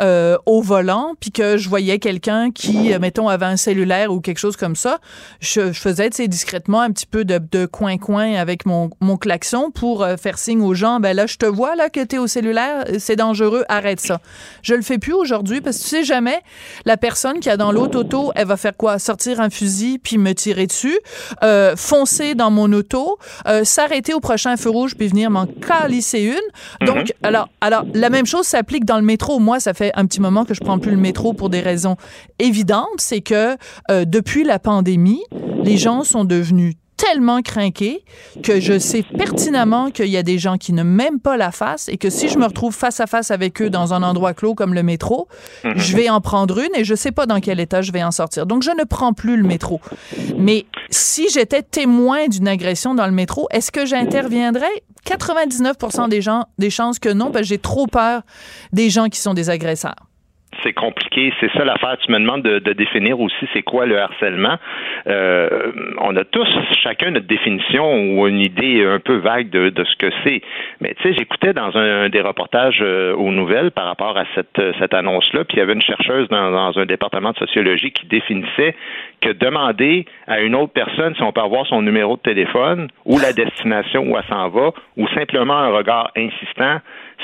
euh, 0.00 0.36
au 0.46 0.62
volant, 0.62 1.14
puis 1.20 1.30
que 1.30 1.56
je 1.56 1.68
voyais 1.68 1.98
quelqu'un 1.98 2.50
qui, 2.50 2.92
euh, 2.92 2.98
mettons, 2.98 3.28
avait 3.28 3.46
un 3.46 3.56
cellulaire 3.56 4.12
ou 4.12 4.20
quelque 4.20 4.38
chose 4.38 4.56
comme 4.56 4.76
ça, 4.76 4.98
je, 5.40 5.72
je 5.72 5.80
faisais, 5.80 6.10
tu 6.10 6.16
sais, 6.16 6.28
discrètement 6.28 6.80
un 6.80 6.90
petit 6.90 7.06
peu 7.06 7.24
de, 7.24 7.66
coin-coin 7.66 8.34
avec 8.34 8.66
mon, 8.66 8.90
mon 9.00 9.16
klaxon 9.16 9.70
pour 9.70 10.02
euh, 10.02 10.16
faire 10.16 10.38
signe 10.38 10.60
aux 10.60 10.74
gens, 10.74 11.00
ben 11.00 11.14
là, 11.14 11.26
je 11.26 11.36
te 11.36 11.46
vois, 11.46 11.76
là, 11.76 11.88
que 11.88 12.00
t'es 12.04 12.18
au 12.18 12.26
cellulaire, 12.26 12.84
c'est 12.98 13.16
dangereux, 13.16 13.64
arrête 13.68 14.00
ça. 14.00 14.20
Je 14.62 14.74
le 14.74 14.82
fais 14.82 14.98
plus 14.98 15.12
aujourd'hui 15.12 15.60
parce 15.60 15.78
que 15.78 15.82
tu 15.82 15.88
sais 15.88 16.04
jamais, 16.04 16.40
la 16.84 16.96
personne 16.96 17.40
qui 17.40 17.50
a 17.50 17.56
dans 17.56 17.72
l'autre 17.72 17.98
auto, 17.98 18.32
elle 18.34 18.46
va 18.46 18.56
faire 18.56 18.76
quoi? 18.76 18.98
Sortir 18.98 19.40
un 19.40 19.50
fusil 19.50 19.98
puis 19.98 20.18
me 20.18 20.34
tirer 20.34 20.66
dessus, 20.66 20.98
euh, 21.42 21.76
foncer 21.76 22.34
dans 22.34 22.50
mon 22.50 22.72
auto, 22.72 23.18
euh, 23.46 23.64
s'arrêter 23.64 24.14
au 24.14 24.20
prochain 24.20 24.56
feu 24.56 24.70
rouge 24.70 24.94
puis 24.96 25.08
venir 25.08 25.30
m'en 25.30 25.46
calisser 25.46 26.20
une. 26.20 26.86
Donc, 26.86 27.12
alors, 27.22 27.48
alors, 27.60 27.84
la 27.94 28.10
même 28.10 28.26
chose 28.26 28.46
s'applique 28.46 28.84
dans 28.84 28.96
le 28.96 29.02
métro. 29.02 29.38
Moi, 29.38 29.60
ça 29.64 29.72
fait 29.72 29.92
un 29.94 30.04
petit 30.04 30.20
moment 30.20 30.44
que 30.44 30.52
je 30.52 30.60
prends 30.60 30.78
plus 30.78 30.90
le 30.90 30.98
métro 30.98 31.32
pour 31.32 31.48
des 31.48 31.60
raisons 31.60 31.96
évidentes. 32.38 32.98
C'est 32.98 33.22
que 33.22 33.56
euh, 33.90 34.04
depuis 34.04 34.44
la 34.44 34.58
pandémie, 34.58 35.22
les 35.62 35.78
gens 35.78 36.04
sont 36.04 36.24
devenus 36.24 36.74
tellement 36.96 37.42
craqués 37.42 38.04
que 38.42 38.60
je 38.60 38.78
sais 38.78 39.02
pertinemment 39.02 39.90
qu'il 39.90 40.08
y 40.08 40.16
a 40.16 40.22
des 40.22 40.38
gens 40.38 40.56
qui 40.56 40.72
ne 40.72 40.82
m'aiment 40.82 41.20
pas 41.20 41.36
la 41.36 41.50
face 41.50 41.88
et 41.88 41.96
que 41.96 42.10
si 42.10 42.28
je 42.28 42.38
me 42.38 42.44
retrouve 42.44 42.74
face 42.74 43.00
à 43.00 43.06
face 43.06 43.30
avec 43.30 43.60
eux 43.62 43.70
dans 43.70 43.94
un 43.94 44.02
endroit 44.02 44.34
clos 44.34 44.54
comme 44.54 44.74
le 44.74 44.82
métro, 44.82 45.28
je 45.64 45.96
vais 45.96 46.08
en 46.08 46.20
prendre 46.20 46.58
une 46.58 46.74
et 46.74 46.84
je 46.84 46.94
sais 46.94 47.12
pas 47.12 47.26
dans 47.26 47.40
quel 47.40 47.60
état 47.60 47.82
je 47.82 47.92
vais 47.92 48.02
en 48.02 48.10
sortir. 48.10 48.46
Donc 48.46 48.62
je 48.62 48.70
ne 48.70 48.84
prends 48.84 49.12
plus 49.12 49.36
le 49.36 49.46
métro. 49.46 49.80
Mais 50.38 50.66
si 50.90 51.28
j'étais 51.30 51.62
témoin 51.62 52.28
d'une 52.28 52.48
agression 52.48 52.94
dans 52.94 53.06
le 53.06 53.12
métro, 53.12 53.48
est-ce 53.50 53.72
que 53.72 53.86
j'interviendrais? 53.86 54.82
99% 55.06 56.08
des 56.08 56.22
gens 56.22 56.46
des 56.58 56.70
chances 56.70 56.98
que 56.98 57.10
non 57.10 57.30
parce 57.30 57.42
que 57.42 57.48
j'ai 57.48 57.58
trop 57.58 57.86
peur 57.86 58.22
des 58.72 58.88
gens 58.90 59.08
qui 59.08 59.20
sont 59.20 59.34
des 59.34 59.50
agresseurs. 59.50 59.96
C'est 60.62 60.72
compliqué. 60.72 61.32
C'est 61.40 61.50
ça 61.52 61.64
l'affaire. 61.64 61.96
Tu 61.98 62.10
me 62.12 62.18
demandes 62.18 62.42
de, 62.42 62.72
définir 62.72 63.20
aussi 63.20 63.46
c'est 63.52 63.62
quoi 63.62 63.86
le 63.86 63.98
harcèlement. 63.98 64.56
Euh, 65.06 65.72
on 66.00 66.16
a 66.16 66.24
tous 66.24 66.48
chacun 66.82 67.10
notre 67.10 67.26
définition 67.26 67.84
ou 67.84 68.26
une 68.26 68.40
idée 68.40 68.84
un 68.84 68.98
peu 68.98 69.16
vague 69.16 69.50
de, 69.50 69.84
ce 69.84 69.96
que 69.96 70.10
c'est. 70.24 70.42
Mais 70.80 70.94
tu 70.94 71.02
sais, 71.02 71.14
j'écoutais 71.14 71.52
dans 71.52 71.76
un, 71.76 72.08
des 72.08 72.20
reportages 72.20 72.80
euh, 72.82 73.14
aux 73.14 73.30
nouvelles 73.30 73.70
par 73.70 73.86
rapport 73.86 74.16
à 74.16 74.24
cette, 74.34 74.60
cette 74.78 74.94
annonce-là, 74.94 75.44
puis 75.44 75.56
il 75.56 75.60
y 75.60 75.62
avait 75.62 75.74
une 75.74 75.82
chercheuse 75.82 76.28
dans 76.28 76.78
un 76.78 76.86
département 76.86 77.32
de 77.32 77.38
sociologie 77.38 77.92
qui 77.92 78.06
définissait 78.06 78.74
que 79.20 79.30
demander 79.30 80.04
à 80.26 80.40
une 80.40 80.54
autre 80.54 80.72
personne 80.72 81.14
si 81.14 81.22
on 81.22 81.32
peut 81.32 81.40
avoir 81.40 81.66
son 81.66 81.82
numéro 81.82 82.16
de 82.16 82.22
téléphone 82.22 82.88
ou 83.04 83.18
la 83.18 83.32
destination 83.32 84.02
où 84.02 84.16
elle 84.16 84.24
s'en 84.28 84.48
va 84.48 84.72
ou 84.96 85.08
simplement 85.08 85.56
un 85.56 85.70
regard 85.70 86.10
insistant, 86.16 86.80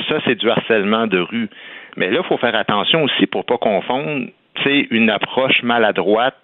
ça 0.09 0.17
c'est 0.25 0.37
du 0.37 0.49
harcèlement 0.49 1.07
de 1.07 1.19
rue. 1.19 1.49
Mais 1.97 2.11
là, 2.11 2.21
il 2.23 2.29
faut 2.29 2.39
faire 2.39 2.55
attention 2.55 3.03
aussi 3.05 3.27
pour 3.27 3.45
pas 3.45 3.59
confondre 3.59 4.29
une 4.67 5.11
approche 5.11 5.63
maladroite 5.63 6.37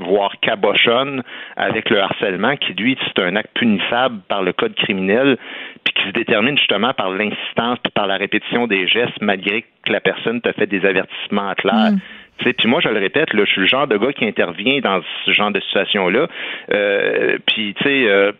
voire 0.00 0.32
cabochonne 0.40 1.22
avec 1.56 1.90
le 1.90 2.00
harcèlement 2.00 2.56
qui, 2.56 2.72
lui, 2.74 2.96
c'est 3.06 3.22
un 3.22 3.36
acte 3.36 3.50
punissable 3.54 4.20
par 4.28 4.42
le 4.42 4.52
code 4.52 4.74
criminel 4.74 5.36
puis 5.84 5.94
qui 5.94 6.08
se 6.08 6.12
détermine 6.12 6.56
justement 6.56 6.92
par 6.94 7.10
l'insistance 7.10 7.78
puis 7.82 7.92
par 7.94 8.06
la 8.06 8.16
répétition 8.16 8.66
des 8.66 8.86
gestes 8.86 9.20
malgré 9.20 9.62
que 9.84 9.92
la 9.92 10.00
personne 10.00 10.40
te 10.40 10.52
fait 10.52 10.66
des 10.66 10.84
avertissements 10.84 11.52
clairs. 11.54 11.92
Mm. 11.92 12.52
Puis 12.56 12.68
moi, 12.68 12.80
je 12.80 12.88
le 12.88 13.00
répète, 13.00 13.32
là, 13.34 13.44
je 13.44 13.50
suis 13.50 13.60
le 13.62 13.66
genre 13.66 13.88
de 13.88 13.96
gars 13.96 14.12
qui 14.12 14.24
intervient 14.24 14.78
dans 14.80 15.00
ce 15.24 15.32
genre 15.32 15.50
de 15.50 15.60
situation-là. 15.60 16.28
Euh, 16.72 17.38
puis, 17.46 17.74
tu 17.74 17.84
sais, 17.84 18.08
euh, 18.08 18.30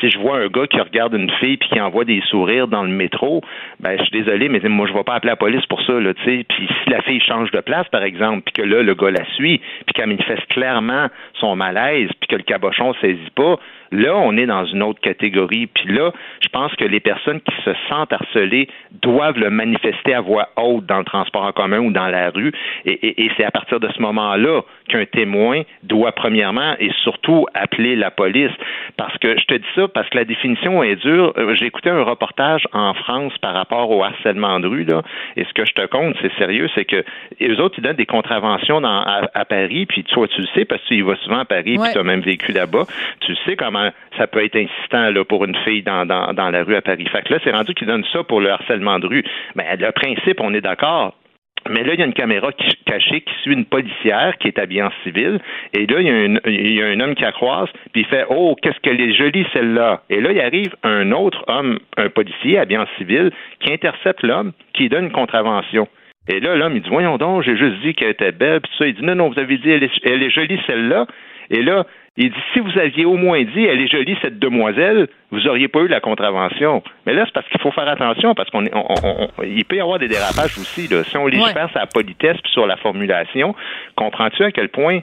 si 0.00 0.10
je 0.10 0.18
vois 0.18 0.38
un 0.38 0.48
gars 0.48 0.66
qui 0.66 0.80
regarde 0.80 1.14
une 1.14 1.30
fille 1.30 1.56
puis 1.56 1.68
qui 1.68 1.80
envoie 1.80 2.04
des 2.04 2.20
sourires 2.28 2.68
dans 2.68 2.82
le 2.82 2.90
métro, 2.90 3.42
ben 3.80 3.96
je 3.98 4.04
suis 4.04 4.22
désolé, 4.22 4.48
mais 4.48 4.60
moi 4.68 4.86
je 4.86 4.92
vais 4.92 5.04
pas 5.04 5.14
appeler 5.14 5.30
la 5.30 5.36
police 5.36 5.64
pour 5.66 5.80
ça, 5.82 5.92
là, 5.92 6.12
tu 6.14 6.24
sais. 6.24 6.44
Puis 6.48 6.68
si 6.82 6.90
la 6.90 7.02
fille 7.02 7.20
change 7.20 7.50
de 7.50 7.60
place, 7.60 7.88
par 7.88 8.02
exemple, 8.02 8.42
puis 8.44 8.54
que 8.54 8.62
là 8.62 8.82
le 8.82 8.94
gars 8.94 9.10
la 9.10 9.24
suit, 9.34 9.58
puis 9.58 9.94
qu'elle 9.94 10.08
manifeste 10.08 10.46
clairement 10.48 11.06
son 11.34 11.56
malaise, 11.56 12.10
puis 12.20 12.28
que 12.28 12.36
le 12.36 12.42
cabochon 12.42 12.94
saisit 13.00 13.30
pas, 13.34 13.58
Là, 13.92 14.16
on 14.16 14.36
est 14.36 14.46
dans 14.46 14.64
une 14.64 14.82
autre 14.82 15.00
catégorie. 15.00 15.66
Puis 15.66 15.92
là, 15.92 16.12
je 16.42 16.48
pense 16.48 16.74
que 16.76 16.84
les 16.84 17.00
personnes 17.00 17.40
qui 17.40 17.54
se 17.64 17.70
sentent 17.88 18.12
harcelées 18.12 18.68
doivent 19.02 19.38
le 19.38 19.50
manifester 19.50 20.14
à 20.14 20.20
voix 20.20 20.48
haute 20.56 20.86
dans 20.86 20.98
le 20.98 21.04
transport 21.04 21.42
en 21.42 21.52
commun 21.52 21.78
ou 21.78 21.90
dans 21.90 22.08
la 22.08 22.30
rue. 22.30 22.52
Et, 22.84 23.30
c'est 23.36 23.44
à 23.44 23.50
partir 23.50 23.80
de 23.80 23.88
ce 23.94 24.00
moment-là 24.00 24.62
qu'un 24.88 25.04
témoin 25.04 25.62
doit 25.82 26.12
premièrement 26.12 26.74
et 26.78 26.90
surtout 27.02 27.46
appeler 27.54 27.96
la 27.96 28.10
police. 28.10 28.52
Parce 28.96 29.16
que 29.18 29.38
je 29.38 29.44
te 29.44 29.54
dis 29.54 29.66
ça 29.74 29.88
parce 29.88 30.08
que 30.08 30.16
la 30.16 30.24
définition 30.24 30.82
est 30.82 30.96
dure. 30.96 31.32
Euh, 31.36 31.54
j'ai 31.54 31.66
écouté 31.66 31.90
un 31.90 32.02
reportage 32.02 32.62
en 32.72 32.94
France 32.94 33.32
par 33.38 33.54
rapport 33.54 33.90
au 33.90 34.02
harcèlement 34.02 34.60
de 34.60 34.68
rue. 34.68 34.84
Là, 34.84 35.02
et 35.36 35.44
ce 35.44 35.52
que 35.52 35.64
je 35.64 35.72
te 35.72 35.86
compte, 35.86 36.16
c'est 36.22 36.32
sérieux, 36.38 36.68
c'est 36.74 36.84
que 36.84 37.04
les 37.40 37.60
autres, 37.60 37.76
ils 37.78 37.82
donnent 37.82 37.96
des 37.96 38.06
contraventions 38.06 38.82
à, 38.84 39.44
Paris. 39.44 39.86
Puis 39.86 40.04
toi, 40.04 40.26
tu 40.28 40.40
le 40.40 40.46
sais 40.54 40.64
parce 40.64 40.82
que 40.82 40.88
tu 40.88 40.96
y 40.96 41.02
vas 41.02 41.16
souvent 41.16 41.40
à 41.40 41.44
Paris, 41.44 41.78
puis 41.78 41.92
tu 41.92 41.98
as 41.98 42.02
même 42.02 42.20
vécu 42.20 42.52
là-bas. 42.52 42.84
Tu 43.20 43.34
sais 43.44 43.56
comment 43.56 43.75
ça 44.16 44.26
peut 44.26 44.44
être 44.44 44.56
insistant 44.56 45.10
là, 45.10 45.24
pour 45.24 45.44
une 45.44 45.56
fille 45.64 45.82
dans, 45.82 46.06
dans, 46.06 46.50
la 46.50 46.64
rue 46.64 46.76
à 46.76 46.82
Paris. 46.82 47.06
Fait 47.10 47.22
que 47.22 47.34
là, 47.34 47.40
c'est 47.44 47.50
rendu 47.50 47.74
qu'ils 47.74 47.86
donnent 47.86 48.06
ça 48.12 48.22
pour 48.22 48.40
le 48.40 48.50
harcèlement 48.50 48.98
de 48.98 49.06
rue. 49.06 49.24
Mais 49.54 49.76
le 49.76 49.92
principe, 49.92 50.40
on 50.40 50.54
est 50.54 50.60
d'accord. 50.60 51.14
Mais 51.68 51.82
là, 51.82 51.94
il 51.94 51.98
y 51.98 52.02
a 52.02 52.06
une 52.06 52.12
caméra 52.12 52.50
cachée 52.84 53.22
qui 53.22 53.34
suit 53.42 53.54
une 53.54 53.64
policière 53.64 54.36
qui 54.38 54.48
est 54.48 54.58
habillée 54.58 54.82
en 54.82 54.92
civil. 55.02 55.40
Et 55.72 55.86
là, 55.86 56.00
il 56.00 56.06
y 56.06 56.10
a 56.10 56.14
un, 56.14 56.36
il 56.46 56.74
y 56.74 56.82
a 56.82 56.86
un 56.86 57.00
homme 57.00 57.14
qui 57.14 57.22
la 57.22 57.32
croise, 57.32 57.68
puis 57.92 58.02
il 58.02 58.06
fait 58.06 58.24
Oh, 58.28 58.54
qu'est-ce 58.62 58.78
qu'elle 58.80 59.00
est 59.00 59.14
jolie, 59.14 59.44
celle-là. 59.52 60.02
Et 60.08 60.20
là, 60.20 60.32
il 60.32 60.40
arrive 60.40 60.76
un 60.84 61.10
autre 61.12 61.44
homme, 61.48 61.78
un 61.96 62.08
policier 62.08 62.58
habillé 62.58 62.78
en 62.78 62.86
civil, 62.98 63.30
qui 63.60 63.72
intercepte 63.72 64.22
l'homme, 64.22 64.52
qui 64.74 64.88
donne 64.88 65.06
une 65.06 65.12
contravention. 65.12 65.88
Et 66.28 66.40
là, 66.40 66.56
l'homme, 66.56 66.76
il 66.76 66.82
dit 66.82 66.88
Voyons 66.88 67.18
donc, 67.18 67.42
j'ai 67.42 67.56
juste 67.56 67.80
dit 67.82 67.94
qu'elle 67.94 68.10
était 68.10 68.32
belle, 68.32 68.60
puis 68.60 68.72
ça. 68.78 68.86
Il 68.86 68.94
dit 68.94 69.04
Non, 69.04 69.14
non, 69.14 69.30
vous 69.30 69.38
avez 69.38 69.58
dit, 69.58 69.70
elle 69.70 69.82
est 70.22 70.30
jolie, 70.30 70.60
celle-là. 70.66 71.06
Et 71.50 71.62
là, 71.62 71.86
il 72.16 72.30
dit 72.30 72.38
si 72.52 72.60
vous 72.60 72.78
aviez 72.78 73.04
au 73.04 73.16
moins 73.16 73.42
dit 73.42 73.64
elle 73.64 73.80
est 73.80 73.88
jolie 73.88 74.16
cette 74.22 74.38
demoiselle, 74.38 75.08
vous 75.30 75.40
n'auriez 75.40 75.68
pas 75.68 75.80
eu 75.80 75.88
la 75.88 76.00
contravention. 76.00 76.82
Mais 77.04 77.12
là, 77.12 77.24
c'est 77.26 77.32
parce 77.32 77.46
qu'il 77.48 77.60
faut 77.60 77.72
faire 77.72 77.88
attention 77.88 78.34
parce 78.34 78.48
qu'on 78.50 78.64
il 79.44 79.64
peut 79.64 79.76
y 79.76 79.80
avoir 79.80 79.98
des 79.98 80.08
dérapages 80.08 80.56
aussi. 80.58 80.88
Là. 80.88 81.04
Si 81.04 81.16
on 81.16 81.26
légifère 81.26 81.68
sur 81.70 81.78
la 81.78 81.86
politesse 81.86 82.38
puis 82.42 82.52
sur 82.52 82.66
la 82.66 82.76
formulation, 82.76 83.54
comprends-tu 83.96 84.44
à 84.44 84.50
quel 84.50 84.68
point 84.68 85.00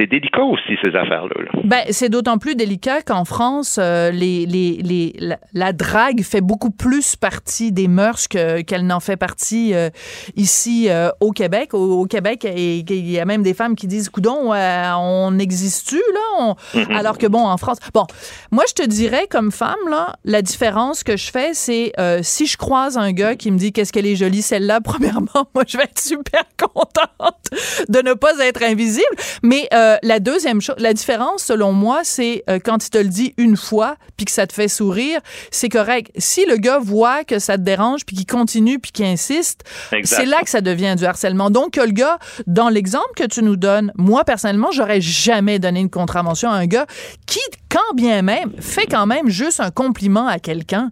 c'est 0.00 0.06
délicat 0.06 0.42
aussi 0.42 0.76
ces 0.82 0.96
affaires-là? 0.96 1.60
Ben, 1.64 1.82
c'est 1.90 2.08
d'autant 2.08 2.38
plus 2.38 2.54
délicat 2.54 3.02
qu'en 3.02 3.24
France, 3.24 3.78
euh, 3.78 4.10
les, 4.10 4.46
les, 4.46 4.78
les, 4.82 5.14
la, 5.52 5.72
drague 5.72 6.22
fait 6.22 6.40
beaucoup 6.40 6.70
plus 6.70 7.16
partie 7.16 7.70
des 7.70 7.86
mœurs 7.86 8.26
qu'elle 8.28 8.86
n'en 8.86 9.00
fait 9.00 9.16
partie 9.16 9.74
euh, 9.74 9.90
ici 10.36 10.86
euh, 10.88 11.10
au 11.20 11.32
Québec. 11.32 11.74
Au, 11.74 12.06
Québec, 12.06 12.46
il 12.50 13.10
y 13.10 13.18
a 13.18 13.24
même 13.24 13.42
des 13.42 13.54
femmes 13.54 13.76
qui 13.76 13.86
disent, 13.86 14.08
coudon, 14.08 14.52
on 14.52 15.38
existe-tu 15.38 16.00
là? 16.14 16.54
Alors 16.96 17.18
que 17.18 17.26
bon, 17.26 17.46
en 17.46 17.56
France, 17.58 17.78
bon, 17.92 18.06
moi 18.50 18.64
je 18.68 18.74
te 18.74 18.86
dirais 18.86 19.26
comme 19.28 19.52
femme 19.52 19.74
là, 19.90 20.14
la 20.24 20.42
différence 20.42 21.04
que 21.04 21.16
je 21.16 21.30
fais, 21.30 21.50
c'est 21.52 21.92
si 22.22 22.46
je 22.46 22.56
croise 22.56 22.96
un 22.96 23.12
gars 23.12 23.36
qui 23.36 23.50
me 23.50 23.58
dit 23.58 23.72
qu'est-ce 23.72 23.92
qu'elle 23.92 24.06
est 24.06 24.16
jolie 24.16 24.42
celle-là, 24.42 24.80
premièrement, 24.84 25.46
moi 25.54 25.64
je 25.66 25.76
vais 25.76 25.84
être 25.84 26.00
super 26.00 26.44
contente 26.56 27.50
de 27.88 28.00
ne 28.00 28.14
pas 28.14 28.38
être 28.40 28.62
invisible. 28.62 29.04
Mais 29.42 29.68
euh, 29.89 29.89
la 30.02 30.20
deuxième 30.20 30.60
chose, 30.60 30.76
la 30.78 30.92
différence 30.94 31.44
selon 31.44 31.72
moi, 31.72 32.00
c'est 32.04 32.44
euh, 32.48 32.58
quand 32.62 32.84
il 32.84 32.90
te 32.90 32.98
le 32.98 33.08
dit 33.08 33.34
une 33.36 33.56
fois 33.56 33.96
puis 34.16 34.24
que 34.24 34.32
ça 34.32 34.46
te 34.46 34.52
fait 34.52 34.68
sourire, 34.68 35.20
c'est 35.50 35.68
correct. 35.68 36.10
Si 36.16 36.44
le 36.46 36.56
gars 36.56 36.78
voit 36.78 37.24
que 37.24 37.38
ça 37.38 37.56
te 37.56 37.62
dérange 37.62 38.04
puis 38.04 38.16
qu'il 38.16 38.26
continue 38.26 38.78
puis 38.78 38.92
qu'il 38.92 39.06
insiste, 39.06 39.64
c'est 40.04 40.26
là 40.26 40.40
que 40.42 40.50
ça 40.50 40.60
devient 40.60 40.94
du 40.96 41.04
harcèlement. 41.04 41.50
Donc 41.50 41.76
le 41.76 41.92
gars, 41.92 42.18
dans 42.46 42.68
l'exemple 42.68 43.10
que 43.16 43.24
tu 43.24 43.42
nous 43.42 43.56
donnes, 43.56 43.92
moi 43.96 44.24
personnellement, 44.24 44.70
j'aurais 44.72 45.00
jamais 45.00 45.58
donné 45.58 45.80
une 45.80 45.90
contravention 45.90 46.50
à 46.50 46.54
un 46.54 46.66
gars 46.66 46.86
qui, 47.26 47.40
quand 47.68 47.94
bien 47.94 48.22
même, 48.22 48.52
fait 48.60 48.86
quand 48.86 49.06
même 49.06 49.28
juste 49.28 49.60
un 49.60 49.70
compliment 49.70 50.26
à 50.26 50.38
quelqu'un. 50.38 50.90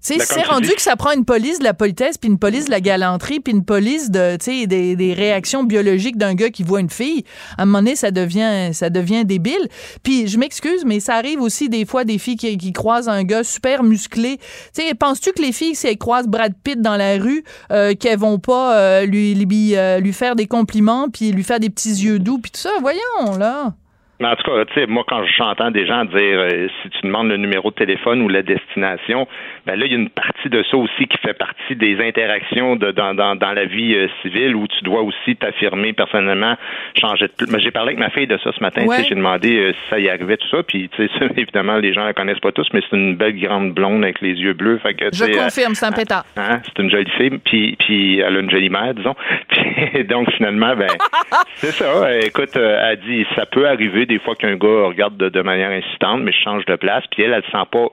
C'est 0.00 0.42
rendu 0.46 0.70
que 0.70 0.80
ça 0.80 0.96
prend 0.96 1.12
une 1.12 1.24
police 1.24 1.58
de 1.58 1.64
la 1.64 1.74
politesse, 1.74 2.16
puis 2.16 2.30
une 2.30 2.38
police 2.38 2.66
de 2.66 2.70
la 2.70 2.80
galanterie, 2.80 3.40
puis 3.40 3.52
une 3.52 3.64
police 3.64 4.10
de, 4.10 4.36
des, 4.66 4.96
des 4.96 5.14
réactions 5.14 5.62
biologiques 5.62 6.16
d'un 6.16 6.34
gars 6.34 6.50
qui 6.50 6.62
voit 6.62 6.80
une 6.80 6.90
fille. 6.90 7.24
À 7.58 7.62
un 7.62 7.66
moment 7.66 7.78
donné, 7.78 7.96
ça 7.96 8.10
devient, 8.10 8.72
ça 8.72 8.88
devient 8.88 9.24
débile. 9.24 9.68
Puis 10.02 10.26
je 10.26 10.38
m'excuse, 10.38 10.84
mais 10.86 11.00
ça 11.00 11.16
arrive 11.16 11.40
aussi 11.40 11.68
des 11.68 11.84
fois 11.84 12.04
des 12.04 12.18
filles 12.18 12.36
qui, 12.36 12.72
croisent 12.72 13.08
un 13.08 13.24
gars 13.24 13.44
super 13.44 13.82
musclé. 13.82 14.38
Tu 14.38 14.82
sais, 14.82 14.94
penses-tu 14.94 15.32
que 15.32 15.42
les 15.42 15.52
filles, 15.52 15.74
si 15.74 15.86
elles 15.86 15.98
croisent 15.98 16.28
Brad 16.28 16.54
Pitt 16.64 16.80
dans 16.80 16.96
la 16.96 17.18
rue, 17.18 17.42
euh, 17.70 17.94
qu'elles 17.94 18.18
vont 18.18 18.38
pas 18.38 18.76
euh, 18.76 19.06
lui, 19.06 19.34
lui, 19.34 19.76
euh, 19.76 19.98
lui 19.98 20.12
faire 20.12 20.36
des 20.36 20.46
compliments, 20.46 21.08
puis 21.10 21.32
lui 21.32 21.42
faire 21.42 21.60
des 21.60 21.68
petits 21.68 21.90
yeux 21.90 22.18
doux, 22.18 22.38
puis 22.38 22.50
tout 22.50 22.60
ça? 22.60 22.70
Voyons, 22.80 23.38
là. 23.38 23.74
Mais 24.20 24.28
en 24.28 24.36
tout 24.36 24.42
cas, 24.42 24.64
tu 24.66 24.74
sais, 24.74 24.86
moi, 24.86 25.02
quand 25.08 25.24
j'entends 25.38 25.70
des 25.70 25.86
gens 25.86 26.04
dire 26.04 26.18
euh, 26.20 26.68
si 26.82 26.90
tu 26.90 27.06
demandes 27.06 27.28
le 27.28 27.38
numéro 27.38 27.70
de 27.70 27.74
téléphone 27.74 28.20
ou 28.20 28.28
la 28.28 28.42
destination, 28.42 29.26
ben 29.66 29.78
là, 29.78 29.86
il 29.86 29.92
y 29.92 29.94
a 29.94 29.98
une 29.98 30.10
partie 30.10 30.48
de 30.48 30.62
ça 30.70 30.76
aussi 30.76 31.06
qui 31.06 31.18
fait 31.18 31.34
partie 31.34 31.76
des 31.76 32.00
interactions 32.00 32.76
de, 32.76 32.90
dans, 32.92 33.14
dans, 33.14 33.36
dans 33.36 33.52
la 33.52 33.64
vie 33.64 33.94
euh, 33.94 34.08
civile 34.22 34.56
où 34.56 34.66
tu 34.66 34.82
dois 34.84 35.02
aussi 35.02 35.36
t'affirmer 35.36 35.92
personnellement, 35.92 36.56
changer 36.98 37.26
de. 37.26 37.46
Mais 37.50 37.60
j'ai 37.60 37.70
parlé 37.70 37.90
avec 37.90 37.98
ma 37.98 38.10
fille 38.10 38.26
de 38.26 38.38
ça 38.38 38.50
ce 38.52 38.60
matin, 38.60 38.86
j'ai 39.06 39.14
demandé 39.14 39.58
euh, 39.58 39.72
si 39.72 39.90
ça 39.90 39.98
y 39.98 40.08
arrivait, 40.08 40.36
tout 40.36 40.48
ça. 40.48 40.62
Puis, 40.62 40.88
tu 40.90 41.06
sais, 41.06 41.26
évidemment, 41.36 41.76
les 41.76 41.92
gens 41.92 42.04
la 42.04 42.12
connaissent 42.12 42.40
pas 42.40 42.52
tous, 42.52 42.66
mais 42.72 42.80
c'est 42.88 42.96
une 42.96 43.16
belle 43.16 43.38
grande 43.38 43.74
blonde 43.74 44.02
avec 44.02 44.20
les 44.20 44.34
yeux 44.34 44.54
bleus. 44.54 44.78
Fait 44.78 44.94
que, 44.94 45.06
Je 45.12 45.24
confirme, 45.24 45.74
c'est 45.74 45.86
un 45.86 45.92
pétard. 45.92 46.24
Hein, 46.36 46.60
c'est 46.64 46.82
une 46.82 46.90
jolie 46.90 47.10
fille, 47.16 47.38
puis, 47.44 47.76
puis 47.78 48.20
elle 48.20 48.36
a 48.36 48.40
une 48.40 48.50
jolie 48.50 48.70
mère, 48.70 48.94
disons. 48.94 49.14
Puis, 49.48 50.04
donc, 50.04 50.30
finalement, 50.32 50.74
ben, 50.76 50.88
c'est 51.54 51.72
ça. 51.72 52.18
Écoute, 52.18 52.56
elle 52.56 53.00
dit, 53.00 53.26
ça 53.34 53.46
peut 53.46 53.68
arriver 53.68 54.06
des 54.06 54.18
fois 54.18 54.34
qu'un 54.34 54.56
gars 54.56 54.86
regarde 54.86 55.16
de, 55.16 55.42
manière 55.42 55.70
insistante, 55.70 56.20
mais 56.22 56.32
je 56.32 56.40
change 56.42 56.64
de 56.66 56.76
place, 56.76 57.04
puis 57.10 57.22
elle, 57.22 57.32
elle 57.32 57.42
ne 57.46 57.58
sent 57.58 57.66
pas 57.70 57.88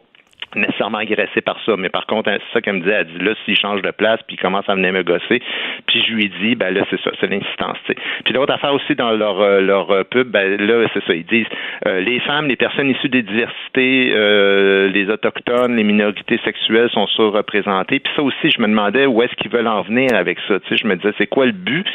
nécessairement 0.55 0.99
agressé 0.99 1.41
par 1.41 1.57
ça. 1.65 1.75
Mais 1.77 1.89
par 1.89 2.05
contre, 2.05 2.29
c'est 2.31 2.53
ça 2.53 2.61
qu'elle 2.61 2.75
me 2.75 2.81
dit. 2.81 2.89
Elle 2.89 3.07
dit 3.07 3.23
là, 3.23 3.33
s'il 3.45 3.57
change 3.57 3.81
de 3.81 3.91
place, 3.91 4.19
puis 4.27 4.35
il 4.35 4.39
commence 4.39 4.67
à 4.67 4.75
venir 4.75 4.93
me 4.93 5.03
gosser, 5.03 5.41
puis 5.85 6.03
je 6.07 6.13
lui 6.13 6.31
dis, 6.41 6.55
ben 6.55 6.73
là, 6.73 6.85
c'est 6.89 6.99
ça, 7.01 7.11
c'est 7.19 7.27
l'insistance. 7.27 7.77
Puis 7.87 8.33
l'autre 8.33 8.53
affaire 8.53 8.73
aussi 8.73 8.95
dans 8.95 9.11
leur 9.11 9.41
euh, 9.41 9.61
leur 9.61 9.91
euh, 9.91 10.03
pub, 10.03 10.29
ben 10.29 10.57
là, 10.57 10.87
c'est 10.93 11.03
ça. 11.05 11.13
Ils 11.13 11.25
disent 11.25 11.47
euh, 11.85 11.99
les 11.99 12.19
femmes, 12.21 12.47
les 12.47 12.55
personnes 12.55 12.89
issues 12.89 13.09
des 13.09 13.23
diversités, 13.23 14.13
les 14.89 15.09
autochtones, 15.09 15.75
les 15.75 15.83
minorités 15.83 16.39
sexuelles 16.43 16.89
sont 16.91 17.07
surreprésentées. 17.07 17.99
Puis 17.99 18.11
ça 18.15 18.23
aussi, 18.23 18.51
je 18.51 18.61
me 18.61 18.67
demandais 18.67 19.05
où 19.05 19.21
est-ce 19.21 19.33
qu'ils 19.35 19.51
veulent 19.51 19.67
en 19.67 19.81
venir 19.81 20.13
avec 20.13 20.37
ça. 20.47 20.59
Tu 20.59 20.69
sais, 20.69 20.77
je 20.77 20.87
me 20.87 20.95
disais, 20.95 21.13
c'est 21.17 21.27
quoi 21.27 21.45
le 21.45 21.51
but? 21.51 21.85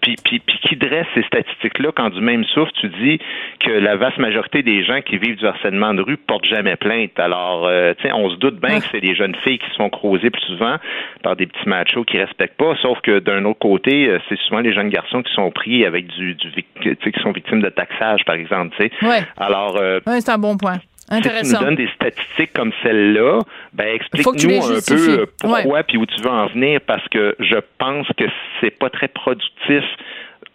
Puis 0.00 0.16
puis 0.24 0.40
puis 0.40 0.58
qui 0.62 0.76
dresse 0.76 1.06
ces 1.14 1.22
statistiques-là 1.22 1.90
quand 1.94 2.10
du 2.10 2.20
même 2.20 2.44
souffle, 2.44 2.72
tu 2.80 2.88
dis 2.88 3.18
que 3.60 3.70
la 3.70 3.96
vaste 3.96 4.18
majorité 4.18 4.62
des 4.62 4.84
gens 4.84 5.00
qui 5.00 5.18
vivent 5.18 5.36
du 5.36 5.46
harcèlement 5.46 5.94
de 5.94 6.02
rue 6.02 6.16
portent 6.16 6.46
jamais 6.46 6.76
plainte. 6.76 7.18
Alors 7.18 7.68
on 8.14 8.30
se 8.30 8.36
doute 8.36 8.60
bien 8.60 8.80
que 8.80 8.86
c'est 8.90 9.00
les 9.00 9.14
jeunes 9.14 9.34
filles 9.36 9.58
qui 9.58 9.68
se 9.70 9.76
font 9.76 9.90
croiser 9.90 10.30
plus 10.30 10.42
souvent 10.42 10.76
par 11.22 11.36
des 11.36 11.46
petits 11.46 11.68
machos 11.68 12.04
qui 12.04 12.18
respectent 12.18 12.56
pas, 12.56 12.74
sauf 12.82 13.00
que 13.00 13.18
d'un 13.18 13.44
autre 13.44 13.58
côté, 13.58 14.08
euh, 14.08 14.18
c'est 14.28 14.38
souvent 14.40 14.60
les 14.60 14.72
jeunes 14.72 14.90
garçons 14.90 15.22
qui 15.22 15.32
sont 15.34 15.50
pris 15.50 15.84
avec 15.84 16.06
du, 16.08 16.34
du 16.34 16.50
qui 16.52 17.20
sont 17.22 17.32
victimes 17.32 17.62
de 17.62 17.68
taxage, 17.68 18.24
par 18.24 18.36
exemple. 18.36 18.76
Alors, 19.36 19.76
euh, 19.76 20.00
c'est 20.06 20.30
un 20.30 20.38
bon 20.38 20.56
point. 20.56 20.78
Intéressant. 21.10 21.44
Si 21.44 21.52
tu 21.52 21.58
nous 21.58 21.64
donnes 21.66 21.76
des 21.76 21.90
statistiques 21.94 22.52
comme 22.54 22.72
celle-là, 22.82 23.40
ben 23.74 23.88
explique-nous 23.94 24.64
un 24.64 24.78
peu 24.86 25.20
euh, 25.20 25.26
pourquoi 25.38 25.82
puis 25.82 25.98
où 25.98 26.06
tu 26.06 26.22
veux 26.22 26.30
en 26.30 26.46
venir 26.46 26.80
parce 26.86 27.06
que 27.08 27.36
je 27.40 27.58
pense 27.78 28.06
que 28.16 28.24
c'est 28.60 28.70
pas 28.70 28.88
très 28.88 29.08
productif 29.08 29.84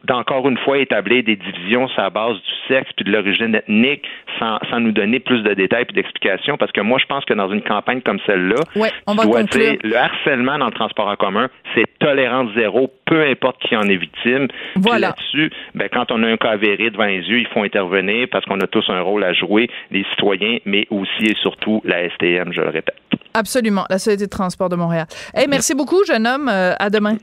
d'encore 0.06 0.48
une 0.48 0.58
fois 0.58 0.78
établir 0.78 1.24
des 1.24 1.36
divisions 1.36 1.88
sur 1.90 2.02
la 2.02 2.10
base 2.10 2.36
du 2.36 2.74
sexe 2.74 2.90
puis 2.96 3.06
de 3.06 3.12
l'origine 3.12 3.54
ethnique 3.56 4.06
sans, 4.40 4.58
sans, 4.70 4.80
nous 4.80 4.92
donner 4.92 5.20
plus 5.20 5.44
de 5.44 5.54
détails 5.54 5.86
et 5.90 5.94
d'explications 5.94 6.58
parce 6.58 6.72
que 6.72 6.82
moi 6.82 7.00
je 7.02 7.06
pense 7.06 7.26
que 7.26 7.34
dans 7.34 7.52
une 7.52 7.62
campagne 7.62 8.02
comme 8.02 8.20
celle-là, 8.26 8.64
on 9.08 9.16
va 9.16 9.26
dois 9.26 9.44
dire 9.44 9.78
le 9.84 9.96
harcèlement 9.96 10.58
dans 10.58 10.68
le 10.68 10.72
transport 10.72 11.08
en 11.08 11.16
commun, 11.16 11.50
c'est 11.76 11.86
tolérance 12.00 12.50
zéro, 12.56 12.90
peu 13.06 13.24
importe 13.24 13.62
qui 13.62 13.76
en 13.76 13.84
est 13.84 13.98
victime. 13.98 14.48
Voilà. 14.76 15.10
Là-dessus, 15.10 15.52
ben, 15.76 15.90
quand 15.92 16.12
on 16.12 16.24
a 16.24 16.28
un 16.28 16.38
cas 16.38 16.52
avéré 16.52 16.90
devant 16.90 17.06
les 17.06 17.20
yeux, 17.20 17.40
il 17.40 17.48
faut 17.48 17.64
intervenir 17.64 18.28
parce 18.32 18.46
qu'on 18.46 18.60
a 18.62 18.68
tous 18.68 18.86
un 18.90 19.02
rôle 19.02 19.24
à 19.24 19.34
jouer, 19.34 19.70
les 19.92 20.06
citoyens, 20.12 20.60
mais 20.66 20.88
aussi 20.90 21.26
et 21.26 21.36
surtout 21.42 21.82
la 21.84 22.10
STM, 22.10 22.54
je 22.54 22.62
le 22.62 22.70
répète. 22.70 22.96
Absolument, 23.34 23.86
la 23.90 24.00
Société 24.00 24.26
de 24.26 24.30
transport 24.30 24.70
de 24.70 24.76
Montréal. 24.76 25.06
Hey, 25.34 25.48
merci 25.48 25.76
beaucoup, 25.76 26.04
jeune 26.06 26.26
homme. 26.26 26.50
Euh, 26.50 26.74
à 26.80 26.90
demain. 26.90 27.18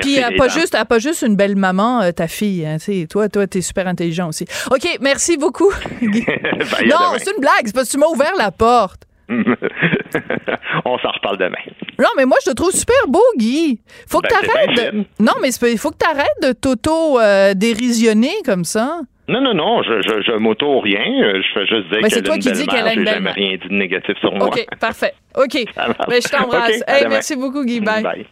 Puis 0.00 0.16
elle 0.16 0.36
pas 0.36 0.48
juste, 0.48 0.76
elle 0.78 0.84
pas 0.84 0.98
juste 0.98 1.22
une 1.22 1.36
belle 1.36 1.56
maman, 1.56 2.02
euh, 2.02 2.12
ta 2.12 2.28
fille. 2.28 2.66
Hein, 2.66 2.76
toi, 3.08 3.28
toi, 3.28 3.46
t'es 3.46 3.60
super 3.60 3.86
intelligent 3.86 4.28
aussi. 4.28 4.46
Ok, 4.70 4.86
merci 5.00 5.36
beaucoup. 5.36 5.72
Ben, 6.00 6.88
non, 6.88 7.14
c'est 7.18 7.30
une 7.32 7.40
blague. 7.40 7.66
C'est 7.66 7.74
parce 7.74 7.86
que 7.88 7.92
tu 7.92 7.98
m'as 7.98 8.06
ouvert 8.06 8.32
la 8.36 8.50
porte. 8.50 9.02
On 9.28 10.98
s'en 10.98 11.10
reparle 11.10 11.38
demain. 11.38 11.58
Non, 11.98 12.08
mais 12.16 12.24
moi, 12.24 12.36
je 12.44 12.50
te 12.50 12.54
trouve 12.54 12.70
super 12.70 12.96
beau, 13.08 13.22
Guy. 13.36 13.80
Faut 14.08 14.20
que 14.20 14.28
ben, 14.28 14.48
t'arrêtes. 14.48 14.94
De... 14.94 15.04
Non, 15.20 15.32
mais 15.40 15.50
il 15.50 15.78
faut 15.78 15.90
que 15.90 15.96
t'arrêtes 15.96 16.26
de 16.42 16.52
t'auto-dérisionner 16.52 18.32
comme 18.44 18.64
ça. 18.64 19.00
Non, 19.28 19.42
non, 19.42 19.52
non, 19.52 19.82
je, 19.82 20.00
je, 20.00 20.22
je 20.22 20.32
m'auto 20.38 20.80
rien. 20.80 21.04
Je 21.04 21.52
fais 21.52 21.66
juste 21.66 21.88
dire 21.90 21.98
Mais 22.02 22.08
c'est 22.08 22.16
qu'elle 22.16 22.18
a 22.18 22.22
toi 22.22 22.34
une 22.36 22.40
qui 22.40 22.52
dis 22.52 22.64
belle 22.64 22.84
mère. 22.84 22.94
J'ai 22.94 23.04
jamais 23.04 23.30
rien 23.32 23.56
dit 23.62 23.68
de 23.68 23.74
négatif 23.74 24.16
sur 24.20 24.32
moi. 24.32 24.46
OK, 24.46 24.66
parfait. 24.80 25.12
OK. 25.36 25.54
Marche. 25.76 25.96
Ben, 26.08 26.22
je 26.22 26.28
t'embrasse. 26.28 26.76
OK, 26.76 26.84
à 26.86 26.98
Hey, 26.98 27.06
merci 27.08 27.36
beaucoup, 27.36 27.64
Guy. 27.64 27.80
Bye. 27.80 28.02
Bye. 28.02 28.26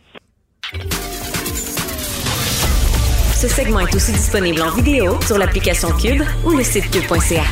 Ce 3.39 3.49
segment 3.49 3.80
est 3.80 3.95
aussi 3.95 4.12
disponible 4.12 4.62
en 4.62 4.70
vidéo 4.70 5.20
sur 5.26 5.37
l'application 5.37 5.91
Cube 5.93 6.22
ou 6.43 6.53
le 6.53 6.64
site 6.64 6.91
cube.ca. 6.91 7.43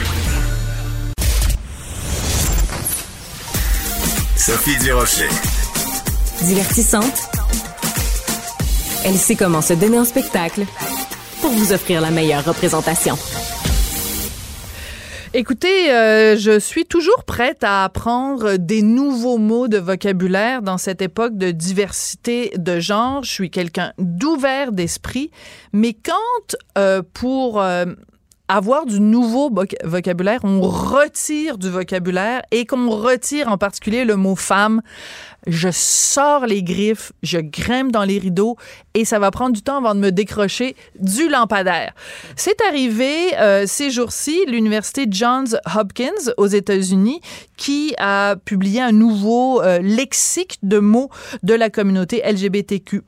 Sophie 4.35 4.79
Durocher. 4.79 5.29
Divertissante, 6.41 7.29
elle 9.05 9.19
sait 9.19 9.37
comment 9.37 9.61
se 9.61 9.75
donner 9.75 9.99
en 9.99 10.07
spectacle 10.07 10.65
pour 11.43 11.51
vous 11.51 11.75
offrir 11.75 12.01
la 12.01 12.11
meilleure 12.11 12.47
représentation. 12.47 13.19
Écoutez, 15.37 15.91
euh, 15.91 16.37
je 16.37 16.61
suis 16.61 16.85
toujours 16.85 17.25
prête 17.25 17.65
à 17.65 17.83
apprendre 17.83 18.57
des 18.57 18.83
nouveaux 18.83 19.37
mots 19.37 19.67
de 19.67 19.79
vocabulaire 19.79 20.63
dans 20.63 20.79
cette 20.79 21.03
époque 21.03 21.37
de 21.37 21.51
diversité 21.51 22.53
de 22.57 22.79
genre. 22.79 23.25
Je 23.25 23.33
suis 23.33 23.51
quelqu'un 23.51 23.93
d'ouvert 23.99 24.71
d'esprit, 24.71 25.33
mais 25.73 25.93
quand 25.93 26.55
euh, 26.79 27.03
pour 27.15 27.61
euh, 27.61 27.85
avoir 28.49 28.85
du 28.85 29.01
nouveau 29.01 29.51
voc- 29.51 29.75
vocabulaire, 29.85 30.41
on 30.45 30.61
retire 30.61 31.57
du 31.57 31.71
vocabulaire 31.71 32.43
et 32.51 32.67
qu'on 32.67 32.91
retire 32.91 33.49
en 33.49 33.57
particulier 33.57 34.05
le 34.05 34.17
mot 34.17 34.37
femme, 34.37 34.83
je 35.47 35.69
sors 35.73 36.47
les 36.47 36.63
griffes, 36.63 37.13
je 37.23 37.39
grimpe 37.39 37.91
dans 37.93 38.05
les 38.05 38.19
rideaux 38.19 38.57
et 38.95 39.05
ça 39.05 39.19
va 39.19 39.31
prendre 39.31 39.55
du 39.55 39.63
temps 39.63 39.79
avant 39.79 39.95
de 39.95 40.01
me 40.01 40.11
décrocher 40.11 40.77
du 41.01 41.29
lampadaire. 41.29 41.93
C'est 42.37 42.61
arrivé 42.69 43.37
euh, 43.39 43.65
ces 43.67 43.91
jours-ci, 43.91 44.45
l'université 44.47 45.07
Johns 45.11 45.59
Hopkins 45.75 46.33
aux 46.37 46.47
États-Unis 46.47 47.21
qui 47.57 47.95
a 47.99 48.37
publié 48.45 48.81
un 48.83 48.93
nouveau 48.93 49.63
euh, 49.63 49.79
lexique 49.81 50.59
de 50.63 50.79
mots 50.79 51.11
de 51.43 51.55
la 51.55 51.71
communauté 51.71 52.23
LGBTQ+. 52.25 53.01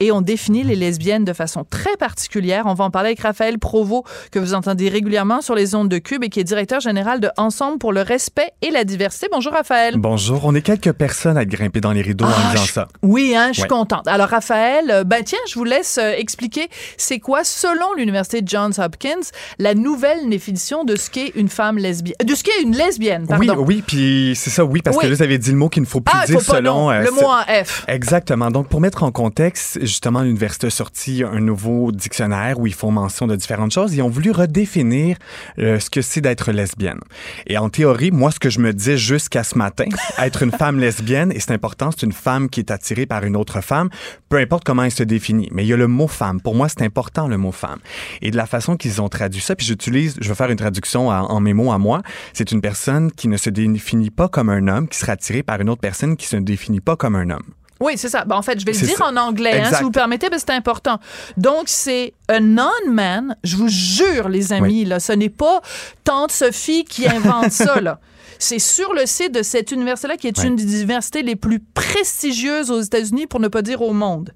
Et 0.00 0.12
on 0.12 0.20
définit 0.20 0.62
les 0.62 0.76
lesbiennes 0.76 1.24
de 1.24 1.32
façon 1.32 1.64
très 1.68 1.96
particulière. 1.96 2.64
On 2.66 2.74
va 2.74 2.84
en 2.84 2.90
parler 2.90 3.08
avec 3.08 3.20
Raphaël 3.20 3.58
Provo, 3.58 4.04
que 4.30 4.38
vous 4.38 4.52
entendez 4.52 4.88
régulièrement 4.90 5.40
sur 5.40 5.54
les 5.54 5.74
ondes 5.74 5.88
de 5.88 5.98
Cube 5.98 6.22
et 6.22 6.28
qui 6.28 6.38
est 6.40 6.44
directeur 6.44 6.80
général 6.80 7.18
de 7.20 7.30
Ensemble 7.38 7.78
pour 7.78 7.92
le 7.94 8.02
respect 8.02 8.50
et 8.60 8.70
la 8.70 8.84
diversité. 8.84 9.28
Bonjour 9.32 9.54
Raphaël. 9.54 9.94
Bonjour, 9.96 10.42
on 10.44 10.54
est 10.54 10.60
quelques 10.60 10.92
personnes 10.92 11.38
à 11.38 11.42
être 11.42 11.48
grimpées 11.48 11.80
dans 11.80 11.92
les 11.92 12.02
rideaux 12.02 12.26
Ah, 12.28 12.48
en 12.48 12.50
disant 12.52 12.64
je- 12.66 12.72
ça. 12.72 12.88
Oui, 13.02 13.34
hein, 13.34 13.48
je 13.48 13.52
suis 13.54 13.62
Ouais. 13.62 13.68
contente. 13.68 14.06
Alors, 14.06 14.28
Raphaël, 14.28 14.90
euh, 14.90 15.04
ben 15.04 15.22
tiens, 15.24 15.38
je 15.48 15.54
vous 15.54 15.64
laisse 15.64 15.96
euh, 15.98 16.12
expliquer 16.16 16.68
c'est 16.98 17.18
quoi, 17.18 17.42
selon 17.44 17.94
l'Université 17.96 18.42
Johns 18.44 18.72
Hopkins, 18.78 19.20
la 19.58 19.74
nouvelle 19.74 20.28
définition 20.28 20.84
de 20.84 20.94
ce 20.96 21.08
qu'est 21.08 21.32
une 21.36 21.48
femme 21.48 21.78
lesbienne. 21.78 22.16
De 22.22 22.34
ce 22.34 22.44
qu'est 22.44 22.60
une 22.62 22.76
lesbienne, 22.76 23.26
Oui, 23.38 23.46
pardon. 23.46 23.64
oui, 23.66 23.82
puis 23.86 24.34
c'est 24.36 24.50
ça, 24.50 24.64
oui, 24.64 24.82
parce 24.82 24.96
Oui. 24.98 25.04
que 25.04 25.08
là, 25.08 25.14
vous 25.14 25.22
avez 25.22 25.38
dit 25.38 25.50
le 25.52 25.56
mot 25.56 25.68
qu'il 25.70 25.82
ne 25.82 25.86
faut 25.88 26.00
plus 26.02 26.14
Ah, 26.20 26.26
dire 26.26 26.38
faut 26.40 26.52
pas, 26.52 26.58
selon... 26.58 26.74
non, 26.86 26.90
euh, 26.90 27.00
le 27.02 27.10
mot 27.12 27.26
en 27.26 27.40
F. 27.64 27.84
Exactement. 27.88 28.50
Donc, 28.50 28.68
pour 28.68 28.80
mettre 28.82 29.02
en 29.02 29.10
contexte, 29.10 29.78
justement, 29.86 30.22
l'université 30.22 30.66
a 30.66 30.70
sorti 30.70 31.22
un 31.22 31.40
nouveau 31.40 31.92
dictionnaire 31.92 32.58
où 32.58 32.66
ils 32.66 32.74
font 32.74 32.90
mention 32.90 33.26
de 33.26 33.36
différentes 33.36 33.72
choses. 33.72 33.94
Ils 33.94 34.02
ont 34.02 34.08
voulu 34.08 34.30
redéfinir 34.30 35.16
euh, 35.58 35.78
ce 35.78 35.90
que 35.90 36.02
c'est 36.02 36.20
d'être 36.20 36.52
lesbienne. 36.52 37.00
Et 37.46 37.58
en 37.58 37.68
théorie, 37.68 38.10
moi, 38.10 38.30
ce 38.30 38.38
que 38.38 38.50
je 38.50 38.60
me 38.60 38.72
disais 38.72 38.96
jusqu'à 38.96 39.44
ce 39.44 39.56
matin, 39.58 39.86
être 40.18 40.42
une 40.42 40.52
femme 40.52 40.78
lesbienne, 40.78 41.32
et 41.32 41.40
c'est 41.40 41.52
important, 41.52 41.90
c'est 41.90 42.06
une 42.06 42.12
femme 42.12 42.48
qui 42.48 42.60
est 42.60 42.70
attirée 42.70 43.06
par 43.06 43.24
une 43.24 43.36
autre 43.36 43.60
femme, 43.60 43.88
peu 44.28 44.38
importe 44.38 44.64
comment 44.64 44.82
elle 44.82 44.90
se 44.90 45.02
définit. 45.02 45.48
Mais 45.52 45.64
il 45.64 45.68
y 45.68 45.72
a 45.72 45.76
le 45.76 45.88
mot 45.88 46.08
femme. 46.08 46.40
Pour 46.40 46.54
moi, 46.54 46.68
c'est 46.68 46.82
important, 46.82 47.28
le 47.28 47.38
mot 47.38 47.52
femme. 47.52 47.78
Et 48.22 48.30
de 48.30 48.36
la 48.36 48.46
façon 48.46 48.76
qu'ils 48.76 49.00
ont 49.00 49.08
traduit 49.08 49.40
ça, 49.40 49.56
puis 49.56 49.66
j'utilise, 49.66 50.16
je 50.20 50.28
vais 50.28 50.34
faire 50.34 50.50
une 50.50 50.56
traduction 50.56 51.08
en, 51.08 51.30
en 51.30 51.40
mes 51.40 51.54
mots 51.54 51.72
à 51.72 51.78
moi, 51.78 52.02
c'est 52.32 52.52
une 52.52 52.60
personne 52.60 53.10
qui 53.12 53.28
ne 53.28 53.36
se 53.36 53.50
définit 53.50 54.10
pas 54.10 54.28
comme 54.28 54.48
un 54.48 54.68
homme, 54.68 54.88
qui 54.88 54.98
sera 54.98 55.12
attirée 55.12 55.42
par 55.42 55.60
une 55.60 55.70
autre 55.70 55.80
personne 55.80 56.16
qui 56.16 56.26
se 56.26 56.36
définit 56.36 56.80
pas 56.80 56.96
comme 56.96 57.16
un 57.16 57.30
homme. 57.30 57.54
Oui, 57.80 57.94
c'est 57.96 58.08
ça. 58.08 58.24
Ben, 58.24 58.36
en 58.36 58.42
fait, 58.42 58.58
je 58.58 58.64
vais 58.64 58.72
le 58.72 58.78
dire 58.78 58.96
ça. 58.96 59.06
en 59.06 59.16
anglais, 59.16 59.60
hein, 59.60 59.70
si 59.74 59.82
vous 59.82 59.90
permettez, 59.90 60.30
parce 60.30 60.42
que 60.42 60.50
c'est 60.50 60.56
important. 60.56 60.98
Donc, 61.36 61.64
c'est 61.66 62.14
a 62.28 62.40
non-man. 62.40 63.36
Je 63.44 63.56
vous 63.56 63.68
jure, 63.68 64.28
les 64.28 64.52
amis, 64.52 64.84
là, 64.84 64.98
ce 64.98 65.12
n'est 65.12 65.28
pas 65.28 65.60
Tante 66.04 66.32
Sophie 66.32 66.84
qui 66.84 67.06
invente 67.06 67.52
ça, 67.52 67.80
là. 67.80 68.00
C'est 68.38 68.58
sur 68.58 68.92
le 68.92 69.06
site 69.06 69.32
de 69.32 69.42
cette 69.42 69.70
université-là, 69.70 70.18
qui 70.18 70.26
est 70.26 70.44
une 70.44 70.56
des 70.56 70.82
universités 70.82 71.22
les 71.22 71.36
plus 71.36 71.58
prestigieuses 71.58 72.70
aux 72.70 72.82
États-Unis, 72.82 73.26
pour 73.26 73.40
ne 73.40 73.48
pas 73.48 73.62
dire 73.62 73.80
au 73.80 73.94
monde. 73.94 74.34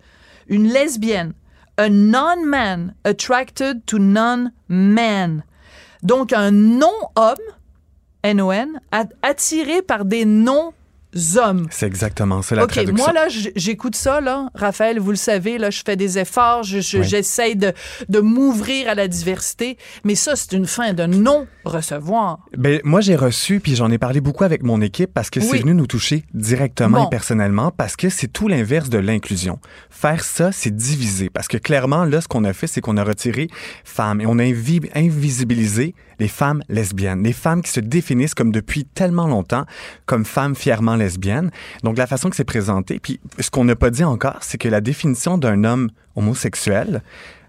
Une 0.48 0.72
lesbienne. 0.72 1.34
A 1.76 1.90
non-man 1.90 2.94
attracted 3.04 3.84
to 3.84 3.98
non-man. 3.98 5.44
Donc, 6.02 6.32
un 6.32 6.50
non-homme, 6.50 7.36
N-O-N, 8.22 8.80
attiré 9.22 9.82
par 9.82 10.06
des 10.06 10.24
C'est 11.12 11.86
exactement 11.86 12.40
ça 12.42 12.54
la 12.54 12.66
traduction. 12.66 12.94
moi, 13.04 13.12
là, 13.12 13.26
j'écoute 13.56 13.96
ça, 13.96 14.20
là. 14.20 14.48
Raphaël, 14.54 15.00
vous 15.00 15.10
le 15.10 15.16
savez, 15.16 15.58
là, 15.58 15.70
je 15.70 15.82
fais 15.84 15.96
des 15.96 16.18
efforts, 16.18 16.62
je- 16.62 16.80
je- 16.80 16.98
Oui. 16.98 17.04
j'essaye 17.04 17.56
de, 17.56 17.72
de 18.08 18.20
m'ouvrir 18.20 18.88
à 18.88 18.94
la 18.94 19.08
diversité, 19.08 19.76
mais 20.04 20.14
ça, 20.14 20.36
c'est 20.36 20.52
une 20.52 20.66
fin 20.66 20.92
de 20.92 21.06
non-recevoir. 21.06 22.38
Ben, 22.56 22.80
moi, 22.84 23.00
j'ai 23.00 23.16
reçu, 23.16 23.60
puis 23.60 23.74
j'en 23.76 23.90
ai 23.90 23.98
parlé 23.98 24.20
beaucoup 24.20 24.44
avec 24.44 24.62
mon 24.62 24.80
équipe 24.80 25.10
parce 25.12 25.30
que 25.30 25.40
Oui. 25.40 25.46
c'est 25.50 25.58
venu 25.58 25.74
nous 25.74 25.86
toucher 25.86 26.24
directement 26.34 27.00
Bon. 27.02 27.06
et 27.06 27.10
personnellement 27.10 27.70
parce 27.70 27.96
que 27.96 28.08
c'est 28.08 28.28
tout 28.28 28.48
l'inverse 28.48 28.88
de 28.88 28.98
l'inclusion. 28.98 29.58
Faire 29.90 30.22
ça, 30.24 30.52
c'est 30.52 30.74
diviser 30.74 31.28
parce 31.30 31.48
que 31.48 31.56
clairement, 31.56 32.04
là, 32.04 32.20
ce 32.20 32.28
qu'on 32.28 32.44
a 32.44 32.52
fait, 32.52 32.66
c'est 32.66 32.80
qu'on 32.80 32.96
a 32.96 33.04
retiré 33.04 33.48
femmes 33.84 34.20
et 34.20 34.26
on 34.26 34.38
a 34.38 34.44
invi- 34.44 34.90
invisibilisé 34.94 35.94
les 36.20 36.28
femmes 36.28 36.62
lesbiennes, 36.68 37.24
les 37.24 37.32
femmes 37.32 37.62
qui 37.62 37.72
se 37.72 37.80
définissent 37.80 38.34
comme 38.34 38.52
depuis 38.52 38.84
tellement 38.84 39.26
longtemps 39.26 39.64
comme 40.06 40.24
femmes 40.24 40.54
fièrement 40.54 40.94
lesbiennes. 40.94 41.50
Donc, 41.82 41.98
la 41.98 42.06
façon 42.06 42.30
que 42.30 42.36
c'est 42.36 42.44
présenté, 42.44 43.00
puis 43.00 43.18
ce 43.40 43.50
qu'on 43.50 43.64
n'a 43.64 43.74
pas 43.74 43.90
dit 43.90 44.04
encore, 44.04 44.38
c'est 44.42 44.58
que 44.58 44.68
la 44.68 44.80
définition 44.80 45.38
d'un 45.38 45.64
homme 45.64 45.90
homosexuel, 46.14 47.02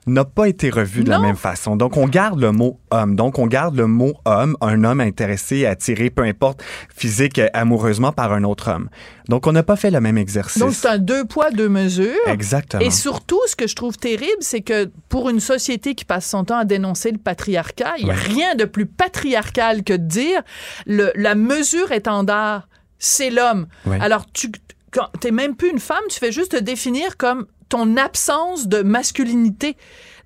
n'a 0.08 0.26
pas 0.26 0.48
été 0.50 0.70
revue 0.72 1.04
de 1.04 1.10
la 1.12 1.20
même 1.20 1.36
façon. 1.36 1.76
Donc, 1.76 1.96
on 1.96 2.08
garde 2.08 2.40
le 2.40 2.52
mot 2.52 2.80
homme. 2.90 3.16
Donc, 3.16 3.38
on 3.38 3.46
garde 3.46 3.76
le 3.76 3.86
mot 3.86 4.14
homme, 4.26 4.58
un 4.60 4.84
homme 4.84 5.00
intéressé, 5.00 5.68
attiré, 5.68 6.10
peu 6.10 6.24
importe, 6.24 6.64
physique, 6.96 7.40
amoureusement 7.54 8.12
par 8.12 8.34
un 8.34 8.44
autre 8.44 8.72
homme. 8.72 8.90
Donc, 9.30 9.46
on 9.46 9.52
n'a 9.52 9.62
pas 9.62 9.76
fait 9.76 9.92
le 9.92 10.02
même 10.02 10.18
exercice. 10.18 10.58
Donc, 10.60 10.74
c'est 10.74 10.88
un 10.88 10.98
deux 10.98 11.26
poids, 11.26 11.52
deux 11.52 11.70
mesures. 11.70 12.16
Exactement. 12.28 12.82
Et 12.82 12.90
surtout, 12.90 13.40
ce 13.46 13.56
que 13.56 13.68
je 13.68 13.76
trouve 13.76 13.96
terrible, 13.98 14.38
c'est 14.40 14.62
que 14.62 14.90
pour 15.08 15.30
une 15.30 15.40
société 15.40 15.94
qui 15.94 16.04
passe 16.04 16.28
son 16.28 16.46
temps 16.46 16.58
à 16.58 16.66
dénoncer 16.66 17.12
le 17.12 17.20
patriarcat, 17.20 17.94
il 18.00 18.06
n'y 18.06 18.12
a 18.12 18.16
Ouais. 18.16 18.20
rien 18.20 18.56
de 18.56 18.66
plus 18.66 18.88
patriarcal 18.88 19.84
que 19.84 19.94
de 19.94 19.98
dire 20.08 20.42
le, 20.88 21.12
la 21.16 21.36
mesure 21.36 21.92
étendard, 21.92 22.68
c'est 22.98 23.30
l'homme. 23.30 23.68
Ouais. 23.86 24.00
Alors, 24.02 24.26
tu 24.34 24.52
n'es 25.24 25.32
même 25.32 25.56
plus 25.56 25.70
une 25.70 25.80
femme, 25.80 26.04
tu 26.10 26.18
fais 26.20 26.32
juste 26.32 26.54
te 26.54 26.58
définir 26.58 27.18
comme 27.18 27.46
ton 27.72 27.98
absence 27.98 28.68
de 28.68 28.84
masculinité. 28.84 29.76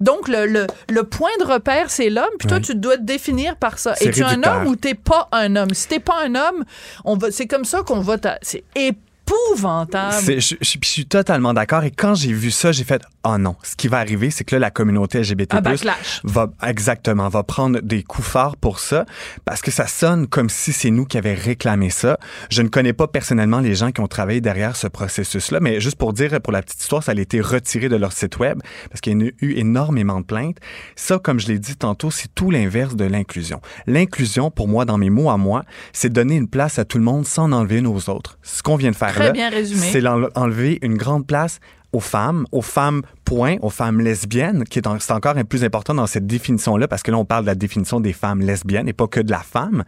Donc, 0.02 0.28
le, 0.28 0.46
le, 0.46 0.68
le 0.90 1.04
point 1.04 1.30
de 1.40 1.46
repère, 1.46 1.90
c'est 1.90 2.10
l'homme, 2.10 2.36
puis 2.38 2.50
toi, 2.50 2.60
tu 2.60 2.76
dois 2.76 2.98
te 2.98 3.04
définir 3.04 3.56
par 3.56 3.80
ça. 3.80 3.94
Es-tu 4.02 4.24
un 4.24 4.44
homme 4.44 4.68
ou 4.68 4.76
t'es 4.76 4.94
pas 4.94 5.30
un 5.32 5.56
homme? 5.56 5.70
Si 5.74 5.88
t'es 5.88 6.00
pas 6.02 6.18
un 6.26 6.36
homme, 6.36 6.66
on 7.06 7.16
va, 7.16 7.32
c'est 7.32 7.48
comme 7.48 7.64
ça 7.64 7.82
qu'on 7.84 8.02
va... 8.02 8.18
C'est 8.42 8.64
épouvantable. 8.76 10.16
Je, 10.26 10.40
je- 10.40 10.56
je 10.62 10.88
suis 10.88 11.06
totalement 11.06 11.54
d'accord. 11.54 11.84
Et 11.84 11.92
quand 11.92 12.16
j'ai 12.16 12.34
vu 12.34 12.52
ça, 12.52 12.72
j'ai 12.72 12.84
fait 12.84 13.02
oh 13.26 13.38
non. 13.38 13.56
Ce 13.64 13.76
qui 13.76 13.88
va 13.88 13.98
arriver, 13.98 14.30
c'est 14.30 14.44
que 14.44 14.56
là, 14.56 14.60
la 14.60 14.72
communauté 14.72 15.20
LGBT+, 15.20 15.62
backlash. 15.62 16.22
va 16.24 16.52
exactement 16.64 17.28
va 17.30 17.44
prendre 17.44 17.80
des 17.82 18.04
coups 18.04 18.28
forts 18.28 18.58
pour 18.58 18.80
ça 18.80 19.06
parce 19.44 19.62
que 19.62 19.72
ça 19.72 19.88
sonne 19.88 20.28
comme 20.28 20.50
si 20.50 20.74
c'est 20.74 20.92
nous 20.92 21.06
qui 21.06 21.18
avions 21.18 21.36
réclamé 21.36 21.90
ça. 21.90 22.18
Je 22.50 22.62
ne 22.62 22.68
connais 22.68 22.94
pas 22.94 23.08
personnellement 23.08 23.60
les 23.60 23.76
gens 23.76 23.92
qui 23.92 24.02
ont 24.02 24.08
travaillé 24.08 24.42
derrière 24.42 24.76
ce 24.76 24.88
processus-là, 24.88 25.60
mais 25.60 25.80
juste 25.80 25.98
pour 25.98 26.14
dire 26.14 26.40
pour 26.42 26.54
la 26.54 26.62
petite 26.62 26.82
histoire, 26.82 27.04
ça 27.04 27.12
a 27.12 27.16
été 27.16 27.42
retiré 27.42 27.90
de 27.90 27.96
leur 27.96 28.14
site 28.14 28.38
web 28.38 28.60
parce 28.90 29.02
qu'il 29.02 29.20
y 29.20 29.26
a 29.26 29.32
eu 29.42 29.54
énormément 29.58 30.20
de 30.20 30.26
plaintes. 30.26 30.58
Ça, 30.96 31.18
comme 31.20 31.40
je 31.40 31.48
l'ai 31.48 31.60
dit 31.60 31.76
tantôt, 31.76 32.12
c'est 32.12 32.34
tout 32.34 32.52
l'inverse 32.52 32.96
de 32.96 33.06
l'inclusion. 33.06 33.62
L'inclusion, 33.88 34.52
pour 34.52 34.68
moi, 34.68 34.86
dans 34.86 34.98
mes 34.98 35.10
mots 35.10 35.30
à 35.30 35.38
moi, 35.38 35.64
c'est 35.94 36.12
donner 36.12 36.36
une 36.36 36.48
place 36.48 36.80
à 36.80 36.86
tout 36.86 36.98
le 36.98 37.04
monde 37.04 37.26
sans 37.26 37.46
en 37.46 37.52
enlever 37.52 37.78
une 37.78 37.88
aux 37.88 38.10
autres. 38.10 38.38
Ce 38.44 38.64
qu'on 38.64 38.76
vient 38.76 38.92
de 38.92 38.96
faire 38.96 39.14
Très 39.14 39.34
là, 39.34 39.50
c'est 39.64 40.06
enlever 40.36 40.80
une 40.82 40.98
grande 40.98 41.28
place 41.28 41.60
aux 41.96 42.00
femmes, 42.00 42.46
aux 42.52 42.62
femmes 42.62 43.02
point, 43.24 43.56
aux 43.62 43.70
femmes 43.70 44.00
lesbiennes, 44.02 44.64
qui 44.66 44.80
est, 44.80 44.88
en- 44.88 44.98
encore 45.10 45.38
un 45.38 45.44
plus 45.46 45.64
important 45.64 45.94
dans 45.94 46.08
cette 46.08 46.28
définition-là, 46.28 46.88
parce 46.88 47.04
que 47.04 47.12
là, 47.12 47.18
on 47.18 47.26
parle 47.26 47.44
de 47.44 47.48
la 47.50 47.56
définition 47.56 48.00
des 48.00 48.14
femmes 48.14 48.42
lesbiennes 48.42 48.88
et 48.88 48.94
pas 48.94 49.08
que 49.08 49.20
de 49.22 49.32
la 49.32 49.40
femme. 49.40 49.84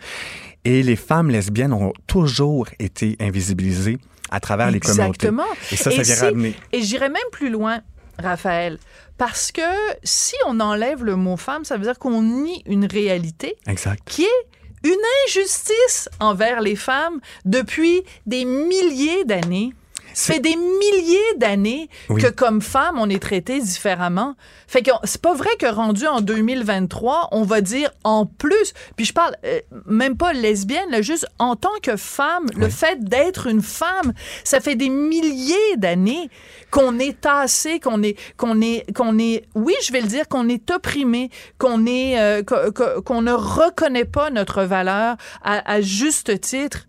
Et 0.66 0.84
les 0.84 0.96
femmes 0.96 1.30
lesbiennes 1.30 1.74
ont 1.74 1.94
toujours 2.08 2.68
été 2.80 3.16
invisibilisées 3.20 3.98
à 4.32 4.40
travers 4.40 4.72
les 4.72 4.80
communautés. 4.80 5.28
Exactement. 5.28 5.46
Et 5.72 5.76
ça, 5.78 5.92
ça 5.92 6.02
vient 6.02 6.16
ramener. 6.30 6.56
Et 6.74 6.82
j'irais 6.82 7.10
même 7.10 7.30
plus 7.32 7.50
loin, 7.50 7.80
Raphaël, 8.20 8.78
parce 9.18 9.52
que 9.52 9.62
si 10.04 10.36
on 10.48 10.60
enlève 10.60 11.04
le 11.04 11.16
mot 11.16 11.38
femme, 11.38 11.64
ça 11.66 11.78
veut 11.78 11.84
dire 11.84 12.00
qu'on 12.00 12.22
nie 12.22 12.64
une 12.66 12.86
réalité 12.86 13.56
Exact. 13.68 14.02
qui 14.06 14.24
est 14.24 14.44
une 14.84 15.00
injustice 15.28 16.10
envers 16.20 16.62
les 16.62 16.76
femmes 16.76 17.20
depuis 17.46 18.04
des 18.26 18.46
milliers 18.46 19.24
d'années. 19.26 19.74
Ça 20.18 20.34
fait 20.34 20.40
des 20.40 20.56
milliers 20.56 21.36
d'années 21.38 21.90
Oui. 22.10 22.20
que 22.20 22.30
comme 22.30 22.60
femme, 22.60 22.98
on 22.98 23.08
est 23.08 23.22
traité 23.22 23.60
différemment. 23.62 24.34
Fait 24.68 24.82
que 24.82 24.90
c'est 25.04 25.22
pas 25.22 25.36
vrai 25.36 25.52
que 25.60 25.68
rendu 25.68 26.08
en 26.08 26.22
2023, 26.22 27.30
on 27.34 27.44
va 27.44 27.62
dire 27.62 27.92
en 28.04 28.26
plus. 28.26 28.74
Puis 28.96 29.06
je 29.06 29.14
parle 29.14 29.36
euh, 29.46 29.60
même 29.86 30.18
pas 30.18 30.34
lesbienne, 30.34 30.90
là, 30.90 31.04
juste 31.04 31.28
en 31.38 31.56
tant 31.56 31.70
que 31.84 31.96
femme, 31.98 32.48
le 32.56 32.68
fait 32.68 33.04
d'être 33.04 33.46
une 33.46 33.62
femme, 33.62 34.12
ça 34.44 34.60
fait 34.60 34.74
des 34.74 34.90
milliers 34.90 35.78
d'années 35.78 36.32
qu'on 36.72 36.98
est 36.98 37.22
tassé, 37.22 37.80
qu'on 37.80 38.02
est, 38.02 38.18
qu'on 38.38 38.60
est, 38.60 38.92
qu'on 38.96 39.20
est, 39.20 39.46
oui, 39.54 39.76
je 39.86 39.94
vais 39.94 40.02
le 40.02 40.08
dire, 40.08 40.28
qu'on 40.28 40.50
est 40.50 40.72
opprimé, 40.72 41.30
qu'on 41.60 41.86
est, 41.86 42.20
euh, 42.20 42.42
qu'on 42.42 43.22
ne 43.22 43.34
reconnaît 43.34 44.04
pas 44.06 44.32
notre 44.32 44.64
valeur 44.64 45.16
à, 45.44 45.72
à 45.72 45.80
juste 45.82 46.42
titre. 46.42 46.87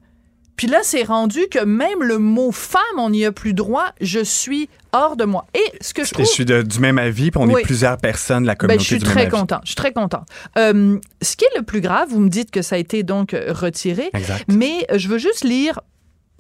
Puis 0.59 0.67
là, 0.67 0.81
c'est 0.83 1.05
rendu 1.05 1.47
que 1.51 1.65
même 1.65 2.03
le 2.03 2.19
mot 2.19 2.53
femme, 2.53 2.83
on 2.99 3.09
n'y 3.11 3.25
a 3.25 3.33
plus 3.33 3.55
droit. 3.55 3.87
Je 4.03 4.21
suis 4.23 4.69
hors 4.93 5.17
de 5.17 5.25
moi. 5.25 5.47
Et 5.55 5.79
ce 5.81 5.95
que 5.95 6.03
je 6.05 6.09
Et 6.11 6.13
trouve... 6.13 6.27
je 6.27 6.31
suis 6.31 6.45
de- 6.45 6.61
du 6.63 6.81
même 6.81 6.99
avis, 6.99 7.31
puis 7.31 7.41
on 7.41 7.47
Oui. 7.47 7.61
est 7.61 7.65
plusieurs 7.65 7.97
personnes 7.97 8.43
de 8.43 8.49
la 8.49 8.55
Ben, 8.55 8.59
communauté 8.59 8.83
je 8.83 8.89
suis 8.89 8.99
du 8.99 9.05
très 9.05 9.15
même 9.15 9.27
avis. 9.29 9.41
contente. 9.41 9.61
Je 9.63 9.69
suis 9.69 9.77
très 9.77 9.93
contente. 9.93 10.27
Euh, 10.59 10.99
ce 11.23 11.37
qui 11.37 11.45
est 11.47 11.57
le 11.57 11.63
plus 11.63 11.81
grave, 11.81 12.09
vous 12.11 12.21
me 12.21 12.29
dites 12.29 12.51
que 12.51 12.61
ça 12.61 12.75
a 12.75 12.79
été 12.79 13.05
donc 13.05 13.33
euh, 13.35 13.53
retiré, 13.55 14.11
Exact. 14.13 14.45
mais 14.49 14.85
euh, 14.91 14.99
je 14.99 15.09
veux 15.09 15.19
juste 15.19 15.45
lire 15.45 15.81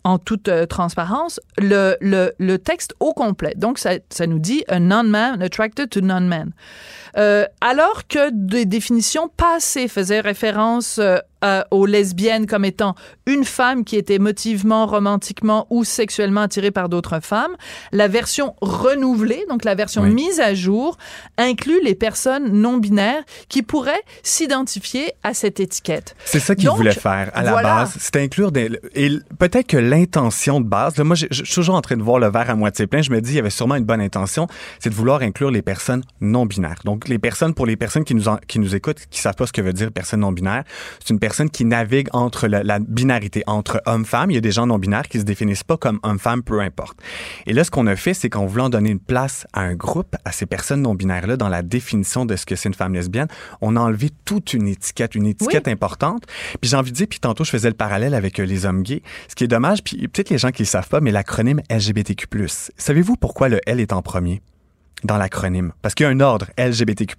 en 0.04 0.18
toute 0.18 0.48
euh, 0.48 0.64
transparence 0.66 1.38
le, 1.58 1.96
le, 2.00 2.32
le 2.38 2.58
texte 2.58 2.94
au 3.00 3.12
complet. 3.12 3.52
Donc, 3.56 3.78
ça, 3.78 3.90
ça 4.10 4.26
nous 4.26 4.38
dit 4.38 4.64
«a 4.68 4.78
non-man 4.80 5.40
attracted 5.42 5.90
to 5.90 6.00
non-man 6.00 6.50
Euh, 7.16 7.44
alors 7.60 8.06
que 8.06 8.30
des 8.32 8.64
définitions 8.64 9.28
passées 9.28 9.88
faisaient 9.88 10.20
référence 10.20 10.98
euh, 10.98 11.18
à- 11.40 11.66
aux 11.70 11.86
lesbiennes 11.86 12.46
comme 12.46 12.64
étant 12.64 12.94
une 13.26 13.44
femme 13.44 13.84
qui 13.84 13.96
était 13.96 14.18
motivement, 14.18 14.86
romantiquement 14.86 15.66
ou 15.70 15.84
sexuellement 15.84 16.42
attirée 16.42 16.70
par 16.70 16.88
d'autres 16.88 17.20
femmes, 17.20 17.56
la 17.92 18.08
version 18.08 18.54
renouvelée, 18.60 19.44
donc 19.48 19.64
la 19.64 19.74
version 19.74 20.02
Oui. 20.02 20.10
mise 20.14 20.40
à 20.40 20.54
jour, 20.54 20.96
inclut 21.36 21.80
les 21.82 21.94
personnes 21.94 22.52
non 22.52 22.78
binaires 22.78 23.22
qui 23.48 23.62
pourraient 23.62 24.02
s'identifier 24.22 25.12
à 25.22 25.34
cette 25.34 25.60
étiquette. 25.60 26.14
C'est 26.24 26.40
ça 26.40 26.54
qu'il 26.54 26.66
Donc, 26.66 26.76
voulait 26.76 26.92
faire 26.92 27.30
à 27.34 27.42
la 27.42 27.52
voilà. 27.52 27.74
base. 27.76 27.96
C'était 27.98 28.22
inclure 28.22 28.52
des. 28.52 28.70
Et 28.94 29.10
peut-être 29.38 29.66
que 29.66 29.76
l'intention 29.76 30.60
de 30.60 30.66
base, 30.66 30.96
là, 30.96 31.04
moi, 31.04 31.16
je 31.16 31.26
suis 31.30 31.54
toujours 31.54 31.74
en 31.74 31.80
train 31.82 31.96
de 31.96 32.02
voir 32.02 32.18
le 32.18 32.28
verre 32.30 32.50
à 32.50 32.54
moitié 32.54 32.86
plein. 32.86 33.02
Je 33.02 33.10
me 33.10 33.20
dis, 33.20 33.32
il 33.32 33.36
y 33.36 33.38
avait 33.38 33.50
sûrement 33.50 33.74
une 33.76 33.84
bonne 33.84 34.00
intention, 34.00 34.46
c'est 34.80 34.90
de 34.90 34.94
vouloir 34.94 35.22
inclure 35.22 35.50
les 35.50 35.62
personnes 35.62 36.02
non 36.20 36.46
binaires. 36.46 36.80
Donc, 36.84 37.08
les 37.08 37.18
personnes, 37.18 37.54
pour 37.54 37.66
les 37.66 37.76
personnes 37.76 38.04
qui 38.04 38.14
nous, 38.14 38.28
en- 38.28 38.38
qui 38.48 38.58
nous 38.58 38.74
écoutent, 38.74 39.06
qui 39.10 39.20
savent 39.20 39.34
pas 39.34 39.46
ce 39.46 39.52
que 39.52 39.60
veut 39.60 39.72
dire 39.72 39.90
personne 39.92 40.20
non 40.20 40.32
binaire, 40.32 40.64
c'est 41.00 41.10
une 41.10 41.18
personne 41.18 41.27
qui 41.28 41.64
navigue 41.64 42.08
entre 42.12 42.48
la, 42.48 42.62
la 42.62 42.78
binarité, 42.78 43.42
entre 43.46 43.82
homme-femme. 43.86 44.30
Il 44.30 44.34
y 44.34 44.38
a 44.38 44.40
des 44.40 44.52
gens 44.52 44.66
non 44.66 44.78
binaires 44.78 45.08
qui 45.08 45.18
se 45.18 45.24
définissent 45.24 45.64
pas 45.64 45.76
comme 45.76 46.00
homme-femme, 46.02 46.42
peu 46.42 46.60
importe. 46.60 46.98
Et 47.46 47.52
là, 47.52 47.64
ce 47.64 47.70
qu'on 47.70 47.86
a 47.86 47.96
fait, 47.96 48.14
c'est 48.14 48.28
qu'en 48.28 48.46
voulant 48.46 48.68
donner 48.68 48.90
une 48.90 49.00
place 49.00 49.46
à 49.52 49.60
un 49.60 49.74
groupe, 49.74 50.16
à 50.24 50.32
ces 50.32 50.46
personnes 50.46 50.82
non 50.82 50.94
binaires-là, 50.94 51.36
dans 51.36 51.48
la 51.48 51.62
définition 51.62 52.24
de 52.24 52.36
ce 52.36 52.46
que 52.46 52.56
c'est 52.56 52.68
une 52.68 52.74
femme 52.74 52.94
lesbienne, 52.94 53.28
on 53.60 53.76
a 53.76 53.80
enlevé 53.80 54.10
toute 54.24 54.54
une 54.54 54.68
étiquette, 54.68 55.14
une 55.14 55.26
étiquette 55.26 55.68
importante. 55.68 56.24
Puis 56.60 56.70
j'ai 56.70 56.76
envie 56.76 56.92
de 56.92 56.96
dire, 56.96 57.06
puis 57.08 57.20
tantôt 57.20 57.44
je 57.44 57.50
faisais 57.50 57.68
le 57.68 57.74
parallèle 57.74 58.14
avec 58.14 58.38
euh, 58.40 58.44
les 58.44 58.66
hommes 58.66 58.82
gays. 58.82 59.02
Ce 59.28 59.34
qui 59.34 59.44
est 59.44 59.48
dommage, 59.48 59.82
puis 59.82 60.08
peut-être 60.08 60.30
les 60.30 60.38
gens 60.38 60.50
qui 60.50 60.62
le 60.62 60.68
savent 60.68 60.88
pas, 60.88 61.00
mais 61.00 61.10
l'acronyme 61.10 61.60
LGBTQ+. 61.70 62.26
Savez-vous 62.76 63.16
pourquoi 63.16 63.48
le 63.48 63.60
L 63.66 63.80
est 63.80 63.92
en 63.92 64.02
premier 64.02 64.40
dans 65.04 65.16
l'acronyme? 65.16 65.72
Parce 65.82 65.94
qu'il 65.94 66.04
y 66.04 66.08
a 66.08 66.10
un 66.10 66.20
ordre 66.20 66.46
LGBTQ+. 66.58 67.16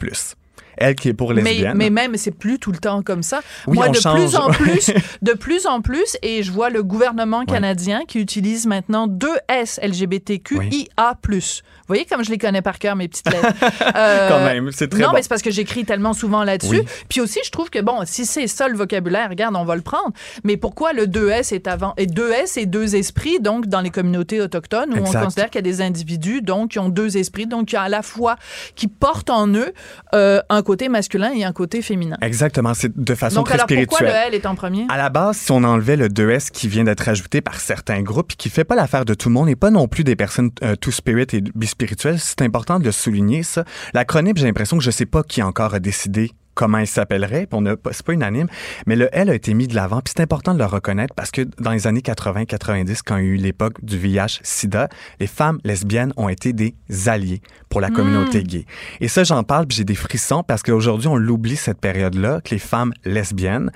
L 0.79 0.95
qui 0.95 1.09
est 1.09 1.13
pour 1.13 1.33
Mais, 1.33 1.41
lesbienne. 1.41 1.73
mais 1.77 1.89
même, 1.89 2.17
c'est 2.17 2.31
plus 2.31 2.57
tout 2.59 2.71
le 2.71 2.77
temps 2.79 3.01
comme 3.03 3.23
ça. 3.23 3.41
Oui, 3.67 3.75
Moi, 3.75 3.87
on 3.89 3.91
de 3.91 3.97
change. 3.97 4.15
plus 4.15 4.35
en 4.35 4.49
plus, 4.51 4.91
de 5.21 5.33
plus 5.33 5.65
en 5.67 5.81
plus, 5.81 6.17
et 6.21 6.43
je 6.43 6.51
vois 6.51 6.69
le 6.69 6.83
gouvernement 6.83 7.45
canadien 7.45 8.01
qui 8.07 8.19
utilise 8.19 8.65
maintenant 8.65 9.07
deux 9.07 9.35
S 9.47 9.79
LGBTQIA+. 9.83 11.17
Vous 11.23 11.95
voyez 11.95 12.05
comme 12.05 12.23
je 12.23 12.29
les 12.29 12.37
connais 12.37 12.61
par 12.61 12.77
cœur, 12.79 12.95
mes 12.95 13.07
petites 13.07 13.31
lettres. 13.31 13.47
Euh, 13.95 14.29
Quand 14.29 14.43
même, 14.43 14.71
c'est 14.71 14.87
très 14.87 15.01
Non, 15.01 15.09
bon. 15.09 15.13
mais 15.15 15.21
c'est 15.23 15.29
parce 15.29 15.41
que 15.41 15.49
j'écris 15.51 15.83
tellement 15.83 16.13
souvent 16.13 16.43
là-dessus. 16.43 16.83
Puis 17.09 17.21
aussi, 17.21 17.39
je 17.43 17.49
trouve 17.51 17.69
que, 17.69 17.79
bon, 17.79 18.01
si 18.05 18.25
c'est 18.25 18.47
ça 18.47 18.67
le 18.67 18.75
vocabulaire, 18.77 19.29
regarde, 19.29 19.55
on 19.55 19.65
va 19.65 19.75
le 19.75 19.81
prendre. 19.81 20.11
Mais 20.43 20.57
pourquoi 20.57 20.93
le 20.93 21.05
2S 21.07 21.53
est 21.53 21.67
avant... 21.67 21.93
Et 21.97 22.05
2S 22.05 22.59
et 22.59 22.65
deux 22.65 22.95
esprits, 22.95 23.39
donc, 23.39 23.67
dans 23.67 23.81
les 23.81 23.89
communautés 23.89 24.41
autochtones, 24.41 24.93
où 24.93 24.97
Exact. 24.97 25.19
on 25.19 25.23
considère 25.25 25.45
qu'il 25.49 25.55
y 25.55 25.59
a 25.59 25.61
des 25.63 25.81
individus, 25.81 26.41
donc, 26.41 26.71
qui 26.71 26.79
ont 26.79 26.89
deux 26.89 27.17
esprits, 27.17 27.47
donc, 27.47 27.67
qui 27.67 27.77
ont 27.77 27.81
à 27.81 27.89
la 27.89 28.01
fois, 28.03 28.35
qui 28.75 28.87
portent 28.87 29.29
en 29.31 29.47
eux 29.47 29.73
euh, 30.13 30.41
un 30.49 30.61
côté 30.69 30.87
masculin 30.87 31.31
et 31.33 31.43
un 31.43 31.51
côté 31.51 31.81
féminin. 31.81 32.15
Exactement, 32.21 32.75
c'est 32.75 32.95
de 32.95 33.15
façon 33.15 33.37
Donc, 33.37 33.47
très 33.47 33.55
alors, 33.55 33.65
pourquoi 33.65 33.97
spirituelle. 33.97 34.29
le 34.29 34.35
L 34.35 34.35
est 34.35 34.45
en 34.45 34.53
premier? 34.53 34.85
À 34.89 34.97
la 34.97 35.09
base, 35.09 35.37
si 35.37 35.51
on 35.51 35.63
enlevait 35.63 35.95
le 35.95 36.09
2S 36.09 36.51
qui 36.51 36.67
vient 36.67 36.83
d'être 36.83 37.09
ajouté 37.09 37.41
par 37.41 37.59
certains 37.59 38.03
groupes, 38.03 38.33
qui 38.37 38.51
fait 38.51 38.65
pas 38.65 38.75
l'affaire 38.75 39.03
de 39.03 39.15
tout 39.15 39.29
le 39.29 39.33
monde 39.33 39.49
et 39.49 39.55
pas 39.55 39.71
non 39.71 39.87
plus 39.87 40.03
des 40.03 40.15
personnes 40.15 40.51
euh, 40.61 40.75
tout 40.75 40.91
spirit 40.91 41.25
et 41.33 41.41
bispirituelles, 41.55 42.19
c'est 42.19 42.43
important 42.43 42.77
de 42.77 42.83
le 42.83 42.91
souligner, 42.91 43.41
ça. 43.41 43.63
L'acronyme, 43.95 44.37
j'ai 44.37 44.45
l'impression 44.45 44.77
que 44.77 44.83
je 44.83 44.91
sais 44.91 45.07
pas 45.07 45.23
qui 45.23 45.41
encore 45.41 45.73
a 45.73 45.79
décidé 45.79 46.29
comment 46.59 46.79
il 46.79 46.87
s'appellerait, 46.87 47.47
on 47.53 47.65
a 47.67 47.77
pas- 47.77 47.93
c'est 47.93 48.05
pas 48.05 48.11
unanime, 48.11 48.47
mais 48.85 48.97
le 48.97 49.07
L 49.13 49.29
a 49.29 49.33
été 49.33 49.53
mis 49.53 49.65
de 49.69 49.75
l'avant, 49.75 50.01
puis 50.01 50.11
c'est 50.13 50.21
important 50.21 50.53
de 50.53 50.59
le 50.59 50.65
reconnaître 50.65 51.13
parce 51.15 51.31
que 51.31 51.43
dans 51.57 51.71
les 51.71 51.87
années 51.87 52.01
80-90, 52.01 53.01
quand 53.01 53.15
il 53.15 53.23
y 53.23 53.27
a 53.27 53.29
eu 53.31 53.35
l'époque 53.37 53.75
du 53.81 53.97
VIH-Sida, 53.97 54.89
les 55.21 55.27
femmes 55.27 55.59
lesbiennes 55.63 56.11
ont 56.17 56.27
été 56.27 56.51
des 56.51 56.75
alliés 57.07 57.41
pour 57.69 57.79
la 57.79 57.89
communauté 57.89 58.43
gay. 58.43 58.65
Et 58.99 59.07
ça, 59.07 59.23
j'en 59.23 59.43
parle, 59.43 59.67
puis 59.67 59.77
j'ai 59.77 59.83
des 59.85 59.95
frissons 59.95 60.43
parce 60.43 60.61
qu'aujourd'hui, 60.63 61.07
on 61.07 61.15
l'oublie 61.15 61.55
cette 61.55 61.79
période-là, 61.79 62.41
que 62.43 62.49
les 62.51 62.59
femmes 62.59 62.91
lesbiennes, 63.05 63.71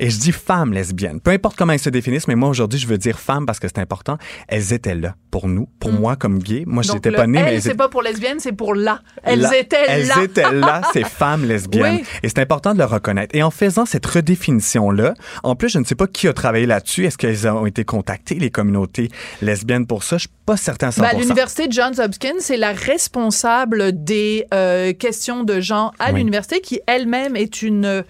et 0.00 0.10
je 0.10 0.18
dis 0.20 0.30
femmes 0.30 0.72
lesbiennes, 0.72 1.20
peu 1.20 1.32
importe 1.32 1.56
comment 1.56 1.72
elles 1.72 1.80
se 1.80 1.90
définissent, 1.90 2.28
mais 2.28 2.36
moi 2.36 2.48
aujourd'hui, 2.48 2.78
je 2.78 2.86
veux 2.86 2.98
dire 2.98 3.18
femmes 3.18 3.46
parce 3.46 3.58
que 3.58 3.66
c'est 3.66 3.80
important, 3.80 4.16
elles 4.46 4.72
étaient 4.72 4.94
là 4.94 5.16
pour 5.32 5.48
nous, 5.48 5.68
pour 5.80 5.92
moi 5.92 6.14
comme 6.14 6.38
gay. 6.38 6.62
Moi, 6.66 6.84
Donc, 6.84 6.92
j'étais 6.94 7.10
le 7.10 7.16
pas 7.16 7.26
né, 7.26 7.42
mais 7.42 7.54
elles 7.54 7.62
c'est 7.62 7.70
étaient- 7.70 7.76
pas 7.76 7.88
pour 7.88 8.02
lesbiennes, 8.02 8.38
c'est 8.38 8.52
pour 8.52 8.74
là. 8.76 9.00
Elles 9.24 9.40
Là- 9.40 9.56
étaient 9.58 9.76
elles 9.88 10.06
là. 10.06 10.22
étaient 10.22 10.52
là, 10.52 10.82
ces 10.92 11.02
femmes 11.04 11.44
lesbiennes. 11.44 11.96
Oui. 11.96 12.04
Et 12.22 12.27
c'est 12.28 12.38
important 12.40 12.72
de 12.74 12.78
le 12.78 12.84
reconnaître. 12.84 13.34
Et 13.34 13.42
en 13.42 13.50
faisant 13.50 13.86
cette 13.86 14.06
redéfinition-là, 14.06 15.14
en 15.42 15.56
plus, 15.56 15.68
je 15.70 15.78
ne 15.78 15.84
sais 15.84 15.94
pas 15.94 16.06
qui 16.06 16.28
a 16.28 16.32
travaillé 16.32 16.66
là-dessus. 16.66 17.06
Est-ce 17.06 17.18
qu'elles 17.18 17.48
ont 17.48 17.66
été 17.66 17.84
contactées, 17.84 18.36
les 18.36 18.50
communautés 18.50 19.10
lesbiennes, 19.42 19.86
pour 19.86 20.02
ça? 20.02 20.16
Je 20.16 20.22
suis 20.22 20.30
pas 20.46 20.56
certain 20.56 20.88
à 20.88 20.90
100%. 20.90 21.00
Ben, 21.00 21.18
l'université 21.18 21.66
Johns 21.70 21.98
Hopkins, 22.00 22.38
c'est 22.40 22.56
la 22.56 22.72
responsable 22.72 23.92
des 24.04 24.46
euh, 24.54 24.92
questions 24.92 25.44
de 25.44 25.60
genre 25.60 25.92
à 25.98 26.12
Oui. 26.12 26.18
l'université 26.18 26.60
qui 26.60 26.80
elle-même 26.86 27.36
est 27.36 27.62
une 27.62 28.04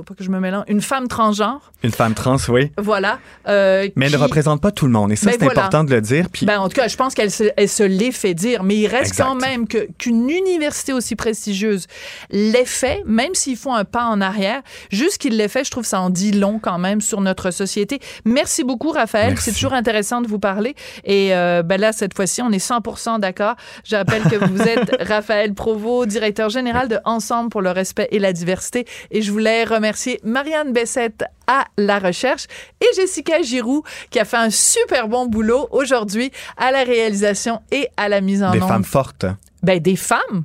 faut 0.00 0.04
pas 0.04 0.14
que 0.14 0.24
je 0.24 0.30
me 0.30 0.40
mélange 0.40 0.64
une 0.68 0.80
femme 0.80 1.08
transgenre 1.08 1.72
Une 1.82 1.90
femme 1.92 2.14
trans, 2.14 2.36
oui. 2.48 2.72
voilà 2.78 3.18
euh, 3.48 3.86
Mais 3.96 4.06
elle 4.06 4.12
ne 4.12 4.16
représente 4.18 4.60
pas 4.62 4.70
tout 4.70 4.86
le 4.86 4.92
monde. 4.92 5.12
Et 5.12 5.16
ça, 5.16 5.26
Ben 5.26 5.32
c'est 5.38 5.44
voilà. 5.44 5.60
important 5.60 5.84
de 5.84 5.90
le 5.94 6.00
dire. 6.00 6.26
Puis, 6.32 6.46
Ben, 6.46 6.58
en 6.58 6.68
tout 6.68 6.74
cas, 6.80 6.88
je 6.88 6.96
pense 6.96 7.14
qu'elle 7.14 7.30
se, 7.30 7.44
elle 7.56 7.68
se 7.68 7.82
l'est 7.82 8.12
fait 8.12 8.32
dire, 8.34 8.62
mais 8.62 8.76
il 8.76 8.86
reste 8.86 9.12
Exact. 9.12 9.24
quand 9.24 9.34
même 9.34 9.68
que 9.68 9.86
qu'une 9.98 10.30
université 10.30 10.92
aussi 10.92 11.16
prestigieuse 11.16 11.86
l'ait 12.30 12.64
fait, 12.64 13.02
même 13.06 13.34
s'ils 13.34 13.56
font 13.56 13.74
un 13.74 13.84
pas 13.84 14.04
en 14.04 14.20
arrière, 14.20 14.62
juste 14.90 15.18
qu'il 15.18 15.36
l'ait 15.36 15.48
fait, 15.48 15.64
je 15.64 15.70
trouve 15.70 15.84
ça 15.84 16.00
en 16.00 16.08
dit 16.10 16.32
long 16.32 16.58
quand 16.58 16.78
même 16.78 17.00
sur 17.00 17.20
notre 17.20 17.50
société. 17.50 18.00
Merci 18.24 18.64
beaucoup, 18.64 18.90
Raphaël. 18.90 19.30
Merci. 19.30 19.44
C'est 19.44 19.52
toujours 19.52 19.74
intéressant 19.74 20.20
de 20.22 20.28
vous 20.28 20.38
parler. 20.38 20.74
Et 21.04 21.34
euh, 21.34 21.62
ben 21.62 21.80
là, 21.80 21.92
cette 21.92 22.14
fois-ci, 22.14 22.40
on 22.42 22.50
est 22.52 22.64
100% 22.64 23.20
d'accord. 23.20 23.54
Je 23.84 23.96
rappelle 23.96 24.22
que 24.22 24.36
vous 24.36 24.62
êtes 24.62 24.96
Raphaël 25.08 25.52
Provost, 25.54 26.08
directeur 26.08 26.48
général 26.48 26.88
de 26.88 26.98
Ensemble 27.04 27.50
pour 27.50 27.60
le 27.62 27.70
respect 27.70 28.08
et 28.12 28.18
la 28.18 28.32
diversité. 28.32 28.86
Et 29.10 29.20
je 29.22 29.30
voulais 29.32 29.64
remercier 29.64 29.89
Marianne 30.24 30.72
Bessette 30.72 31.24
à 31.46 31.64
la 31.76 31.98
recherche 31.98 32.46
et 32.80 32.86
Jessica 32.96 33.42
Giroux 33.42 33.82
qui 34.10 34.18
a 34.18 34.24
fait 34.24 34.36
un 34.36 34.50
super 34.50 35.08
bon 35.08 35.26
boulot 35.26 35.68
aujourd'hui 35.70 36.30
à 36.56 36.70
la 36.70 36.84
réalisation 36.84 37.60
et 37.70 37.88
à 37.96 38.08
la 38.08 38.20
mise 38.20 38.42
en 38.42 38.52
des 38.52 38.60
onde. 38.60 38.68
femmes 38.68 38.84
fortes. 38.84 39.26
Ben, 39.62 39.80
des 39.80 39.96
femmes. 39.96 40.44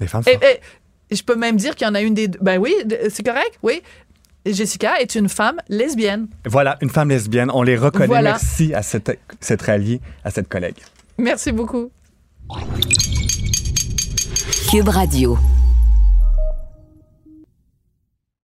Des 0.00 0.06
femmes 0.06 0.22
fortes. 0.22 0.44
et, 0.44 0.60
je 1.14 1.22
peux 1.22 1.36
même 1.36 1.56
dire 1.56 1.76
qu'il 1.76 1.86
y 1.86 1.90
en 1.90 1.94
a 1.94 2.00
une 2.00 2.14
des 2.14 2.28
deux. 2.28 2.38
Ben 2.40 2.58
oui, 2.58 2.74
c'est 3.10 3.22
correct, 3.22 3.58
oui. 3.62 3.82
Jessica 4.46 5.00
est 5.00 5.14
une 5.14 5.28
femme 5.28 5.60
lesbienne. 5.68 6.26
Voilà, 6.46 6.76
une 6.80 6.90
femme 6.90 7.10
lesbienne. 7.10 7.50
On 7.52 7.62
les 7.62 7.76
reconnaît. 7.76 8.06
Voilà. 8.06 8.30
Merci 8.32 8.74
à 8.74 8.82
cette, 8.82 9.18
cette 9.40 9.68
alliée, 9.68 10.00
à 10.24 10.30
cette 10.30 10.48
collègue. 10.48 10.78
Merci 11.18 11.52
beaucoup. 11.52 11.90
Cube 14.70 14.88
Radio. 14.88 15.38